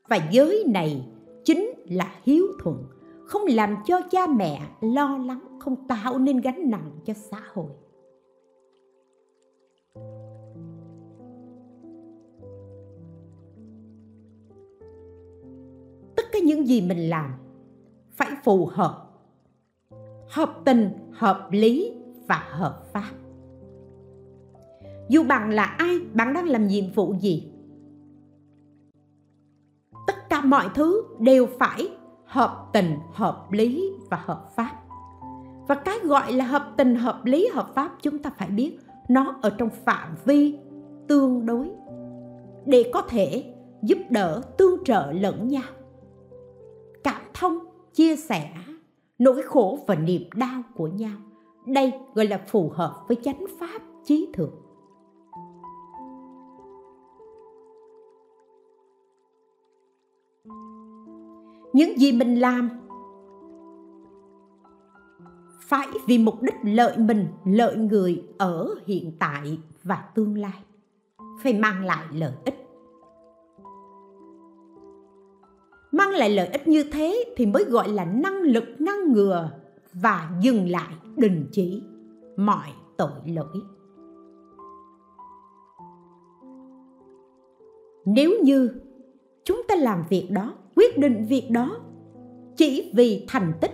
Và 0.10 0.20
giới 0.32 0.64
này 0.68 1.08
chính 1.44 1.72
là 1.86 2.16
hiếu 2.24 2.48
thuận, 2.60 2.84
không 3.26 3.42
làm 3.48 3.76
cho 3.86 4.02
cha 4.12 4.28
mẹ 4.28 4.62
lo 4.82 5.18
lắng, 5.18 5.60
không 5.60 5.88
tạo 5.88 6.20
nên 6.20 6.42
gánh 6.42 6.70
nặng 6.70 6.92
cho 7.06 7.14
xã 7.14 7.42
hội. 7.54 7.70
Cái 16.32 16.42
những 16.42 16.68
gì 16.68 16.82
mình 16.82 17.10
làm. 17.10 17.34
Phải 18.12 18.30
phù 18.44 18.66
hợp. 18.66 19.08
Hợp 20.30 20.54
tình, 20.66 20.90
hợp 21.12 21.48
lý 21.52 21.94
và 22.28 22.44
hợp 22.50 22.84
pháp. 22.94 23.12
Dù 25.10 25.24
bạn 25.24 25.52
là 25.52 25.64
ai, 25.64 26.00
bạn 26.14 26.34
đang 26.34 26.48
làm 26.48 26.68
nhiệm 26.68 26.92
vụ 26.96 27.14
gì? 27.20 27.52
Tất 30.08 30.30
cả 30.30 30.42
mọi 30.42 30.70
thứ 30.74 31.04
đều 31.20 31.48
phải 31.60 31.90
hợp 32.26 32.70
tình, 32.74 32.96
hợp 33.14 33.52
lý 33.52 33.92
và 34.10 34.18
hợp 34.26 34.50
pháp. 34.56 34.82
Và 35.68 35.76
cái 35.76 35.98
gọi 36.04 36.34
là 36.34 36.46
hợp 36.46 36.74
tình, 36.78 36.96
hợp 36.96 37.26
lý, 37.26 37.48
hợp 37.54 37.72
pháp 37.76 37.92
chúng 38.02 38.18
ta 38.18 38.30
phải 38.38 38.50
biết, 38.50 38.80
nó 39.10 39.36
ở 39.42 39.50
trong 39.50 39.70
phạm 39.70 40.16
vi 40.26 40.58
tương 41.08 41.46
đối 41.46 41.72
để 42.66 42.92
có 42.94 43.02
thể 43.02 43.54
giúp 43.82 43.98
đỡ 44.10 44.42
tương 44.58 44.84
trợ 44.84 45.12
lẫn 45.12 45.48
nhau 45.48 45.64
thông, 47.42 47.60
chia 47.94 48.16
sẻ 48.16 48.54
nỗi 49.20 49.42
khổ 49.42 49.80
và 49.88 49.96
niềm 49.96 50.22
đau 50.36 50.62
của 50.76 50.88
nhau. 50.88 51.18
Đây 51.66 51.94
gọi 52.14 52.28
là 52.28 52.38
phù 52.48 52.70
hợp 52.70 53.06
với 53.08 53.18
chánh 53.24 53.46
pháp 53.60 53.82
trí 54.04 54.30
thượng. 54.34 54.56
Những 61.74 61.98
gì 61.98 62.12
mình 62.12 62.36
làm 62.36 62.70
phải 65.62 65.88
vì 66.08 66.18
mục 66.18 66.42
đích 66.42 66.56
lợi 66.64 66.98
mình, 66.98 67.28
lợi 67.46 67.76
người 67.76 68.24
ở 68.38 68.76
hiện 68.86 69.12
tại 69.20 69.60
và 69.84 70.10
tương 70.16 70.38
lai. 70.38 70.64
Phải 71.44 71.54
mang 71.54 71.86
lại 71.86 72.06
lợi 72.14 72.34
ích 72.46 72.61
mang 76.02 76.10
lại 76.10 76.30
lợi 76.30 76.48
ích 76.48 76.68
như 76.68 76.84
thế 76.92 77.34
thì 77.38 77.46
mới 77.46 77.64
gọi 77.64 77.90
là 77.90 78.06
năng 78.06 78.42
lực 78.42 78.64
ngăn 78.80 79.14
ngừa 79.14 79.52
và 79.94 80.32
dừng 80.42 80.70
lại 80.70 80.94
đình 81.18 81.46
chỉ 81.52 81.84
mọi 82.38 82.68
tội 82.98 83.12
lỗi. 83.26 83.58
Nếu 88.06 88.32
như 88.44 88.70
chúng 89.44 89.62
ta 89.68 89.76
làm 89.76 90.04
việc 90.10 90.28
đó, 90.32 90.54
quyết 90.76 90.98
định 90.98 91.26
việc 91.30 91.48
đó, 91.52 91.78
chỉ 92.58 92.92
vì 92.96 93.26
thành 93.28 93.54
tích, 93.62 93.72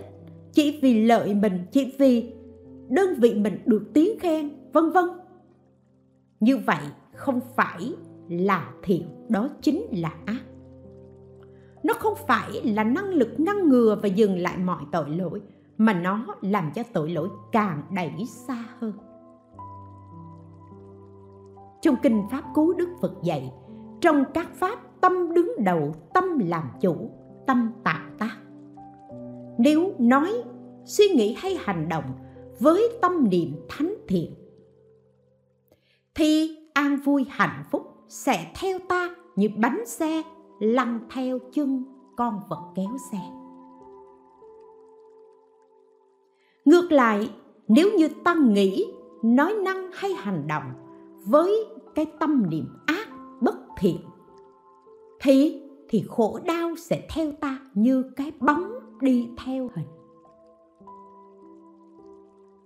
chỉ 0.52 0.78
vì 0.82 1.04
lợi 1.04 1.34
mình, 1.34 1.66
chỉ 1.72 1.94
vì 1.98 2.32
đơn 2.88 3.14
vị 3.18 3.34
mình 3.34 3.58
được 3.66 3.82
tiếng 3.94 4.18
khen, 4.20 4.50
vân 4.72 4.90
vân, 4.90 5.04
như 6.40 6.56
vậy 6.56 6.84
không 7.14 7.40
phải 7.56 7.92
là 8.28 8.72
thiện, 8.82 9.02
đó 9.28 9.48
chính 9.62 9.82
là 9.92 10.14
ác 10.24 10.42
nó 11.88 11.94
không 11.94 12.14
phải 12.26 12.62
là 12.64 12.84
năng 12.84 13.08
lực 13.08 13.28
ngăn 13.38 13.68
ngừa 13.68 13.98
và 14.02 14.08
dừng 14.08 14.38
lại 14.38 14.58
mọi 14.58 14.82
tội 14.92 15.10
lỗi, 15.10 15.40
mà 15.78 15.92
nó 15.92 16.26
làm 16.40 16.70
cho 16.74 16.82
tội 16.92 17.10
lỗi 17.10 17.28
càng 17.52 17.82
đẩy 17.90 18.26
xa 18.26 18.64
hơn. 18.78 18.92
Trong 21.82 21.96
kinh 22.02 22.22
pháp 22.30 22.44
cú 22.54 22.72
đức 22.72 22.88
phật 23.00 23.12
dạy, 23.22 23.52
trong 24.00 24.24
các 24.34 24.54
pháp 24.54 24.78
tâm 25.00 25.34
đứng 25.34 25.52
đầu, 25.58 25.94
tâm 26.14 26.38
làm 26.38 26.64
chủ, 26.80 27.10
tâm 27.46 27.72
tạo 27.84 28.10
tác. 28.18 28.36
Nếu 29.58 29.92
nói, 29.98 30.32
suy 30.84 31.08
nghĩ 31.08 31.36
hay 31.38 31.58
hành 31.60 31.88
động 31.88 32.04
với 32.58 32.88
tâm 33.02 33.28
niệm 33.30 33.56
thánh 33.68 33.94
thiện, 34.08 34.34
thì 36.14 36.56
an 36.74 36.96
vui 36.96 37.26
hạnh 37.28 37.64
phúc 37.70 37.82
sẽ 38.08 38.52
theo 38.60 38.78
ta 38.88 39.10
như 39.36 39.48
bánh 39.56 39.86
xe 39.86 40.22
lăn 40.58 41.00
theo 41.10 41.38
chân 41.52 41.84
con 42.16 42.40
vật 42.48 42.72
kéo 42.74 42.96
xe. 43.12 43.18
Ngược 46.64 46.92
lại, 46.92 47.30
nếu 47.68 47.90
như 47.98 48.08
ta 48.24 48.34
nghĩ, 48.34 48.86
nói 49.22 49.54
năng 49.64 49.90
hay 49.92 50.12
hành 50.12 50.46
động 50.48 50.72
với 51.26 51.66
cái 51.94 52.06
tâm 52.20 52.50
niệm 52.50 52.64
ác, 52.86 53.08
bất 53.40 53.56
thiện, 53.78 53.98
thì 55.20 55.62
thì 55.88 56.04
khổ 56.08 56.38
đau 56.44 56.76
sẽ 56.76 57.06
theo 57.10 57.32
ta 57.32 57.58
như 57.74 58.02
cái 58.16 58.32
bóng 58.40 58.72
đi 59.00 59.28
theo 59.44 59.70
hình. 59.74 59.86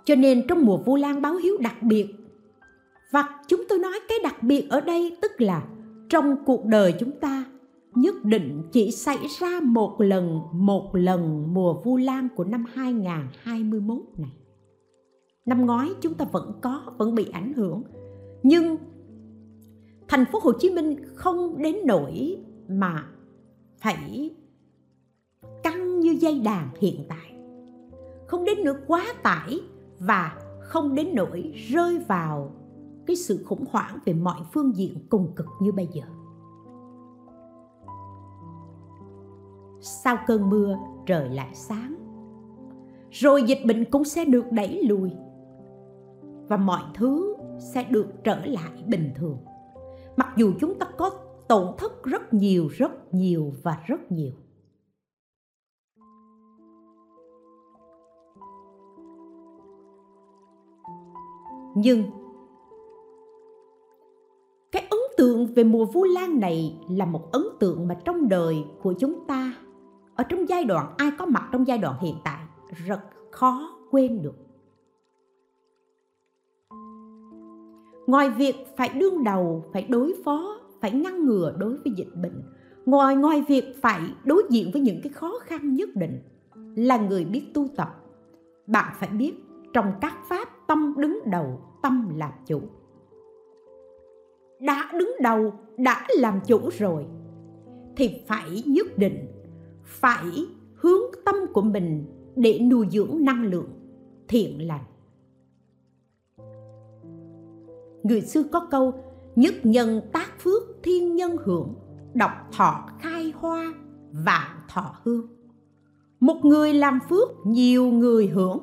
Cho 0.04 0.14
nên 0.14 0.46
trong 0.48 0.66
mùa 0.66 0.76
vu 0.76 0.96
lan 0.96 1.22
báo 1.22 1.34
hiếu 1.34 1.56
đặc 1.60 1.82
biệt, 1.82 2.06
và 3.12 3.40
chúng 3.48 3.62
tôi 3.68 3.78
nói 3.78 4.00
cái 4.08 4.18
đặc 4.22 4.42
biệt 4.42 4.66
ở 4.70 4.80
đây 4.80 5.16
tức 5.22 5.32
là 5.38 5.62
trong 6.08 6.36
cuộc 6.46 6.64
đời 6.64 6.94
chúng 7.00 7.10
ta 7.20 7.44
nhất 7.94 8.24
định 8.24 8.62
chỉ 8.72 8.90
xảy 8.90 9.18
ra 9.40 9.60
một 9.62 10.00
lần 10.00 10.40
một 10.52 10.94
lần 10.94 11.54
mùa 11.54 11.74
vu 11.84 11.96
lan 11.96 12.28
của 12.36 12.44
năm 12.44 12.64
2021 12.72 13.98
này. 14.16 14.32
Năm 15.46 15.66
ngoái 15.66 15.88
chúng 16.00 16.14
ta 16.14 16.24
vẫn 16.32 16.52
có, 16.62 16.92
vẫn 16.98 17.14
bị 17.14 17.28
ảnh 17.32 17.52
hưởng. 17.52 17.82
Nhưng 18.42 18.76
thành 20.08 20.24
phố 20.32 20.38
Hồ 20.42 20.52
Chí 20.58 20.70
Minh 20.70 20.96
không 21.14 21.62
đến 21.62 21.76
nỗi 21.84 22.36
mà 22.68 23.06
phải 23.78 24.30
căng 25.62 26.00
như 26.00 26.10
dây 26.10 26.40
đàn 26.40 26.68
hiện 26.80 27.04
tại. 27.08 27.34
Không 28.26 28.44
đến 28.44 28.58
nỗi 28.64 28.74
quá 28.86 29.04
tải 29.22 29.60
và 29.98 30.38
không 30.60 30.94
đến 30.94 31.08
nỗi 31.14 31.52
rơi 31.68 31.98
vào 31.98 32.52
cái 33.06 33.16
sự 33.16 33.44
khủng 33.44 33.64
hoảng 33.70 33.98
về 34.04 34.12
mọi 34.12 34.40
phương 34.52 34.76
diện 34.76 34.94
cùng 35.08 35.32
cực 35.36 35.46
như 35.60 35.72
bây 35.72 35.88
giờ 35.92 36.02
sau 39.82 40.18
cơn 40.26 40.50
mưa, 40.50 40.78
trời 41.06 41.28
lại 41.28 41.54
sáng. 41.54 41.94
Rồi 43.10 43.42
dịch 43.42 43.58
bệnh 43.66 43.84
cũng 43.84 44.04
sẽ 44.04 44.24
được 44.24 44.52
đẩy 44.52 44.82
lùi 44.82 45.10
và 46.48 46.56
mọi 46.56 46.82
thứ 46.94 47.36
sẽ 47.58 47.84
được 47.84 48.06
trở 48.24 48.44
lại 48.44 48.84
bình 48.86 49.10
thường. 49.16 49.38
Mặc 50.16 50.28
dù 50.36 50.52
chúng 50.60 50.78
ta 50.78 50.86
có 50.98 51.10
tổn 51.48 51.66
thất 51.78 52.04
rất 52.04 52.34
nhiều 52.34 52.68
rất 52.68 53.14
nhiều 53.14 53.52
và 53.62 53.78
rất 53.86 54.12
nhiều. 54.12 54.32
Nhưng 61.74 62.02
cái 64.72 64.86
ấn 64.90 65.00
tượng 65.16 65.46
về 65.46 65.64
mùa 65.64 65.84
vu 65.84 66.04
lan 66.04 66.40
này 66.40 66.80
là 66.88 67.04
một 67.04 67.32
ấn 67.32 67.42
tượng 67.60 67.88
mà 67.88 67.94
trong 68.04 68.28
đời 68.28 68.64
của 68.82 68.94
chúng 68.98 69.26
ta 69.26 69.51
ở 70.16 70.24
trong 70.24 70.48
giai 70.48 70.64
đoạn, 70.64 70.94
ai 70.96 71.10
có 71.18 71.26
mặt 71.26 71.48
trong 71.52 71.66
giai 71.66 71.78
đoạn 71.78 71.96
hiện 72.00 72.16
tại 72.24 72.40
rất 72.86 73.00
khó 73.30 73.78
quên 73.90 74.22
được. 74.22 74.34
Ngoài 78.06 78.30
việc 78.30 78.54
phải 78.76 78.88
đương 78.88 79.24
đầu, 79.24 79.64
phải 79.72 79.86
đối 79.88 80.14
phó, 80.24 80.60
phải 80.80 80.92
ngăn 80.92 81.24
ngừa 81.26 81.54
đối 81.58 81.76
với 81.76 81.92
dịch 81.96 82.14
bệnh, 82.22 82.42
ngoài 82.86 83.16
ngoài 83.16 83.44
việc 83.48 83.76
phải 83.82 84.00
đối 84.24 84.42
diện 84.50 84.70
với 84.72 84.82
những 84.82 85.00
cái 85.02 85.12
khó 85.12 85.32
khăn 85.42 85.74
nhất 85.74 85.88
định 85.94 86.20
là 86.76 86.96
người 86.96 87.24
biết 87.24 87.42
tu 87.54 87.68
tập, 87.76 87.96
bạn 88.66 88.94
phải 89.00 89.08
biết 89.08 89.34
trong 89.72 89.92
các 90.00 90.16
pháp 90.28 90.48
tâm 90.66 90.94
đứng 90.98 91.20
đầu, 91.26 91.60
tâm 91.82 92.08
làm 92.16 92.32
chủ. 92.46 92.60
Đã 94.60 94.90
đứng 94.98 95.12
đầu, 95.20 95.52
đã 95.76 96.06
làm 96.18 96.40
chủ 96.46 96.70
rồi, 96.78 97.06
thì 97.96 98.24
phải 98.28 98.62
nhất 98.66 98.98
định 98.98 99.26
phải 99.92 100.46
hướng 100.74 101.00
tâm 101.24 101.34
của 101.52 101.62
mình 101.62 102.04
để 102.36 102.58
nuôi 102.70 102.86
dưỡng 102.90 103.24
năng 103.24 103.44
lượng 103.44 103.68
thiện 104.28 104.66
lành. 104.66 104.84
Người 108.02 108.20
xưa 108.20 108.42
có 108.52 108.66
câu, 108.70 108.94
nhất 109.36 109.54
nhân 109.62 110.00
tác 110.12 110.40
phước, 110.40 110.62
thiên 110.82 111.16
nhân 111.16 111.36
hưởng. 111.44 111.74
Độc 112.14 112.30
thọ 112.52 112.88
khai 113.00 113.32
hoa, 113.36 113.74
vạn 114.12 114.56
thọ 114.68 114.94
hương. 115.02 115.26
Một 116.20 116.44
người 116.44 116.74
làm 116.74 116.98
phước, 117.08 117.28
nhiều 117.46 117.84
người 117.86 118.26
hưởng. 118.26 118.58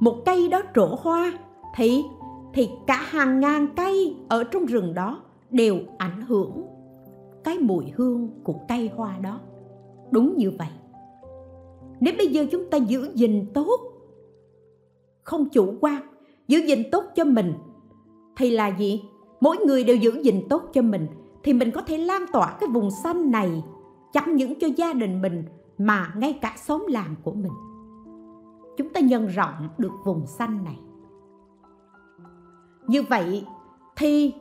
Một 0.00 0.22
cây 0.26 0.48
đó 0.48 0.62
trổ 0.74 0.96
hoa, 0.98 1.32
thì 1.76 2.02
thì 2.54 2.68
cả 2.86 2.96
hàng 2.96 3.40
ngàn 3.40 3.66
cây 3.76 4.16
ở 4.28 4.44
trong 4.44 4.66
rừng 4.66 4.94
đó 4.94 5.22
đều 5.50 5.78
ảnh 5.98 6.22
hưởng 6.22 6.66
cái 7.44 7.58
mùi 7.58 7.84
hương 7.96 8.28
của 8.44 8.54
cây 8.68 8.90
hoa 8.96 9.18
đó 9.18 9.40
đúng 10.14 10.36
như 10.36 10.52
vậy. 10.58 10.68
Nếu 12.00 12.14
bây 12.18 12.26
giờ 12.26 12.46
chúng 12.50 12.70
ta 12.70 12.76
giữ 12.76 13.10
gìn 13.14 13.46
tốt, 13.54 13.80
không 15.22 15.48
chủ 15.48 15.74
quan, 15.80 16.02
giữ 16.48 16.58
gìn 16.58 16.82
tốt 16.92 17.04
cho 17.14 17.24
mình, 17.24 17.54
thì 18.36 18.50
là 18.50 18.68
gì? 18.68 19.02
Mỗi 19.40 19.56
người 19.56 19.84
đều 19.84 19.96
giữ 19.96 20.22
gìn 20.22 20.48
tốt 20.48 20.62
cho 20.72 20.82
mình, 20.82 21.06
thì 21.42 21.52
mình 21.52 21.70
có 21.70 21.80
thể 21.80 21.98
lan 21.98 22.24
tỏa 22.32 22.56
cái 22.60 22.68
vùng 22.72 22.90
xanh 22.90 23.30
này 23.30 23.64
chẳng 24.12 24.36
những 24.36 24.58
cho 24.58 24.68
gia 24.76 24.92
đình 24.92 25.22
mình, 25.22 25.44
mà 25.78 26.14
ngay 26.16 26.38
cả 26.42 26.54
xóm 26.56 26.86
làng 26.88 27.14
của 27.22 27.32
mình. 27.32 27.52
Chúng 28.76 28.88
ta 28.88 29.00
nhân 29.00 29.26
rộng 29.26 29.68
được 29.78 29.92
vùng 30.04 30.26
xanh 30.26 30.64
này. 30.64 30.78
Như 32.86 33.02
vậy 33.02 33.44
thì 33.96 34.32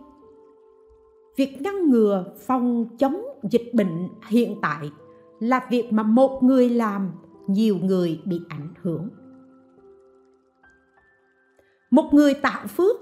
việc 1.35 1.61
ngăn 1.61 1.89
ngừa 1.89 2.25
phòng 2.47 2.85
chống 2.97 3.21
dịch 3.43 3.71
bệnh 3.73 4.09
hiện 4.27 4.55
tại 4.61 4.91
là 5.43 5.67
việc 5.69 5.93
mà 5.93 6.03
một 6.03 6.43
người 6.43 6.69
làm, 6.69 7.11
nhiều 7.47 7.77
người 7.77 8.21
bị 8.25 8.41
ảnh 8.49 8.73
hưởng. 8.81 9.09
Một 11.91 12.13
người 12.13 12.33
tạo 12.33 12.67
phước, 12.67 12.95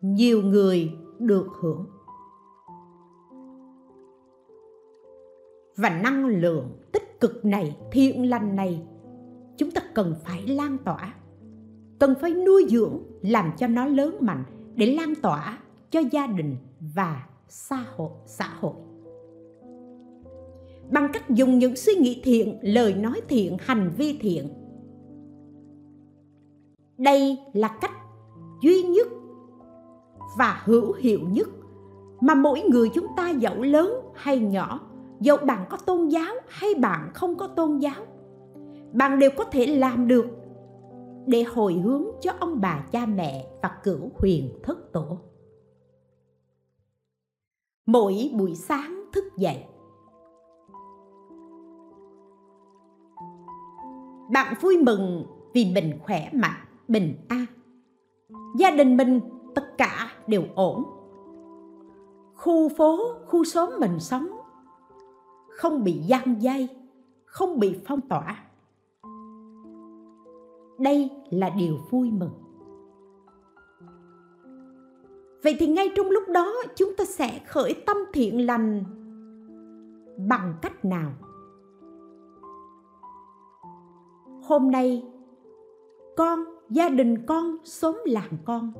nhiều 0.00 0.42
người 0.42 0.92
được 1.18 1.46
hưởng. 1.60 1.86
Và 5.76 6.00
năng 6.02 6.26
lượng 6.26 6.68
tích 6.92 7.20
cực 7.20 7.44
này, 7.44 7.76
thiện 7.92 8.30
lành 8.30 8.56
này, 8.56 8.86
chúng 9.56 9.70
ta 9.70 9.80
cần 9.94 10.14
phải 10.24 10.46
lan 10.46 10.78
tỏa. 10.84 11.14
Cần 11.98 12.14
phải 12.20 12.34
nuôi 12.34 12.66
dưỡng, 12.68 13.02
làm 13.22 13.52
cho 13.56 13.66
nó 13.66 13.86
lớn 13.86 14.16
mạnh 14.20 14.44
để 14.74 14.94
lan 14.94 15.14
tỏa 15.22 15.58
cho 15.90 16.00
gia 16.12 16.26
đình 16.26 16.56
và 16.94 17.26
xã 17.48 17.84
hội 17.96 18.10
xã 18.26 18.48
hội 18.60 18.83
bằng 20.90 21.08
cách 21.12 21.30
dùng 21.30 21.58
những 21.58 21.76
suy 21.76 21.94
nghĩ 21.94 22.20
thiện, 22.24 22.58
lời 22.62 22.94
nói 22.94 23.20
thiện, 23.28 23.56
hành 23.60 23.90
vi 23.96 24.18
thiện. 24.20 24.48
Đây 26.98 27.38
là 27.52 27.78
cách 27.80 27.92
duy 28.62 28.82
nhất 28.82 29.06
và 30.38 30.62
hữu 30.64 30.92
hiệu 30.92 31.20
nhất 31.28 31.48
mà 32.20 32.34
mỗi 32.34 32.60
người 32.60 32.88
chúng 32.94 33.06
ta 33.16 33.30
dẫu 33.30 33.62
lớn 33.62 33.92
hay 34.14 34.38
nhỏ, 34.38 34.80
dẫu 35.20 35.36
bạn 35.36 35.66
có 35.70 35.76
tôn 35.76 36.08
giáo 36.08 36.34
hay 36.48 36.74
bạn 36.74 37.10
không 37.14 37.36
có 37.36 37.46
tôn 37.46 37.78
giáo, 37.78 38.06
bạn 38.92 39.18
đều 39.18 39.30
có 39.36 39.44
thể 39.44 39.66
làm 39.66 40.08
được 40.08 40.26
để 41.26 41.42
hồi 41.42 41.74
hướng 41.74 42.04
cho 42.20 42.32
ông 42.40 42.60
bà, 42.60 42.86
cha 42.92 43.06
mẹ 43.06 43.46
và 43.62 43.70
cửu 43.82 44.10
huyền 44.14 44.58
thất 44.62 44.92
tổ. 44.92 45.18
Mỗi 47.86 48.30
buổi 48.34 48.54
sáng 48.54 49.04
thức 49.12 49.24
dậy 49.36 49.64
bạn 54.32 54.54
vui 54.60 54.76
mừng 54.82 55.26
vì 55.54 55.72
mình 55.74 55.98
khỏe 56.02 56.30
mạnh, 56.32 56.60
bình 56.88 57.14
an. 57.28 57.46
Gia 58.58 58.70
đình 58.70 58.96
mình, 58.96 59.20
tất 59.54 59.78
cả 59.78 60.12
đều 60.26 60.42
ổn. 60.54 60.84
Khu 62.34 62.68
phố, 62.68 62.98
khu 63.26 63.44
xóm 63.44 63.70
mình 63.80 64.00
sống, 64.00 64.28
không 65.48 65.84
bị 65.84 65.92
giăng 65.92 66.42
dây, 66.42 66.68
không 67.24 67.58
bị 67.58 67.76
phong 67.86 68.00
tỏa. 68.00 68.44
Đây 70.78 71.10
là 71.30 71.50
điều 71.50 71.78
vui 71.90 72.10
mừng. 72.10 72.32
Vậy 75.42 75.56
thì 75.58 75.66
ngay 75.66 75.90
trong 75.96 76.10
lúc 76.10 76.22
đó, 76.28 76.52
chúng 76.76 76.96
ta 76.96 77.04
sẽ 77.04 77.40
khởi 77.46 77.74
tâm 77.86 77.96
thiện 78.12 78.46
lành 78.46 78.84
bằng 80.28 80.54
cách 80.62 80.84
nào? 80.84 81.12
Hôm 84.46 84.70
nay, 84.70 85.02
con, 86.16 86.38
gia 86.70 86.88
đình 86.88 87.26
con 87.26 87.56
xóm 87.64 88.02
làng 88.06 88.38
con 88.44 88.72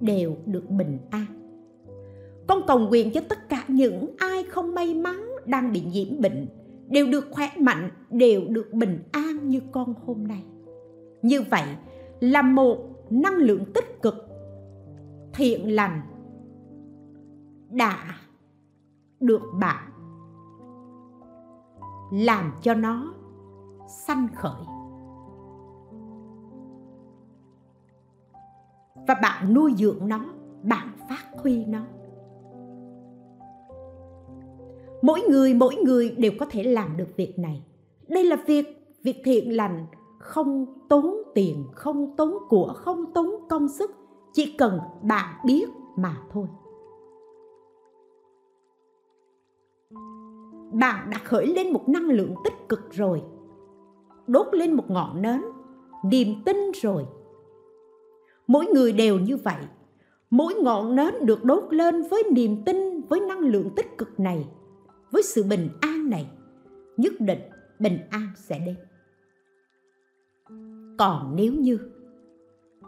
đều 0.00 0.36
được 0.46 0.70
bình 0.70 0.98
an. 1.10 1.26
Con 2.48 2.60
cầu 2.66 2.78
nguyện 2.78 3.10
cho 3.14 3.20
tất 3.28 3.48
cả 3.48 3.64
những 3.68 4.14
ai 4.18 4.44
không 4.44 4.74
may 4.74 4.94
mắn 4.94 5.30
đang 5.46 5.72
bị 5.72 5.82
nhiễm 5.92 6.20
bệnh 6.20 6.46
đều 6.88 7.06
được 7.06 7.24
khỏe 7.30 7.50
mạnh, 7.58 7.90
đều 8.10 8.42
được 8.48 8.72
bình 8.72 9.02
an 9.12 9.48
như 9.48 9.60
con 9.72 9.94
hôm 10.06 10.26
nay. 10.26 10.44
Như 11.22 11.42
vậy 11.50 11.64
là 12.20 12.42
một 12.42 12.78
năng 13.10 13.36
lượng 13.36 13.64
tích 13.74 14.02
cực, 14.02 14.14
thiện 15.34 15.74
lành 15.74 16.00
đã 17.70 18.16
được 19.20 19.42
bạn 19.60 19.90
làm 22.12 22.52
cho 22.62 22.74
nó 22.74 23.14
sanh 24.06 24.28
khởi. 24.36 24.79
Và 29.08 29.14
bạn 29.22 29.54
nuôi 29.54 29.74
dưỡng 29.76 30.08
nó, 30.08 30.24
bạn 30.62 30.88
phát 31.08 31.24
huy 31.42 31.64
nó. 31.64 31.80
Mỗi 35.02 35.20
người 35.28 35.54
mỗi 35.54 35.76
người 35.76 36.10
đều 36.18 36.32
có 36.38 36.46
thể 36.50 36.62
làm 36.62 36.96
được 36.96 37.08
việc 37.16 37.38
này. 37.38 37.62
Đây 38.08 38.24
là 38.24 38.36
việc 38.46 38.96
việc 39.02 39.22
thiện 39.24 39.56
lành. 39.56 39.86
Không 40.18 40.66
tốn 40.88 41.16
tiền, 41.34 41.64
không 41.72 42.16
tốn 42.16 42.34
của, 42.48 42.72
không 42.76 43.12
tốn 43.14 43.30
công 43.48 43.68
sức. 43.68 43.90
Chỉ 44.32 44.54
cần 44.58 44.78
bạn 45.02 45.34
biết 45.46 45.68
mà 45.96 46.16
thôi. 46.30 46.46
Bạn 50.72 51.10
đã 51.10 51.18
khởi 51.24 51.46
lên 51.46 51.72
một 51.72 51.88
năng 51.88 52.06
lượng 52.06 52.34
tích 52.44 52.68
cực 52.68 52.90
rồi. 52.90 53.22
Đốt 54.26 54.46
lên 54.52 54.72
một 54.72 54.90
ngọn 54.90 55.22
nến. 55.22 55.42
Niềm 56.04 56.28
tin 56.44 56.56
rồi 56.82 57.06
mỗi 58.50 58.66
người 58.66 58.92
đều 58.92 59.18
như 59.18 59.36
vậy. 59.36 59.64
Mỗi 60.30 60.54
ngọn 60.54 60.96
nến 60.96 61.14
được 61.22 61.44
đốt 61.44 61.64
lên 61.70 62.02
với 62.02 62.22
niềm 62.32 62.62
tin, 62.66 63.00
với 63.08 63.20
năng 63.20 63.38
lượng 63.38 63.70
tích 63.76 63.98
cực 63.98 64.20
này, 64.20 64.48
với 65.10 65.22
sự 65.22 65.42
bình 65.42 65.68
an 65.80 66.10
này. 66.10 66.30
Nhất 66.96 67.12
định 67.20 67.38
bình 67.78 67.98
an 68.10 68.26
sẽ 68.36 68.58
đến. 68.58 68.76
Còn 70.98 71.36
nếu 71.36 71.52
như, 71.52 71.78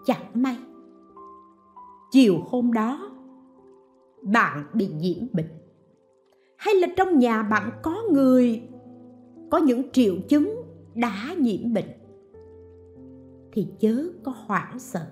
chẳng 0.06 0.26
may, 0.34 0.58
chiều 2.10 2.38
hôm 2.46 2.72
đó, 2.72 3.10
bạn 4.22 4.64
bị 4.74 4.88
nhiễm 4.88 5.26
bệnh, 5.32 5.50
hay 6.56 6.74
là 6.74 6.86
trong 6.96 7.18
nhà 7.18 7.42
bạn 7.42 7.70
có 7.82 8.02
người 8.12 8.62
có 9.50 9.58
những 9.58 9.90
triệu 9.92 10.14
chứng 10.28 10.62
đã 10.94 11.34
nhiễm 11.38 11.74
bệnh, 11.74 11.90
thì 13.52 13.66
chớ 13.80 14.08
có 14.24 14.32
hoảng 14.46 14.78
sợ 14.78 15.06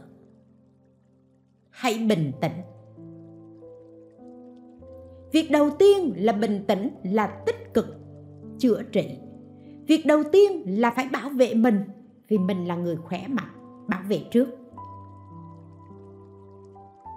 hãy 1.80 1.98
bình 2.08 2.32
tĩnh? 2.40 2.52
Việc 5.32 5.50
đầu 5.50 5.70
tiên 5.78 6.12
là 6.16 6.32
bình 6.32 6.64
tĩnh 6.68 6.90
là 7.02 7.26
tích 7.26 7.74
cực, 7.74 7.86
chữa 8.58 8.82
trị. 8.92 9.18
Việc 9.86 10.06
đầu 10.06 10.22
tiên 10.32 10.62
là 10.66 10.90
phải 10.90 11.08
bảo 11.12 11.28
vệ 11.28 11.54
mình, 11.54 11.80
vì 12.28 12.38
mình 12.38 12.64
là 12.64 12.76
người 12.76 12.96
khỏe 12.96 13.26
mạnh, 13.28 13.84
bảo 13.88 14.02
vệ 14.08 14.22
trước. 14.30 14.48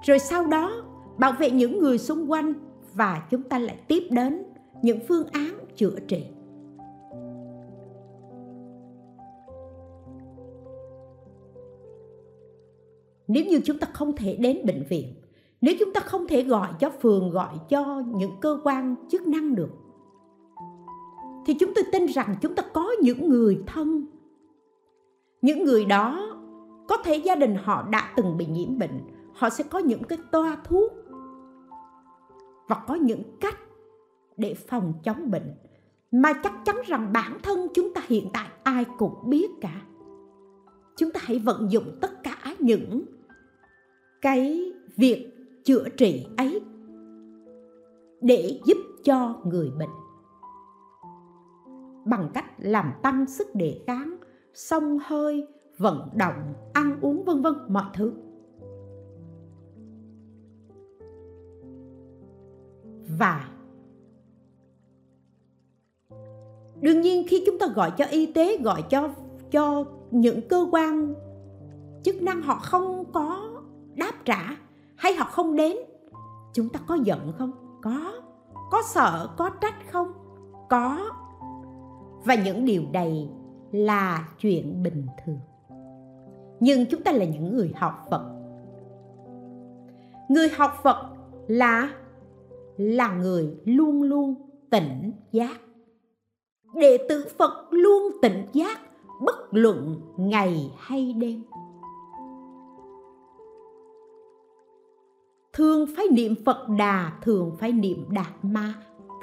Rồi 0.03 0.20
sau 0.20 0.45
đó, 0.45 0.84
bảo 1.18 1.34
vệ 1.39 1.51
những 1.51 1.80
người 1.80 1.97
xung 1.97 2.32
quanh 2.32 2.53
và 2.93 3.28
chúng 3.30 3.43
ta 3.43 3.59
lại 3.59 3.78
tiếp 3.88 4.03
đến 4.11 4.43
những 4.82 4.99
phương 5.07 5.28
án 5.32 5.57
chữa 5.76 5.95
trị. 6.07 6.26
Nếu 13.28 13.46
như 13.46 13.60
chúng 13.66 13.78
ta 13.78 13.88
không 13.94 14.16
thể 14.16 14.36
đến 14.36 14.66
bệnh 14.66 14.84
viện, 14.90 15.14
nếu 15.62 15.76
chúng 15.80 15.94
ta 15.94 16.02
không 16.02 16.28
thể 16.28 16.44
gọi 16.44 16.70
cho 16.80 16.90
phường, 16.90 17.30
gọi 17.30 17.56
cho 17.70 18.04
những 18.16 18.32
cơ 18.42 18.60
quan 18.64 18.96
chức 19.10 19.28
năng 19.28 19.56
được, 19.56 19.70
thì 21.46 21.54
chúng 21.54 21.74
tôi 21.76 21.84
tin 21.92 22.06
rằng 22.06 22.36
chúng 22.42 22.56
ta 22.56 22.64
có 22.74 22.92
những 23.02 23.30
người 23.30 23.64
thân. 23.68 24.06
Những 25.42 25.64
người 25.64 25.86
đó, 25.86 26.38
có 26.88 26.98
thể 26.98 27.16
gia 27.16 27.36
đình 27.36 27.56
họ 27.64 27.88
đã 27.92 28.14
từng 28.16 28.38
bị 28.38 28.46
nhiễm 28.46 28.80
bệnh, 28.80 29.02
họ 29.34 29.50
sẽ 29.50 29.64
có 29.64 29.80
những 29.80 30.04
cái 30.04 30.18
toa 30.32 30.58
thuốc 30.64 30.94
và 32.68 32.76
có 32.88 32.95
những 32.95 33.24
cách 33.41 33.58
để 34.38 34.54
phòng 34.54 34.94
chống 35.04 35.32
bệnh. 35.32 35.56
Mà 36.12 36.34
chắc 36.34 36.54
chắn 36.66 36.76
rằng 36.86 37.14
bản 37.14 37.38
thân 37.44 37.68
chúng 37.74 37.94
ta 37.94 38.02
hiện 38.08 38.30
tại 38.34 38.48
ai 38.64 38.86
cũng 38.98 39.14
biết 39.30 39.48
cả. 39.62 39.82
Chúng 40.98 41.12
ta 41.12 41.20
hãy 41.24 41.40
vận 41.40 41.72
dụng 41.72 41.98
tất 42.02 42.23
những 42.64 43.06
cái 44.22 44.72
việc 44.95 45.34
chữa 45.64 45.90
trị 45.98 46.27
ấy 46.38 46.61
để 48.22 48.60
giúp 48.65 48.77
cho 49.03 49.41
người 49.45 49.72
bệnh. 49.80 49.90
Bằng 52.06 52.30
cách 52.34 52.45
làm 52.57 52.91
tăng 53.02 53.26
sức 53.26 53.56
đề 53.56 53.81
kháng, 53.88 54.18
sông 54.53 54.99
hơi, 55.03 55.48
vận 55.77 56.10
động, 56.15 56.53
ăn 56.73 56.99
uống, 57.02 57.23
vân 57.23 57.41
vân, 57.41 57.53
mọi 57.68 57.85
thứ. 57.94 58.14
Và 63.19 63.49
đương 66.81 67.02
nhiên 67.02 67.27
khi 67.27 67.44
chúng 67.45 67.60
ta 67.60 67.68
gọi 67.76 67.91
cho 67.98 68.06
y 68.06 68.34
tế, 68.34 68.57
gọi 68.57 68.84
cho 68.90 69.10
cho 69.52 69.85
những 70.11 70.48
cơ 70.49 70.68
quan 70.72 71.14
chức 72.04 72.22
năng 72.22 72.42
họ 72.42 72.56
không 72.56 73.12
có 73.14 73.62
đáp 73.96 74.14
trả 74.26 74.58
hay 74.96 75.16
họ 75.16 75.26
không 75.26 75.56
đến, 75.56 75.78
chúng 76.54 76.70
ta 76.70 76.80
có 76.88 76.96
giận 77.04 77.34
không? 77.38 77.52
Có. 77.82 78.14
Có 78.72 78.82
sợ, 78.86 79.30
có 79.38 79.50
trách 79.50 79.92
không? 79.92 80.14
Có. 80.70 81.12
Và 82.26 82.36
những 82.36 82.66
điều 82.66 82.84
này 82.94 83.30
là 83.72 84.28
chuyện 84.40 84.84
bình 84.84 85.08
thường. 85.26 85.40
Nhưng 86.60 86.86
chúng 86.86 87.04
ta 87.04 87.12
là 87.12 87.26
những 87.26 87.56
người 87.56 87.74
học 87.76 88.08
phật. 88.12 88.34
Người 90.30 90.50
học 90.58 90.72
phật 90.84 91.14
là 91.48 91.90
là 92.78 93.14
người 93.14 93.58
luôn 93.66 94.04
luôn 94.04 94.36
tỉnh 94.70 95.12
giác. 95.32 95.58
Đệ 96.76 96.98
tử 97.10 97.26
phật 97.38 97.68
luôn 97.72 98.04
tỉnh 98.22 98.46
giác, 98.54 98.80
bất 99.22 99.36
luận 99.52 100.02
ngày 100.18 100.72
hay 100.78 101.14
đêm. 101.14 101.44
Thường 105.54 105.88
phải 105.96 106.08
niệm 106.12 106.36
phật 106.46 106.70
đà, 106.78 107.12
thường 107.22 107.56
phải 107.60 107.72
niệm 107.72 108.06
đạt 108.10 108.46
ma, 108.46 108.74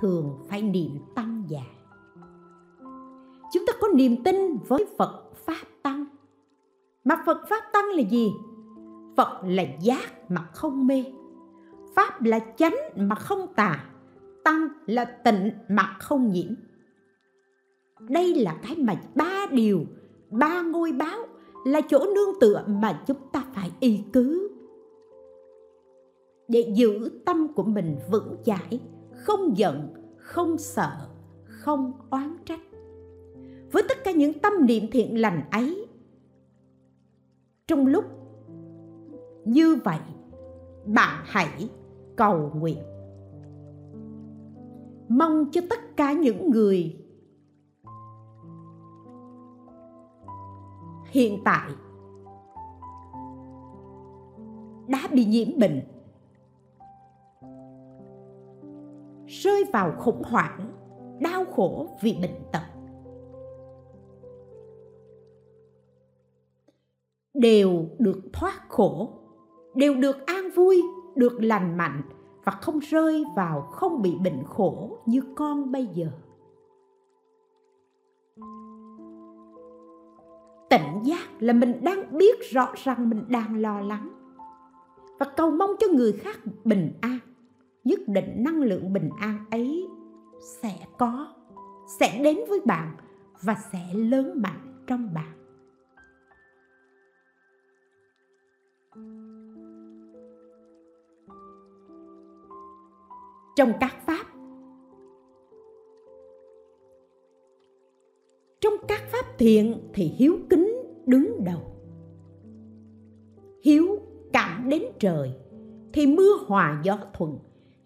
thường 0.00 0.38
phải 0.48 0.62
niệm 0.62 0.90
tăng 1.14 1.44
già. 1.48 1.62
Chúng 3.52 3.66
ta 3.66 3.72
có 3.80 3.88
niềm 3.94 4.24
tin 4.24 4.56
với 4.68 4.86
phật 4.98 5.30
pháp 5.46 5.64
tăng. 5.82 6.04
Mà 7.04 7.22
phật 7.26 7.38
pháp 7.48 7.64
tăng 7.72 7.84
là 7.84 8.02
gì? 8.02 8.32
Phật 9.16 9.40
là 9.44 9.62
giác 9.80 10.30
mà 10.30 10.42
không 10.42 10.86
mê. 10.86 11.04
Pháp 11.94 12.22
là 12.22 12.38
chánh 12.56 12.76
mà 12.96 13.14
không 13.14 13.46
tà. 13.56 13.84
Tăng 14.44 14.68
là 14.86 15.04
tịnh 15.04 15.50
mà 15.68 15.96
không 16.00 16.30
nhiễm. 16.30 16.54
Đây 18.00 18.34
là 18.34 18.56
cái 18.62 18.76
mà 18.76 18.94
ba 19.14 19.46
điều, 19.50 19.84
ba 20.30 20.62
ngôi 20.62 20.92
báo 20.92 21.18
là 21.64 21.80
chỗ 21.88 21.98
nương 22.14 22.40
tựa 22.40 22.64
mà 22.66 23.02
chúng 23.06 23.28
ta 23.32 23.44
phải 23.54 23.70
y 23.80 24.00
cứ 24.12 24.49
để 26.50 26.72
giữ 26.74 27.20
tâm 27.26 27.48
của 27.54 27.62
mình 27.62 27.98
vững 28.10 28.36
chãi, 28.44 28.80
không 29.12 29.58
giận, 29.58 29.94
không 30.16 30.58
sợ, 30.58 31.08
không 31.44 31.92
oán 32.10 32.36
trách. 32.44 32.60
Với 33.72 33.82
tất 33.88 34.04
cả 34.04 34.10
những 34.10 34.38
tâm 34.38 34.52
niệm 34.66 34.84
thiện 34.92 35.20
lành 35.20 35.42
ấy, 35.50 35.86
trong 37.66 37.86
lúc 37.86 38.04
như 39.44 39.76
vậy, 39.84 39.98
bạn 40.86 41.24
hãy 41.24 41.68
cầu 42.16 42.52
nguyện. 42.54 42.78
Mong 45.08 45.50
cho 45.52 45.60
tất 45.70 45.96
cả 45.96 46.12
những 46.12 46.50
người 46.50 46.96
hiện 51.10 51.38
tại 51.44 51.70
đã 54.88 55.08
bị 55.12 55.24
nhiễm 55.24 55.58
bệnh. 55.58 55.99
Rơi 59.30 59.64
vào 59.72 59.92
khủng 59.98 60.22
hoảng, 60.24 60.72
đau 61.20 61.44
khổ 61.44 61.98
vì 62.02 62.18
bệnh 62.22 62.42
tật. 62.52 62.60
Đều 67.34 67.86
được 67.98 68.20
thoát 68.32 68.68
khổ, 68.68 69.08
đều 69.74 69.94
được 69.94 70.26
an 70.26 70.50
vui, 70.54 70.82
được 71.14 71.42
lành 71.42 71.76
mạnh 71.76 72.02
và 72.44 72.52
không 72.52 72.78
rơi 72.78 73.24
vào, 73.36 73.60
không 73.60 74.02
bị 74.02 74.16
bệnh 74.24 74.44
khổ 74.44 74.98
như 75.06 75.22
con 75.36 75.72
bây 75.72 75.86
giờ. 75.86 76.06
Tỉnh 80.70 81.02
giác 81.02 81.28
là 81.38 81.52
mình 81.52 81.84
đang 81.84 82.18
biết 82.18 82.40
rõ 82.50 82.72
rằng 82.84 83.10
mình 83.10 83.24
đang 83.28 83.60
lo 83.60 83.80
lắng 83.80 84.10
và 85.18 85.26
cầu 85.36 85.50
mong 85.50 85.70
cho 85.78 85.86
người 85.92 86.12
khác 86.12 86.40
bình 86.64 86.92
an 87.00 87.18
nhất 87.84 88.00
định 88.06 88.34
năng 88.36 88.62
lượng 88.62 88.92
bình 88.92 89.10
an 89.20 89.44
ấy 89.50 89.88
sẽ 90.62 90.78
có, 90.98 91.34
sẽ 91.98 92.20
đến 92.24 92.38
với 92.48 92.60
bạn 92.66 92.96
và 93.42 93.56
sẽ 93.72 93.94
lớn 93.94 94.42
mạnh 94.42 94.84
trong 94.86 95.14
bạn. 95.14 95.36
Trong 103.56 103.72
các 103.80 103.94
pháp, 104.06 104.26
trong 108.60 108.74
các 108.88 109.02
pháp 109.12 109.38
thiện 109.38 109.90
thì 109.94 110.04
hiếu 110.04 110.38
kính 110.50 110.72
đứng 111.06 111.44
đầu. 111.44 111.60
Hiếu 113.62 113.98
cảm 114.32 114.68
đến 114.68 114.82
trời 114.98 115.32
thì 115.92 116.06
mưa 116.06 116.32
hòa 116.46 116.80
gió 116.84 116.98
thuận 117.12 117.38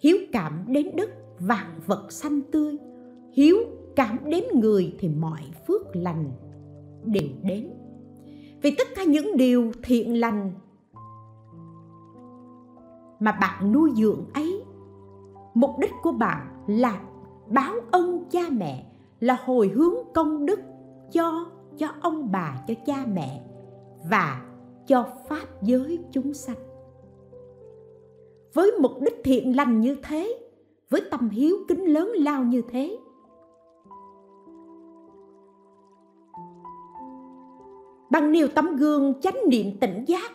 hiếu 0.05 0.17
cảm 0.33 0.65
đến 0.69 0.97
đất, 0.97 1.11
vạn 1.41 1.81
vật 1.87 2.13
xanh 2.13 2.41
tươi. 2.53 2.77
Hiếu 3.33 3.57
cảm 3.97 4.19
đến 4.25 4.45
người 4.55 4.97
thì 4.99 5.09
mọi 5.09 5.41
phước 5.67 5.97
lành 5.97 6.33
đều 7.05 7.29
đến. 7.43 7.71
Vì 8.63 8.75
tất 8.79 8.89
cả 8.97 9.05
những 9.05 9.37
điều 9.37 9.73
thiện 9.83 10.21
lành 10.21 10.53
mà 13.21 13.33
bạn 13.33 13.73
nuôi 13.73 13.91
dưỡng 13.97 14.25
ấy, 14.35 14.63
mục 15.55 15.71
đích 15.81 15.93
của 16.03 16.13
bạn 16.13 16.65
là 16.67 17.01
báo 17.49 17.75
ân 17.91 18.25
cha 18.31 18.43
mẹ, 18.51 18.87
là 19.21 19.37
hồi 19.45 19.69
hướng 19.69 19.95
công 20.15 20.47
đức 20.47 20.61
cho 21.13 21.47
cho 21.79 21.89
ông 22.01 22.33
bà, 22.33 22.65
cho 22.69 22.75
cha 22.87 23.07
mẹ 23.15 23.43
và 24.11 24.47
cho 24.87 25.07
pháp 25.29 25.63
giới 25.63 25.99
chúng 26.11 26.35
sanh 26.35 26.74
với 28.55 28.73
mục 28.81 28.93
đích 29.01 29.21
thiện 29.25 29.57
lành 29.57 29.81
như 29.81 29.97
thế, 30.03 30.39
với 30.91 31.03
tâm 31.11 31.29
hiếu 31.29 31.57
kính 31.69 31.85
lớn 31.85 32.13
lao 32.15 32.45
như 32.45 32.63
thế. 32.69 32.99
Bằng 38.11 38.33
nhiều 38.33 38.49
tấm 38.55 38.77
gương 38.77 39.21
chánh 39.21 39.37
niệm 39.51 39.67
tỉnh 39.81 40.05
giác. 40.07 40.33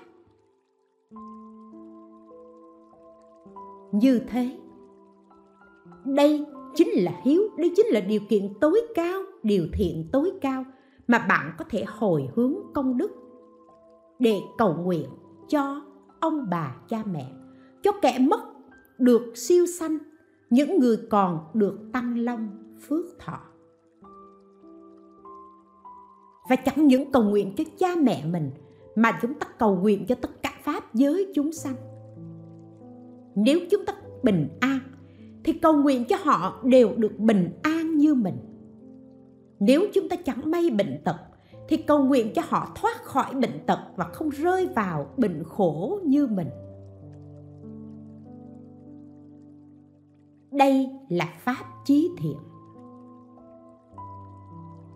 Như 3.92 4.22
thế, 4.28 4.58
đây 6.06 6.46
chính 6.76 6.90
là 6.90 7.12
hiếu, 7.24 7.42
đây 7.58 7.74
chính 7.76 7.86
là 7.86 8.00
điều 8.00 8.20
kiện 8.30 8.54
tối 8.62 8.82
cao, 8.96 9.22
điều 9.44 9.64
thiện 9.74 10.10
tối 10.12 10.32
cao 10.42 10.64
mà 11.08 11.26
bạn 11.30 11.54
có 11.58 11.66
thể 11.70 11.84
hồi 11.88 12.30
hướng 12.36 12.56
công 12.74 12.98
đức 12.98 13.12
để 14.20 14.40
cầu 14.58 14.74
nguyện 14.74 15.10
cho 15.48 15.82
ông 16.20 16.48
bà, 16.50 16.76
cha 16.88 17.04
mẹ 17.06 17.39
cho 17.84 17.92
kẻ 18.02 18.20
mất 18.20 18.40
được 18.98 19.38
siêu 19.38 19.66
sanh, 19.80 19.98
những 20.50 20.80
người 20.80 20.98
còn 21.10 21.40
được 21.54 21.80
tăng 21.94 22.18
long 22.18 22.50
phước 22.88 23.06
thọ. 23.20 23.40
Và 26.50 26.56
chẳng 26.56 26.88
những 26.88 27.12
cầu 27.12 27.24
nguyện 27.24 27.54
cho 27.58 27.64
cha 27.78 27.88
mẹ 28.02 28.26
mình, 28.26 28.52
mà 28.96 29.20
chúng 29.22 29.34
ta 29.34 29.48
cầu 29.60 29.76
nguyện 29.76 30.06
cho 30.06 30.16
tất 30.16 30.42
cả 30.42 30.52
pháp 30.64 30.94
giới 30.94 31.32
chúng 31.36 31.52
sanh. 31.52 31.76
Nếu 33.36 33.60
chúng 33.72 33.86
ta 33.86 33.94
bình 34.24 34.50
an, 34.60 34.80
thì 35.44 35.54
cầu 35.54 35.74
nguyện 35.74 36.06
cho 36.10 36.16
họ 36.24 36.62
đều 36.64 36.96
được 36.98 37.20
bình 37.20 37.50
an 37.64 37.98
như 37.98 38.16
mình. 38.16 38.38
Nếu 39.60 39.82
chúng 39.94 40.10
ta 40.10 40.16
chẳng 40.16 40.52
may 40.52 40.70
bệnh 40.70 41.02
tật, 41.04 41.16
thì 41.68 41.78
cầu 41.78 42.04
nguyện 42.04 42.34
cho 42.36 42.42
họ 42.50 42.72
thoát 42.76 43.04
khỏi 43.04 43.34
bệnh 43.34 43.66
tật 43.66 43.80
và 43.96 44.06
không 44.06 44.30
rơi 44.30 44.70
vào 44.76 45.14
bệnh 45.18 45.44
khổ 45.44 46.00
như 46.04 46.28
mình. 46.28 46.48
Đây 50.52 50.90
là 51.10 51.34
pháp 51.40 51.66
trí 51.86 52.12
thiện. 52.18 52.38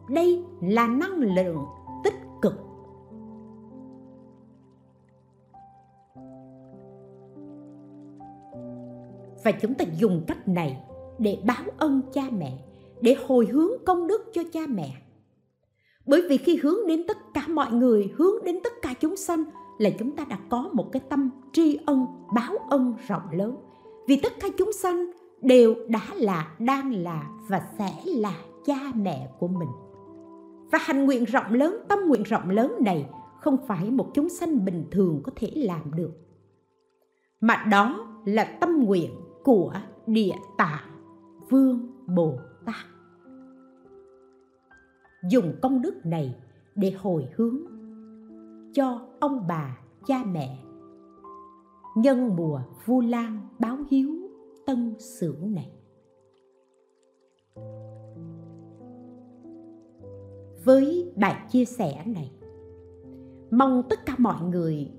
Đây 0.10 0.44
là 0.62 0.88
năng 0.88 1.20
lượng 1.20 1.66
tích 2.04 2.14
cực. 2.42 2.54
Và 9.44 9.52
chúng 9.62 9.74
ta 9.74 9.86
dùng 9.98 10.24
cách 10.28 10.48
này 10.48 10.84
để 11.20 11.44
báo 11.48 11.64
ơn 11.78 12.02
cha 12.14 12.22
mẹ, 12.32 12.58
để 13.02 13.16
hồi 13.28 13.46
hướng 13.46 13.72
công 13.86 14.08
đức 14.08 14.22
cho 14.34 14.42
cha 14.54 14.62
mẹ. 14.68 14.92
Bởi 16.06 16.22
vì 16.30 16.38
khi 16.38 16.60
hướng 16.64 16.88
đến 16.88 17.04
tất 17.08 17.18
cả 17.34 17.48
mọi 17.48 17.72
người, 17.72 18.14
hướng 18.16 18.44
đến 18.44 18.60
tất 18.64 18.74
cả 18.82 18.94
chúng 19.00 19.16
sanh 19.16 19.44
là 19.78 19.90
chúng 20.00 20.16
ta 20.16 20.26
đã 20.30 20.40
có 20.50 20.70
một 20.74 20.92
cái 20.92 21.02
tâm 21.10 21.30
tri 21.54 21.80
ân, 21.86 22.06
báo 22.36 22.54
ân 22.70 22.94
rộng 23.08 23.32
lớn. 23.32 23.56
Vì 24.08 24.20
tất 24.24 24.34
cả 24.40 24.48
chúng 24.58 24.74
sanh 24.74 25.12
đều 25.44 25.76
đã 25.90 26.02
là, 26.16 26.56
đang 26.60 26.94
là 26.94 27.30
và 27.48 27.62
sẽ 27.78 27.94
là 28.06 28.36
cha 28.66 28.80
mẹ 28.96 29.30
của 29.40 29.48
mình. 29.48 29.70
Và 30.72 30.80
hành 30.82 31.06
nguyện 31.06 31.24
rộng 31.24 31.54
lớn, 31.54 31.78
tâm 31.90 32.00
nguyện 32.08 32.24
rộng 32.24 32.50
lớn 32.50 32.76
này 32.86 33.10
không 33.42 33.58
phải 33.68 33.92
một 33.92 34.12
chúng 34.14 34.30
sanh 34.30 34.66
bình 34.66 34.86
thường 34.92 35.22
có 35.24 35.32
thể 35.36 35.52
làm 35.56 35.96
được. 35.96 36.12
Mà 37.42 37.66
đó 37.72 38.08
là 38.26 38.58
tâm 38.62 38.80
nguyện 38.80 39.12
của 39.44 39.74
địa 40.08 40.34
tạng 40.58 40.90
vương 41.50 41.88
bồ 42.16 42.38
tát. 42.66 42.86
Dùng 45.30 45.56
công 45.62 45.82
đức 45.82 46.06
này 46.06 46.36
để 46.76 46.92
hồi 46.92 47.28
hướng 47.36 47.58
cho 48.74 49.02
ông 49.20 49.46
bà, 49.48 49.78
cha 50.06 50.24
mẹ. 50.32 50.58
Nhân 51.96 52.36
mùa 52.36 52.60
vu 52.86 53.02
lan 53.02 53.40
báo 53.60 53.78
hiếu 53.90 54.23
tân 54.66 54.96
sửu 55.00 55.36
này. 55.42 55.72
Với 60.64 61.14
bài 61.16 61.48
chia 61.50 61.66
sẻ 61.66 62.04
này, 62.06 62.32
mong 63.52 63.84
tất 63.90 64.06
cả 64.06 64.16
mọi 64.18 64.44
người 64.44 64.92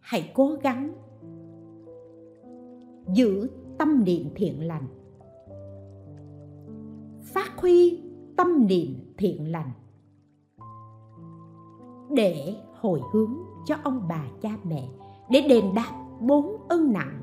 hãy 0.00 0.32
cố 0.34 0.56
gắng 0.62 0.92
giữ 3.14 3.50
tâm 3.78 4.04
niệm 4.04 4.26
thiện 4.34 4.66
lành, 4.66 4.86
phát 7.22 7.56
huy 7.56 8.02
tâm 8.36 8.66
niệm 8.66 9.14
thiện 9.18 9.52
lành 9.52 9.70
để 12.10 12.56
hồi 12.74 13.00
hướng 13.12 13.34
cho 13.66 13.74
ông 13.84 14.06
bà 14.08 14.24
cha 14.40 14.58
mẹ, 14.64 14.88
để 15.30 15.40
đền 15.48 15.64
đáp 15.74 16.08
bốn 16.20 16.56
ân 16.68 16.92
nặng 16.92 17.17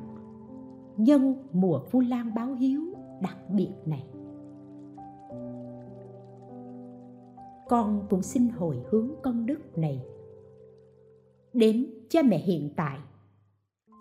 nhân 0.97 1.47
mùa 1.53 1.79
vu 1.91 1.99
lan 1.99 2.33
báo 2.35 2.53
hiếu 2.53 2.81
đặc 3.21 3.37
biệt 3.49 3.73
này. 3.85 4.07
Con 7.69 8.07
cũng 8.09 8.21
xin 8.21 8.49
hồi 8.49 8.83
hướng 8.89 9.09
công 9.23 9.45
đức 9.45 9.77
này. 9.77 10.05
Đến 11.53 11.93
cha 12.09 12.21
mẹ 12.21 12.37
hiện 12.37 12.73
tại, 12.77 12.99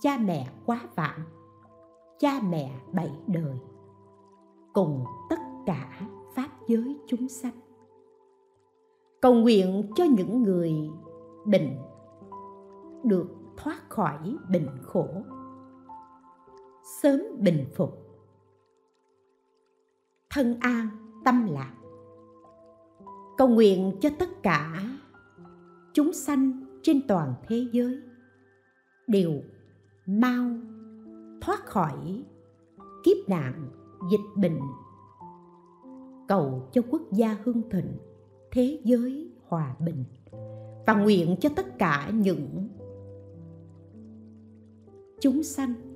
cha 0.03 0.19
mẹ 0.19 0.49
quá 0.67 0.89
vãng, 0.95 1.21
cha 2.19 2.41
mẹ 2.51 2.71
bảy 2.93 3.11
đời, 3.27 3.57
cùng 4.73 5.05
tất 5.31 5.39
cả 5.67 6.09
pháp 6.35 6.51
giới 6.69 6.97
chúng 7.07 7.29
sanh. 7.29 7.55
Cầu 9.21 9.35
nguyện 9.35 9.91
cho 9.97 10.05
những 10.05 10.43
người 10.43 10.73
bệnh 11.47 11.77
được 13.05 13.27
thoát 13.57 13.91
khỏi 13.91 14.37
bệnh 14.53 14.69
khổ 14.83 15.07
sớm 16.85 17.23
bình 17.41 17.65
phục. 17.75 17.91
Thân 20.31 20.57
an, 20.61 20.89
tâm 21.25 21.47
lạc. 21.51 21.75
Cầu 23.37 23.49
nguyện 23.49 23.93
cho 24.01 24.09
tất 24.19 24.43
cả 24.43 24.83
chúng 25.93 26.13
sanh 26.13 26.65
trên 26.83 27.07
toàn 27.09 27.35
thế 27.49 27.67
giới 27.73 28.01
đều 29.07 29.33
mau 30.07 30.51
thoát 31.41 31.67
khỏi 31.67 32.25
kiếp 33.05 33.29
nạn 33.29 33.71
dịch 34.11 34.43
bệnh. 34.43 34.61
Cầu 36.29 36.69
cho 36.73 36.83
quốc 36.91 37.03
gia 37.13 37.37
hưng 37.45 37.71
thịnh, 37.71 37.99
thế 38.51 38.81
giới 38.85 39.31
hòa 39.49 39.77
bình 39.81 40.05
và 40.87 40.95
nguyện 40.95 41.37
cho 41.41 41.49
tất 41.57 41.79
cả 41.79 42.11
những 42.15 42.69
chúng 45.21 45.43
sanh 45.43 45.94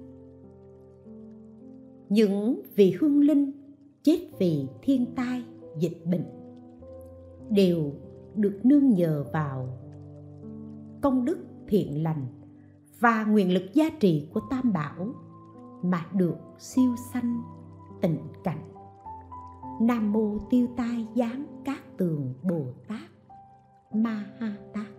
những 2.08 2.62
vị 2.74 2.96
hương 3.00 3.20
linh 3.20 3.52
chết 4.02 4.28
vì 4.38 4.68
thiên 4.82 5.14
tai, 5.14 5.44
dịch 5.78 6.06
bệnh 6.06 6.24
đều 7.50 7.92
được 8.34 8.60
nương 8.64 8.90
nhờ 8.90 9.24
vào 9.32 9.78
công 11.02 11.24
đức 11.24 11.38
thiện 11.68 12.02
lành 12.02 12.26
và 13.00 13.24
nguyện 13.24 13.54
lực 13.54 13.74
giá 13.74 13.90
trị 14.00 14.28
của 14.32 14.40
tam 14.50 14.72
bảo 14.72 15.14
mà 15.82 16.06
được 16.12 16.36
siêu 16.58 16.94
sanh 17.12 17.42
tịnh 18.00 18.18
cảnh. 18.44 18.72
Nam 19.80 20.12
mô 20.12 20.38
tiêu 20.50 20.66
tai 20.76 21.06
giáng 21.14 21.46
các 21.64 21.80
tường 21.96 22.34
bồ 22.42 22.64
tát 22.88 23.10
ma 23.94 24.24
ha 24.38 24.56
tát. 24.74 24.97